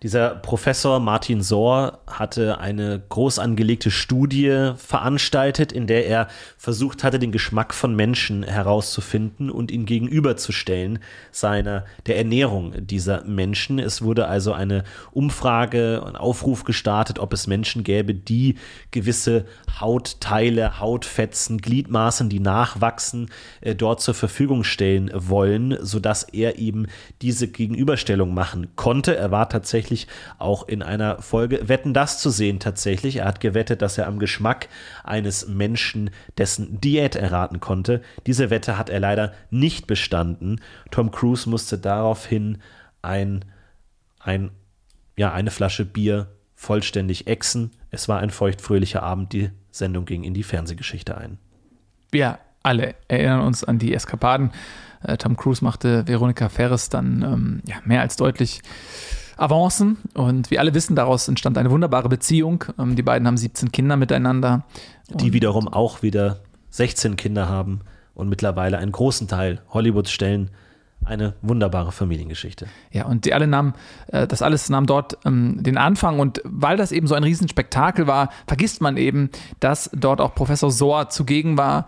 Dieser 0.05 0.35
Professor 0.35 0.99
Martin 0.99 1.41
Sohr 1.41 1.97
hatte 2.05 2.59
eine 2.59 3.01
groß 3.09 3.39
angelegte 3.39 3.89
Studie 3.89 4.73
veranstaltet, 4.77 5.71
in 5.71 5.87
der 5.87 6.05
er 6.05 6.27
versucht 6.59 7.03
hatte, 7.03 7.17
den 7.17 7.31
Geschmack 7.31 7.73
von 7.73 7.95
Menschen 7.95 8.43
herauszufinden 8.43 9.49
und 9.49 9.71
ihn 9.71 9.87
gegenüberzustellen 9.87 10.99
seiner 11.31 11.85
der 12.05 12.19
Ernährung 12.19 12.85
dieser 12.85 13.23
Menschen. 13.23 13.79
Es 13.79 14.03
wurde 14.03 14.27
also 14.27 14.53
eine 14.53 14.83
Umfrage, 15.11 16.03
ein 16.05 16.15
Aufruf 16.15 16.65
gestartet, 16.65 17.17
ob 17.17 17.33
es 17.33 17.47
Menschen 17.47 17.83
gäbe, 17.83 18.13
die 18.13 18.59
gewisse 18.91 19.45
Hautteile, 19.79 20.79
Hautfetzen, 20.79 21.57
Gliedmaßen, 21.57 22.29
die 22.29 22.39
nachwachsen, 22.39 23.31
äh, 23.61 23.73
dort 23.73 24.01
zur 24.01 24.13
Verfügung 24.13 24.63
stellen 24.63 25.09
wollen, 25.15 25.75
sodass 25.81 26.21
er 26.21 26.59
eben 26.59 26.85
diese 27.23 27.47
Gegenüberstellung 27.47 28.35
machen 28.35 28.75
konnte. 28.75 29.15
Er 29.15 29.31
war 29.31 29.49
tatsächlich 29.49 29.94
tatsächlich 29.95 30.07
auch 30.37 30.67
in 30.67 30.83
einer 30.83 31.21
Folge 31.21 31.67
Wetten 31.67 31.93
das 31.93 32.19
zu 32.19 32.29
sehen 32.29 32.59
tatsächlich. 32.59 33.17
Er 33.17 33.25
hat 33.25 33.39
gewettet, 33.39 33.81
dass 33.81 33.97
er 33.97 34.07
am 34.07 34.19
Geschmack 34.19 34.67
eines 35.03 35.47
Menschen 35.47 36.09
dessen 36.37 36.81
Diät 36.81 37.15
erraten 37.15 37.59
konnte. 37.59 38.01
Diese 38.25 38.49
Wette 38.49 38.77
hat 38.77 38.89
er 38.89 38.99
leider 38.99 39.33
nicht 39.49 39.87
bestanden. 39.87 40.61
Tom 40.91 41.11
Cruise 41.11 41.49
musste 41.49 41.77
daraufhin 41.77 42.59
ein, 43.01 43.45
ein, 44.19 44.51
ja, 45.17 45.31
eine 45.31 45.51
Flasche 45.51 45.85
Bier 45.85 46.27
vollständig 46.55 47.27
exen. 47.27 47.71
Es 47.91 48.07
war 48.07 48.19
ein 48.19 48.29
feuchtfröhlicher 48.29 49.03
Abend. 49.03 49.33
Die 49.33 49.51
Sendung 49.71 50.05
ging 50.05 50.23
in 50.23 50.33
die 50.33 50.43
Fernsehgeschichte 50.43 51.17
ein. 51.17 51.37
Wir 52.11 52.39
alle 52.63 52.95
erinnern 53.07 53.41
uns 53.41 53.63
an 53.63 53.77
die 53.77 53.93
Eskapaden. 53.93 54.51
Äh, 55.03 55.17
Tom 55.17 55.37
Cruise 55.37 55.63
machte 55.63 56.07
Veronika 56.07 56.49
Ferres 56.49 56.89
dann 56.89 57.21
ähm, 57.21 57.61
ja, 57.67 57.77
mehr 57.85 58.01
als 58.01 58.15
deutlich 58.15 58.61
Avancen. 59.37 59.97
Und 60.13 60.51
wie 60.51 60.59
alle 60.59 60.73
wissen, 60.73 60.95
daraus 60.95 61.27
entstand 61.27 61.57
eine 61.57 61.71
wunderbare 61.71 62.09
Beziehung. 62.09 62.65
Ähm, 62.79 62.95
die 62.95 63.03
beiden 63.03 63.27
haben 63.27 63.37
17 63.37 63.71
Kinder 63.71 63.97
miteinander. 63.97 64.65
Die 65.09 65.33
wiederum 65.33 65.67
auch 65.67 66.01
wieder 66.01 66.39
16 66.71 67.15
Kinder 67.15 67.47
haben 67.47 67.81
und 68.13 68.29
mittlerweile 68.29 68.77
einen 68.77 68.91
großen 68.91 69.27
Teil 69.27 69.61
Hollywoods 69.73 70.11
stellen 70.11 70.49
eine 71.05 71.33
wunderbare 71.41 71.91
Familiengeschichte. 71.91 72.67
Ja, 72.91 73.05
und 73.05 73.25
die 73.25 73.33
alle 73.33 73.47
nahmen, 73.47 73.73
äh, 74.07 74.27
das 74.27 74.41
alles 74.41 74.69
nahm 74.69 74.85
dort 74.85 75.17
ähm, 75.25 75.61
den 75.61 75.77
Anfang 75.77 76.19
und 76.19 76.41
weil 76.43 76.77
das 76.77 76.91
eben 76.91 77.07
so 77.07 77.15
ein 77.15 77.23
Riesenspektakel 77.23 78.07
war, 78.07 78.29
vergisst 78.47 78.81
man 78.81 78.97
eben, 78.97 79.29
dass 79.59 79.89
dort 79.93 80.19
auch 80.19 80.33
Professor 80.35 80.71
Sohr 80.71 81.09
zugegen 81.09 81.57
war, 81.57 81.87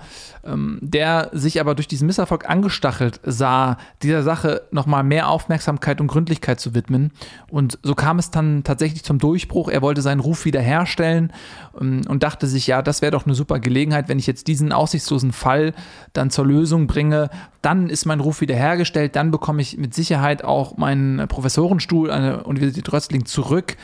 der 0.81 1.29
sich 1.33 1.59
aber 1.59 1.75
durch 1.75 1.87
diesen 1.87 2.07
Misserfolg 2.07 2.49
angestachelt 2.49 3.19
sah, 3.23 3.77
dieser 4.01 4.23
Sache 4.23 4.63
nochmal 4.71 5.03
mehr 5.03 5.29
Aufmerksamkeit 5.29 5.99
und 5.99 6.07
Gründlichkeit 6.07 6.59
zu 6.59 6.73
widmen. 6.73 7.11
Und 7.49 7.79
so 7.83 7.95
kam 7.95 8.19
es 8.19 8.31
dann 8.31 8.63
tatsächlich 8.63 9.03
zum 9.03 9.19
Durchbruch. 9.19 9.69
Er 9.69 9.81
wollte 9.81 10.01
seinen 10.01 10.19
Ruf 10.19 10.45
wiederherstellen 10.45 11.33
ähm, 11.79 12.01
und 12.07 12.23
dachte 12.23 12.47
sich, 12.47 12.67
ja, 12.67 12.81
das 12.81 13.01
wäre 13.01 13.11
doch 13.11 13.25
eine 13.25 13.35
super 13.35 13.59
Gelegenheit, 13.59 14.09
wenn 14.09 14.19
ich 14.19 14.27
jetzt 14.27 14.47
diesen 14.47 14.71
aussichtslosen 14.71 15.31
Fall 15.31 15.73
dann 16.13 16.29
zur 16.29 16.45
Lösung 16.45 16.87
bringe, 16.87 17.29
dann 17.61 17.89
ist 17.89 18.05
mein 18.05 18.19
Ruf 18.19 18.41
wiederhergestellt, 18.41 19.15
dann 19.15 19.31
bekomme 19.31 19.61
ich 19.61 19.77
mit 19.77 19.93
Sicherheit 19.93 20.43
auch 20.43 20.77
meinen 20.77 21.27
Professorenstuhl 21.27 22.11
an 22.11 22.21
der 22.21 22.45
Universität 22.47 22.91
Röstling 22.93 23.25
zurück, 23.25 23.75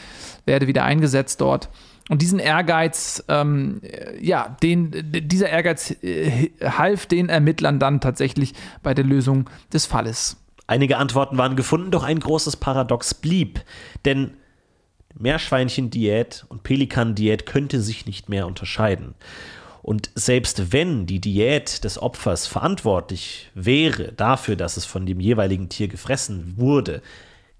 werde 0.45 0.67
wieder 0.67 0.83
eingesetzt 0.83 1.41
dort. 1.41 1.69
Und 2.09 2.21
diesen 2.21 2.39
Ehrgeiz, 2.39 3.23
ähm, 3.29 3.81
ja, 4.19 4.57
den, 4.61 4.91
dieser 5.11 5.49
Ehrgeiz 5.49 5.95
äh, 6.03 6.49
half 6.61 7.05
den 7.05 7.29
Ermittlern 7.29 7.79
dann 7.79 8.01
tatsächlich 8.01 8.53
bei 8.81 8.93
der 8.93 9.05
Lösung 9.05 9.49
des 9.71 9.85
Falles. 9.85 10.37
Einige 10.67 10.97
Antworten 10.97 11.37
waren 11.37 11.55
gefunden, 11.55 11.91
doch 11.91 12.03
ein 12.03 12.19
großes 12.19 12.57
Paradox 12.57 13.13
blieb. 13.13 13.61
Denn 14.05 14.31
Meerschweinchen-Diät 15.17 16.45
und 16.49 16.63
Pelikan-Diät 16.63 17.45
könnte 17.45 17.81
sich 17.81 18.05
nicht 18.05 18.29
mehr 18.29 18.47
unterscheiden. 18.47 19.15
Und 19.81 20.11
selbst 20.15 20.71
wenn 20.71 21.05
die 21.05 21.19
Diät 21.19 21.83
des 21.83 22.01
Opfers 22.01 22.47
verantwortlich 22.47 23.51
wäre 23.53 24.13
dafür, 24.13 24.55
dass 24.55 24.77
es 24.77 24.85
von 24.85 25.05
dem 25.05 25.19
jeweiligen 25.19 25.67
Tier 25.67 25.89
gefressen 25.89 26.53
wurde, 26.55 27.01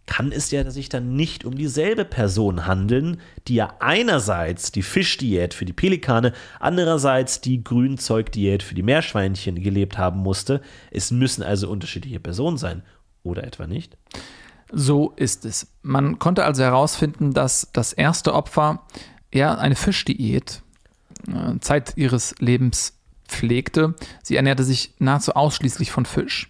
kann 0.05 0.31
es 0.31 0.51
ja 0.51 0.69
sich 0.69 0.89
dann 0.89 1.15
nicht 1.15 1.45
um 1.45 1.55
dieselbe 1.55 2.03
Person 2.03 2.65
handeln, 2.65 3.21
die 3.47 3.55
ja 3.55 3.73
einerseits 3.79 4.71
die 4.71 4.81
Fischdiät 4.81 5.53
für 5.53 5.65
die 5.65 5.73
Pelikane, 5.73 6.33
andererseits 6.59 7.39
die 7.39 7.63
Grünzeugdiät 7.63 8.63
für 8.63 8.75
die 8.75 8.83
Meerschweinchen 8.83 9.61
gelebt 9.61 9.97
haben 9.97 10.19
musste. 10.19 10.61
Es 10.91 11.11
müssen 11.11 11.41
also 11.41 11.69
unterschiedliche 11.69 12.19
Personen 12.19 12.57
sein, 12.57 12.83
oder 13.23 13.43
etwa 13.43 13.67
nicht? 13.67 13.97
So 14.71 15.13
ist 15.15 15.45
es. 15.45 15.67
Man 15.81 16.19
konnte 16.19 16.43
also 16.43 16.63
herausfinden, 16.63 17.33
dass 17.33 17.69
das 17.73 17.93
erste 17.93 18.33
Opfer 18.33 18.85
ja 19.33 19.55
eine 19.55 19.75
Fischdiät 19.75 20.61
äh, 21.27 21.59
Zeit 21.59 21.93
ihres 21.95 22.35
Lebens 22.39 22.93
pflegte. 23.27 23.95
Sie 24.21 24.35
ernährte 24.35 24.63
sich 24.63 24.93
nahezu 24.99 25.33
ausschließlich 25.33 25.91
von 25.91 26.05
Fisch. 26.05 26.49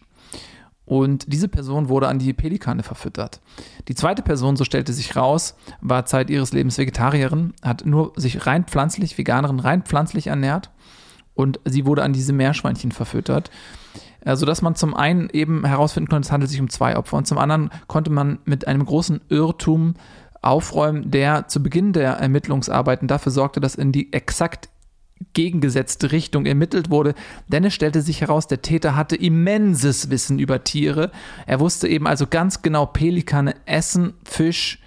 Und 0.85 1.31
diese 1.31 1.47
Person 1.47 1.87
wurde 1.87 2.09
an 2.09 2.19
die 2.19 2.33
Pelikane 2.33 2.83
verfüttert. 2.83 3.39
Die 3.87 3.95
zweite 3.95 4.21
Person, 4.21 4.57
so 4.57 4.65
stellte 4.65 4.91
sich 4.91 5.15
raus, 5.15 5.55
war 5.79 6.05
Zeit 6.05 6.29
ihres 6.29 6.51
Lebens 6.51 6.77
Vegetarierin, 6.77 7.53
hat 7.61 7.85
nur 7.85 8.11
sich 8.17 8.45
rein 8.45 8.65
pflanzlich, 8.65 9.17
Veganerin 9.17 9.59
rein 9.59 9.83
pflanzlich 9.83 10.27
ernährt 10.27 10.71
und 11.35 11.59
sie 11.65 11.85
wurde 11.85 12.03
an 12.03 12.13
diese 12.13 12.33
Meerschweinchen 12.33 12.91
verfüttert. 12.91 13.49
Sodass 14.25 14.61
man 14.61 14.75
zum 14.75 14.93
einen 14.93 15.29
eben 15.29 15.65
herausfinden 15.65 16.09
konnte, 16.09 16.27
es 16.27 16.31
handelt 16.31 16.49
sich 16.49 16.61
um 16.61 16.69
zwei 16.69 16.95
Opfer 16.95 17.17
und 17.17 17.27
zum 17.27 17.37
anderen 17.37 17.69
konnte 17.87 18.09
man 18.09 18.39
mit 18.45 18.67
einem 18.67 18.85
großen 18.85 19.19
Irrtum 19.29 19.95
aufräumen, 20.41 21.11
der 21.11 21.47
zu 21.47 21.63
Beginn 21.63 21.93
der 21.93 22.13
Ermittlungsarbeiten 22.13 23.07
dafür 23.07 23.31
sorgte, 23.31 23.59
dass 23.59 23.75
in 23.75 23.91
die 23.91 24.13
exakt 24.13 24.69
gegengesetzte 25.33 26.11
Richtung 26.11 26.45
ermittelt 26.45 26.89
wurde, 26.89 27.13
denn 27.47 27.63
es 27.63 27.73
stellte 27.73 28.01
sich 28.01 28.21
heraus, 28.21 28.47
der 28.47 28.61
Täter 28.61 28.95
hatte 28.95 29.15
immenses 29.15 30.09
Wissen 30.09 30.39
über 30.39 30.63
Tiere. 30.63 31.11
Er 31.45 31.59
wusste 31.59 31.87
eben 31.87 32.07
also 32.07 32.27
ganz 32.27 32.61
genau, 32.61 32.85
Pelikane 32.85 33.55
essen 33.65 34.13
Fisch 34.23 34.79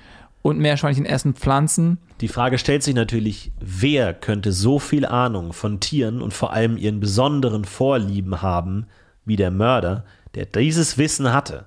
und 0.42 0.58
Meerschweinchen 0.58 1.06
essen 1.06 1.34
Pflanzen. 1.34 1.98
Die 2.20 2.28
Frage 2.28 2.58
stellt 2.58 2.82
sich 2.82 2.94
natürlich, 2.94 3.52
wer 3.60 4.14
könnte 4.14 4.52
so 4.52 4.78
viel 4.78 5.06
Ahnung 5.06 5.52
von 5.52 5.80
Tieren 5.80 6.22
und 6.22 6.32
vor 6.32 6.52
allem 6.52 6.76
ihren 6.76 7.00
besonderen 7.00 7.64
Vorlieben 7.64 8.42
haben 8.42 8.86
wie 9.24 9.36
der 9.36 9.50
Mörder, 9.50 10.04
der 10.34 10.46
dieses 10.46 10.98
Wissen 10.98 11.32
hatte? 11.32 11.66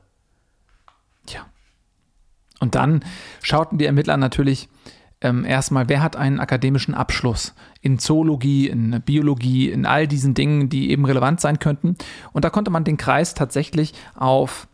Und 2.60 2.76
dann 2.76 3.04
schauten 3.42 3.78
die 3.78 3.86
Ermittler 3.86 4.18
natürlich 4.18 4.70
ähm, 5.22 5.44
erstmal, 5.44 5.90
wer 5.90 6.02
hat 6.02 6.16
einen 6.16 6.40
akademischen 6.40 6.94
Abschluss 6.94 7.54
in 7.82 8.00
Zoologie, 8.00 8.68
in 8.68 9.02
Biologie, 9.02 9.70
in 9.70 9.86
all 9.86 10.08
diesen 10.08 10.34
Dingen, 10.34 10.70
die 10.70 10.92
eben 10.92 11.06
relevant 11.06 11.42
sein 11.42 11.60
könnten. 11.60 11.96
Und 12.32 12.46
da 12.46 12.50
konnte 12.50 12.72
man 12.72 12.84
den 12.84 12.98
Kreis 12.98 13.34
tatsächlich 13.34 13.94
auf 14.16 14.68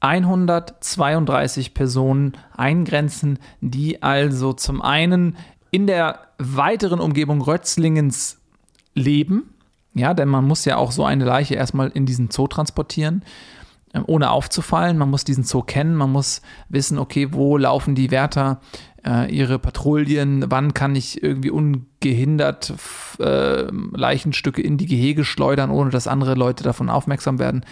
132 0.00 1.74
Personen 1.74 2.32
eingrenzen, 2.56 3.38
die 3.60 4.02
also 4.02 4.52
zum 4.52 4.82
einen 4.82 5.36
in 5.70 5.86
der 5.86 6.18
weiteren 6.38 6.98
Umgebung 6.98 7.40
Rötzlingens 7.40 8.40
leben, 8.94 9.54
ja, 9.94 10.14
denn 10.14 10.28
man 10.28 10.44
muss 10.44 10.64
ja 10.64 10.76
auch 10.76 10.90
so 10.90 11.04
eine 11.04 11.24
Leiche 11.24 11.54
erstmal 11.54 11.88
in 11.90 12.06
diesen 12.06 12.30
Zoo 12.30 12.46
transportieren, 12.46 13.22
ähm, 13.94 14.04
ohne 14.06 14.30
aufzufallen. 14.30 14.98
Man 14.98 15.10
muss 15.10 15.24
diesen 15.24 15.44
Zoo 15.44 15.62
kennen, 15.62 15.94
man 15.94 16.10
muss 16.10 16.42
wissen, 16.68 16.98
okay, 16.98 17.32
wo 17.32 17.56
laufen 17.56 17.94
die 17.94 18.10
Wärter 18.10 18.60
äh, 19.06 19.34
ihre 19.34 19.58
Patrouillen, 19.58 20.50
wann 20.50 20.74
kann 20.74 20.94
ich 20.96 21.22
irgendwie 21.22 21.50
ungehindert 21.50 22.74
äh, 23.18 23.64
Leichenstücke 23.70 24.62
in 24.62 24.76
die 24.78 24.86
Gehege 24.86 25.24
schleudern, 25.24 25.70
ohne 25.70 25.90
dass 25.90 26.06
andere 26.06 26.34
Leute 26.34 26.64
davon 26.64 26.88
aufmerksam 26.88 27.38
werden. 27.38 27.64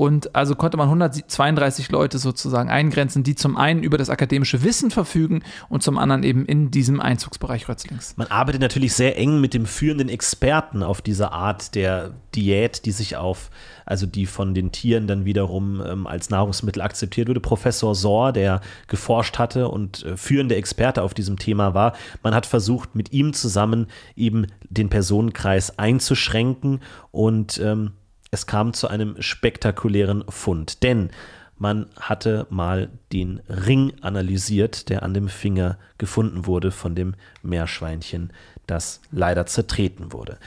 Und 0.00 0.34
also 0.34 0.54
konnte 0.54 0.78
man 0.78 0.86
132 0.86 1.90
Leute 1.90 2.16
sozusagen 2.16 2.70
eingrenzen, 2.70 3.22
die 3.22 3.34
zum 3.34 3.58
einen 3.58 3.82
über 3.82 3.98
das 3.98 4.08
akademische 4.08 4.62
Wissen 4.64 4.90
verfügen 4.90 5.42
und 5.68 5.82
zum 5.82 5.98
anderen 5.98 6.22
eben 6.22 6.46
in 6.46 6.70
diesem 6.70 7.02
Einzugsbereich 7.02 7.68
Rötzlings. 7.68 8.14
Man 8.16 8.28
arbeitet 8.28 8.62
natürlich 8.62 8.94
sehr 8.94 9.18
eng 9.18 9.42
mit 9.42 9.52
dem 9.52 9.66
führenden 9.66 10.08
Experten 10.08 10.82
auf 10.82 11.02
dieser 11.02 11.32
Art 11.32 11.74
der 11.74 12.14
Diät, 12.34 12.86
die 12.86 12.92
sich 12.92 13.18
auf, 13.18 13.50
also 13.84 14.06
die 14.06 14.24
von 14.24 14.54
den 14.54 14.72
Tieren 14.72 15.06
dann 15.06 15.26
wiederum 15.26 15.82
ähm, 15.86 16.06
als 16.06 16.30
Nahrungsmittel 16.30 16.80
akzeptiert 16.80 17.28
wurde. 17.28 17.40
Professor 17.40 17.94
Sohr, 17.94 18.32
der 18.32 18.62
geforscht 18.86 19.38
hatte 19.38 19.68
und 19.68 20.02
äh, 20.06 20.16
führende 20.16 20.54
Experte 20.54 21.02
auf 21.02 21.12
diesem 21.12 21.38
Thema 21.38 21.74
war. 21.74 21.92
Man 22.22 22.34
hat 22.34 22.46
versucht, 22.46 22.94
mit 22.94 23.12
ihm 23.12 23.34
zusammen 23.34 23.86
eben 24.16 24.46
den 24.70 24.88
Personenkreis 24.88 25.78
einzuschränken 25.78 26.80
und 27.10 27.60
ähm, 27.62 27.92
es 28.30 28.46
kam 28.46 28.72
zu 28.72 28.88
einem 28.88 29.20
spektakulären 29.20 30.24
Fund, 30.28 30.82
denn 30.82 31.10
man 31.56 31.86
hatte 31.98 32.46
mal 32.48 32.88
den 33.12 33.40
Ring 33.48 33.92
analysiert, 34.00 34.88
der 34.88 35.02
an 35.02 35.12
dem 35.12 35.28
Finger 35.28 35.78
gefunden 35.98 36.46
wurde 36.46 36.70
von 36.70 36.94
dem 36.94 37.14
Meerschweinchen, 37.42 38.32
das 38.66 39.02
leider 39.10 39.46
zertreten 39.46 40.12
wurde. 40.12 40.38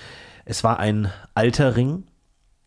Es 0.45 0.63
war 0.63 0.79
ein 0.79 1.11
alter 1.35 1.75
Ring, 1.75 2.05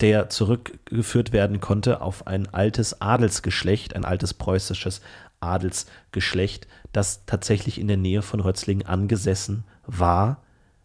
der 0.01 0.29
zurückgeführt 0.29 1.33
werden 1.33 1.61
konnte 1.61 2.03
auf 2.03 2.27
ein 2.27 2.53
altes 2.53 3.01
Adelsgeschlecht, 3.01 3.97
ein 3.97 4.05
altes 4.05 4.35
preußisches 4.35 5.01
Adelsgeschlecht, 5.41 6.69
das 6.93 7.25
tatsächlich 7.27 7.81
in 7.81 7.89
der 7.89 7.97
Nähe 7.97 8.23
von 8.23 8.41
Rötzlingen 8.41 8.87
angesessen 8.87 9.64
war. 9.87 10.43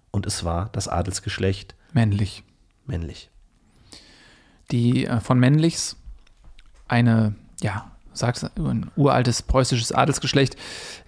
Und 0.10 0.26
es 0.26 0.44
war 0.44 0.70
das 0.72 0.88
Adelsgeschlecht 0.88 1.76
männlich. 1.94 2.44
Männlich 2.86 3.31
die 4.72 5.06
äh, 5.06 5.20
von 5.20 5.40
Männlichs, 5.40 5.98
eine, 6.88 7.36
ja, 7.62 7.92
sag's, 8.14 8.44
ein 8.44 8.92
uraltes 8.96 9.42
preußisches 9.42 9.92
Adelsgeschlecht, 9.92 10.56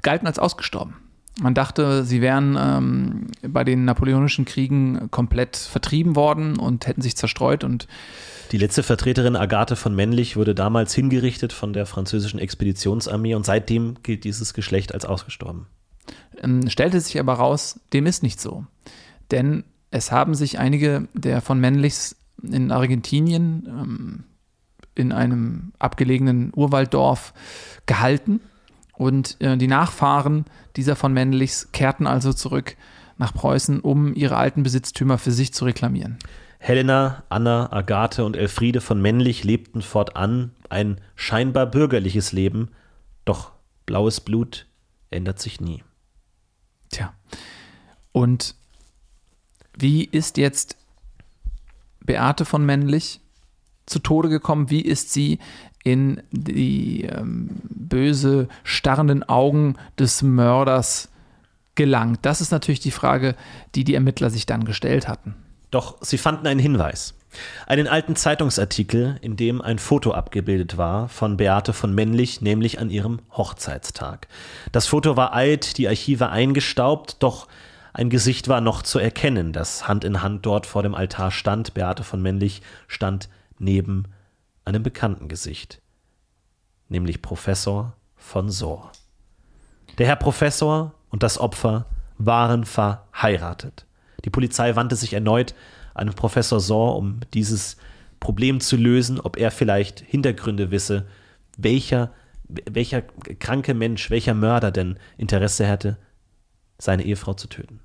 galten 0.01 0.27
als 0.27 0.39
ausgestorben. 0.39 0.95
Man 1.41 1.55
dachte, 1.55 2.03
sie 2.05 2.21
wären 2.21 2.55
ähm, 2.59 3.27
bei 3.41 3.63
den 3.63 3.85
napoleonischen 3.85 4.45
Kriegen 4.45 5.09
komplett 5.09 5.57
vertrieben 5.57 6.15
worden 6.15 6.59
und 6.59 6.85
hätten 6.85 7.01
sich 7.01 7.17
zerstreut 7.17 7.63
und 7.63 7.87
die 8.51 8.59
letzte 8.59 8.83
Vertreterin 8.83 9.35
Agathe 9.35 9.75
von 9.75 9.95
Männlich 9.95 10.35
wurde 10.35 10.53
damals 10.53 10.93
hingerichtet 10.93 11.53
von 11.53 11.73
der 11.73 11.87
französischen 11.87 12.39
Expeditionsarmee 12.39 13.33
und 13.33 13.47
seitdem 13.47 13.95
gilt 14.03 14.25
dieses 14.25 14.53
Geschlecht 14.53 14.93
als 14.93 15.05
ausgestorben. 15.05 15.65
Ähm, 16.37 16.69
stellte 16.69 16.99
sich 16.99 17.19
aber 17.19 17.33
raus, 17.33 17.79
dem 17.93 18.05
ist 18.05 18.21
nicht 18.21 18.39
so. 18.39 18.67
Denn 19.31 19.63
es 19.89 20.11
haben 20.11 20.35
sich 20.35 20.59
einige 20.59 21.07
der 21.15 21.41
von 21.41 21.59
Männlichs 21.59 22.15
in 22.43 22.71
Argentinien 22.71 23.65
ähm, 23.67 24.23
in 24.95 25.11
einem 25.11 25.73
abgelegenen 25.79 26.51
Urwalddorf 26.55 27.33
gehalten. 27.85 28.41
Und 28.93 29.41
äh, 29.41 29.57
die 29.57 29.67
Nachfahren 29.67 30.45
dieser 30.75 30.95
von 30.95 31.13
Männlichs 31.13 31.71
kehrten 31.71 32.05
also 32.05 32.31
zurück 32.31 32.75
nach 33.17 33.33
Preußen, 33.33 33.79
um 33.79 34.13
ihre 34.13 34.37
alten 34.37 34.63
Besitztümer 34.63 35.17
für 35.17 35.31
sich 35.31 35.53
zu 35.53 35.65
reklamieren. 35.65 36.17
Helena, 36.59 37.23
Anna, 37.29 37.71
Agathe 37.73 38.23
und 38.23 38.37
Elfriede 38.37 38.79
von 38.79 39.01
Männlich 39.01 39.43
lebten 39.43 39.81
fortan 39.81 40.51
ein 40.69 41.01
scheinbar 41.15 41.65
bürgerliches 41.65 42.31
Leben, 42.31 42.69
doch 43.25 43.51
blaues 43.85 44.21
Blut 44.21 44.65
ändert 45.11 45.39
sich 45.39 45.59
nie. 45.59 45.83
Tja. 46.89 47.13
Und 48.11 48.55
wie 49.77 50.05
ist 50.05 50.37
jetzt 50.37 50.77
Beate 52.05 52.45
von 52.45 52.65
Männlich 52.65 53.21
zu 53.85 53.99
Tode 53.99 54.29
gekommen? 54.29 54.69
Wie 54.69 54.81
ist 54.81 55.11
sie 55.13 55.39
in 55.83 56.21
die 56.31 57.03
ähm, 57.03 57.49
böse, 57.69 58.47
starrenden 58.63 59.23
Augen 59.23 59.75
des 59.99 60.21
Mörders 60.21 61.09
gelangt? 61.75 62.19
Das 62.21 62.41
ist 62.41 62.51
natürlich 62.51 62.79
die 62.79 62.91
Frage, 62.91 63.35
die 63.75 63.83
die 63.83 63.95
Ermittler 63.95 64.29
sich 64.29 64.45
dann 64.45 64.65
gestellt 64.65 65.07
hatten. 65.07 65.35
Doch 65.71 65.97
sie 66.01 66.17
fanden 66.17 66.47
einen 66.47 66.59
Hinweis. 66.59 67.15
Einen 67.65 67.87
alten 67.87 68.15
Zeitungsartikel, 68.15 69.17
in 69.21 69.35
dem 69.35 69.61
ein 69.61 69.79
Foto 69.79 70.11
abgebildet 70.11 70.77
war 70.77 71.09
von 71.09 71.37
Beate 71.37 71.73
von 71.73 71.93
Männlich, 71.93 72.41
nämlich 72.41 72.79
an 72.79 72.91
ihrem 72.91 73.19
Hochzeitstag. 73.31 74.27
Das 74.71 74.85
Foto 74.85 75.17
war 75.17 75.33
alt, 75.33 75.77
die 75.79 75.87
Archive 75.87 76.29
eingestaubt, 76.29 77.17
doch 77.19 77.47
ein 77.93 78.09
Gesicht 78.09 78.47
war 78.47 78.59
noch 78.59 78.81
zu 78.81 78.97
erkennen, 78.97 79.53
das 79.53 79.87
Hand 79.87 80.03
in 80.03 80.23
Hand 80.23 80.45
dort 80.47 80.65
vor 80.65 80.81
dem 80.81 80.95
Altar 80.95 81.29
stand. 81.29 81.75
Beate 81.75 82.03
von 82.03 82.21
Männlich 82.21 82.63
stand 82.87 83.29
neben 83.59 84.05
einem 84.65 84.81
bekannten 84.81 85.27
Gesicht, 85.27 85.79
nämlich 86.89 87.21
Professor 87.21 87.95
von 88.15 88.49
Sohr. 88.49 88.91
Der 89.99 90.07
Herr 90.07 90.15
Professor 90.15 90.95
und 91.09 91.21
das 91.21 91.37
Opfer 91.37 91.85
waren 92.17 92.65
verheiratet. 92.65 93.85
Die 94.25 94.31
Polizei 94.31 94.75
wandte 94.75 94.95
sich 94.95 95.13
erneut 95.13 95.53
an 95.93 96.09
Professor 96.15 96.59
Sohr, 96.59 96.95
um 96.95 97.19
dieses 97.35 97.77
Problem 98.19 98.59
zu 98.59 98.75
lösen, 98.75 99.19
ob 99.19 99.37
er 99.37 99.51
vielleicht 99.51 99.99
Hintergründe 99.99 100.71
wisse, 100.71 101.05
welcher, 101.57 102.11
welcher 102.47 103.03
kranke 103.03 103.75
Mensch, 103.75 104.09
welcher 104.09 104.33
Mörder 104.33 104.71
denn 104.71 104.97
Interesse 105.17 105.67
hätte, 105.67 105.97
seine 106.79 107.03
Ehefrau 107.03 107.35
zu 107.35 107.47
töten. 107.47 107.82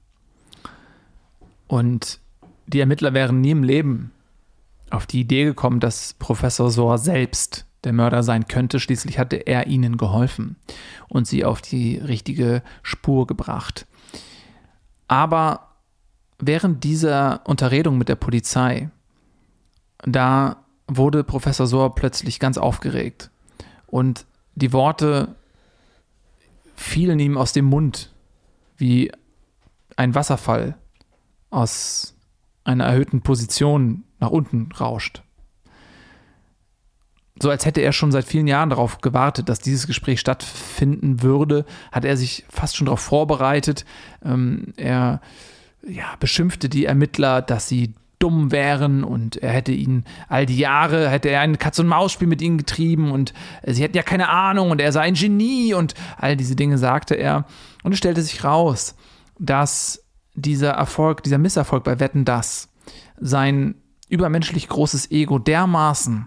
Und 1.69 2.19
die 2.66 2.81
Ermittler 2.81 3.14
wären 3.14 3.41
nie 3.41 3.53
im 3.53 3.62
Leben 3.62 4.11
auf 4.91 5.07
die 5.07 5.21
Idee 5.21 5.45
gekommen, 5.45 5.81
dass 5.81 6.14
Professor 6.14 6.71
Sohr 6.71 6.99
selbst 6.99 7.66
der 7.85 7.93
Mörder 7.93 8.23
sein 8.23 8.49
könnte. 8.49 8.81
Schließlich 8.81 9.19
hatte 9.19 9.37
er 9.37 9.66
ihnen 9.66 9.97
geholfen 9.97 10.57
und 11.09 11.27
sie 11.27 11.45
auf 11.45 11.62
die 11.62 11.99
richtige 11.99 12.62
Spur 12.83 13.27
gebracht. 13.27 13.87
Aber 15.07 15.69
während 16.39 16.85
dieser 16.85 17.47
Unterredung 17.47 17.99
mit 17.99 18.09
der 18.09 18.16
Polizei, 18.16 18.91
da 20.05 20.64
wurde 20.87 21.23
Professor 21.23 21.66
Sohr 21.66 21.95
plötzlich 21.95 22.41
ganz 22.41 22.59
aufgeregt 22.59 23.31
und 23.87 24.27
die 24.55 24.73
Worte 24.73 25.35
fielen 26.75 27.19
ihm 27.19 27.37
aus 27.37 27.53
dem 27.53 27.66
Mund 27.66 28.12
wie 28.77 29.12
ein 29.97 30.14
Wasserfall 30.14 30.77
aus 31.51 32.14
einer 32.64 32.84
erhöhten 32.84 33.22
Position 33.22 34.05
nach 34.20 34.30
unten 34.30 34.70
rauscht. 34.72 35.22
So 37.40 37.51
als 37.51 37.64
hätte 37.64 37.80
er 37.80 37.92
schon 37.92 38.11
seit 38.11 38.24
vielen 38.24 38.49
Jahren 38.49 38.70
darauf 38.70 39.01
gewartet, 39.01 39.49
dass 39.49 39.61
dieses 39.61 39.86
Gespräch 39.86 40.18
stattfinden 40.18 41.22
würde, 41.22 41.64
hat 41.92 42.05
er 42.05 42.16
sich 42.16 42.44
fast 42.49 42.76
schon 42.76 42.86
darauf 42.86 43.01
vorbereitet. 43.01 43.84
Ähm, 44.24 44.72
er 44.76 45.20
ja, 45.86 46.16
beschimpfte 46.18 46.68
die 46.68 46.84
Ermittler, 46.84 47.40
dass 47.40 47.68
sie 47.68 47.94
dumm 48.18 48.51
wären 48.51 49.05
und 49.05 49.36
er 49.36 49.51
hätte 49.53 49.70
ihnen 49.70 50.05
all 50.28 50.44
die 50.44 50.59
Jahre, 50.59 51.09
hätte 51.09 51.28
er 51.28 51.40
ein 51.40 51.59
Katz-und-Maus-Spiel 51.59 52.26
mit 52.26 52.42
ihnen 52.42 52.59
getrieben 52.59 53.12
und 53.12 53.32
sie 53.64 53.82
hätten 53.82 53.96
ja 53.96 54.03
keine 54.03 54.28
Ahnung 54.28 54.72
und 54.72 54.80
er 54.80 54.90
sei 54.90 55.03
ein 55.03 55.14
Genie 55.14 55.74
und 55.74 55.94
all 56.16 56.36
diese 56.36 56.57
Dinge 56.57 56.78
sagte 56.78 57.14
er. 57.14 57.44
Und 57.84 57.92
es 57.92 57.99
stellte 57.99 58.22
sich 58.22 58.42
raus, 58.42 58.96
dass 59.38 60.05
dieser 60.41 60.70
Erfolg, 60.70 61.22
dieser 61.22 61.39
Misserfolg 61.39 61.84
bei 61.84 62.01
Wetten 62.01 62.24
das 62.24 62.68
sein 63.20 63.74
übermenschlich 64.09 64.68
großes 64.68 65.11
Ego 65.11 65.39
dermaßen 65.39 66.26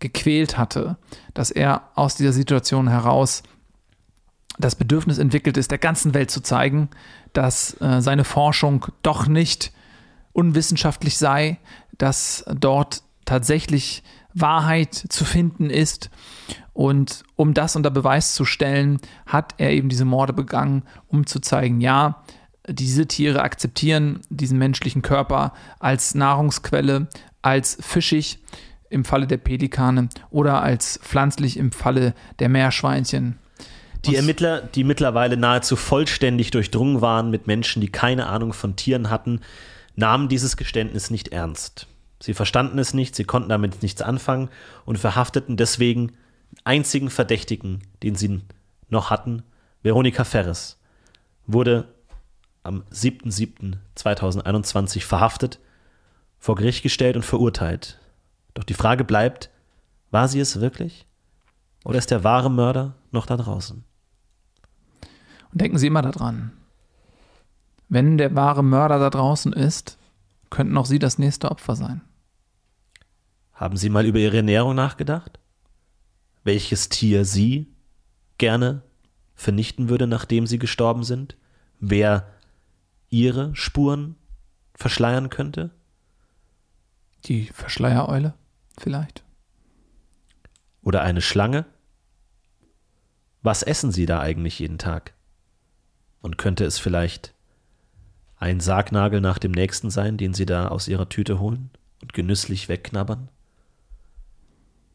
gequält 0.00 0.58
hatte, 0.58 0.96
dass 1.34 1.50
er 1.50 1.90
aus 1.94 2.16
dieser 2.16 2.32
Situation 2.32 2.88
heraus 2.88 3.42
das 4.58 4.74
Bedürfnis 4.74 5.18
entwickelt 5.18 5.56
ist, 5.56 5.70
der 5.70 5.78
ganzen 5.78 6.14
Welt 6.14 6.30
zu 6.30 6.42
zeigen, 6.42 6.90
dass 7.32 7.80
äh, 7.80 8.00
seine 8.00 8.24
Forschung 8.24 8.86
doch 9.02 9.26
nicht 9.26 9.72
unwissenschaftlich 10.32 11.16
sei, 11.16 11.58
dass 11.98 12.44
dort 12.58 13.02
tatsächlich 13.24 14.02
Wahrheit 14.34 14.94
zu 14.94 15.24
finden 15.24 15.70
ist. 15.70 16.10
Und 16.72 17.22
um 17.36 17.54
das 17.54 17.76
unter 17.76 17.90
Beweis 17.90 18.34
zu 18.34 18.44
stellen, 18.44 18.98
hat 19.26 19.54
er 19.58 19.70
eben 19.70 19.88
diese 19.88 20.04
Morde 20.04 20.32
begangen, 20.32 20.82
um 21.06 21.26
zu 21.26 21.40
zeigen, 21.40 21.80
ja, 21.80 22.22
diese 22.68 23.06
Tiere 23.06 23.42
akzeptieren 23.42 24.20
diesen 24.30 24.58
menschlichen 24.58 25.02
Körper 25.02 25.52
als 25.78 26.14
Nahrungsquelle, 26.14 27.08
als 27.42 27.78
fischig. 27.80 28.38
im 28.90 29.04
Falle 29.06 29.26
der 29.26 29.38
Pelikane 29.38 30.10
oder 30.30 30.62
als 30.62 31.00
pflanzlich 31.02 31.56
im 31.56 31.72
Falle 31.72 32.14
der 32.40 32.50
Meerschweinchen. 32.50 33.38
Die 34.04 34.16
Ermittler, 34.16 34.60
die 34.60 34.84
mittlerweile 34.84 35.38
nahezu 35.38 35.76
vollständig 35.76 36.50
durchdrungen 36.50 37.00
waren 37.00 37.30
mit 37.30 37.46
Menschen, 37.46 37.80
die 37.80 37.88
keine 37.88 38.26
Ahnung 38.26 38.52
von 38.52 38.76
Tieren 38.76 39.08
hatten, 39.08 39.40
nahmen 39.96 40.28
dieses 40.28 40.58
Geständnis 40.58 41.10
nicht 41.10 41.28
ernst. 41.28 41.86
Sie 42.20 42.34
verstanden 42.34 42.78
es 42.78 42.92
nicht, 42.92 43.16
sie 43.16 43.24
konnten 43.24 43.48
damit 43.48 43.82
nichts 43.82 44.02
anfangen 44.02 44.50
und 44.84 44.98
verhafteten 44.98 45.56
deswegen 45.56 46.08
den 46.08 46.16
einzigen 46.64 47.10
Verdächtigen, 47.10 47.82
den 48.02 48.14
sie 48.14 48.42
noch 48.88 49.10
hatten, 49.10 49.42
Veronika 49.82 50.24
Ferres, 50.24 50.78
wurde 51.46 51.88
am 52.62 52.84
7.7.2021 52.92 55.02
verhaftet, 55.02 55.58
vor 56.38 56.54
Gericht 56.56 56.82
gestellt 56.82 57.16
und 57.16 57.24
verurteilt. 57.24 57.98
Doch 58.54 58.64
die 58.64 58.74
Frage 58.74 59.04
bleibt, 59.04 59.50
war 60.10 60.28
sie 60.28 60.40
es 60.40 60.60
wirklich? 60.60 61.06
Oder 61.84 61.98
ist 61.98 62.10
der 62.10 62.24
wahre 62.24 62.50
Mörder 62.50 62.94
noch 63.10 63.26
da 63.26 63.36
draußen? 63.36 63.84
Und 65.52 65.60
denken 65.60 65.78
Sie 65.78 65.88
immer 65.88 66.02
daran, 66.02 66.52
wenn 67.88 68.16
der 68.16 68.34
wahre 68.34 68.64
Mörder 68.64 68.98
da 68.98 69.10
draußen 69.10 69.52
ist, 69.52 69.98
könnten 70.48 70.76
auch 70.78 70.86
Sie 70.86 70.98
das 70.98 71.18
nächste 71.18 71.50
Opfer 71.50 71.76
sein. 71.76 72.00
Haben 73.52 73.76
Sie 73.76 73.90
mal 73.90 74.06
über 74.06 74.18
Ihre 74.18 74.38
Ernährung 74.38 74.74
nachgedacht? 74.74 75.38
Welches 76.42 76.88
Tier 76.88 77.24
Sie 77.24 77.68
gerne 78.38 78.82
vernichten 79.34 79.88
würde, 79.88 80.06
nachdem 80.06 80.46
Sie 80.46 80.58
gestorben 80.58 81.04
sind? 81.04 81.36
Wer 81.80 82.26
Ihre 83.12 83.54
Spuren 83.54 84.16
verschleiern 84.74 85.28
könnte? 85.28 85.70
Die 87.26 87.44
Verschleiereule 87.44 88.32
vielleicht. 88.80 89.22
Oder 90.80 91.02
eine 91.02 91.20
Schlange? 91.20 91.66
Was 93.42 93.62
essen 93.62 93.92
Sie 93.92 94.06
da 94.06 94.20
eigentlich 94.20 94.58
jeden 94.60 94.78
Tag? 94.78 95.12
Und 96.22 96.38
könnte 96.38 96.64
es 96.64 96.78
vielleicht 96.78 97.34
ein 98.38 98.60
Sargnagel 98.60 99.20
nach 99.20 99.38
dem 99.38 99.52
nächsten 99.52 99.90
sein, 99.90 100.16
den 100.16 100.32
Sie 100.32 100.46
da 100.46 100.68
aus 100.68 100.88
Ihrer 100.88 101.10
Tüte 101.10 101.38
holen 101.38 101.68
und 102.00 102.14
genüsslich 102.14 102.70
wegknabbern? 102.70 103.28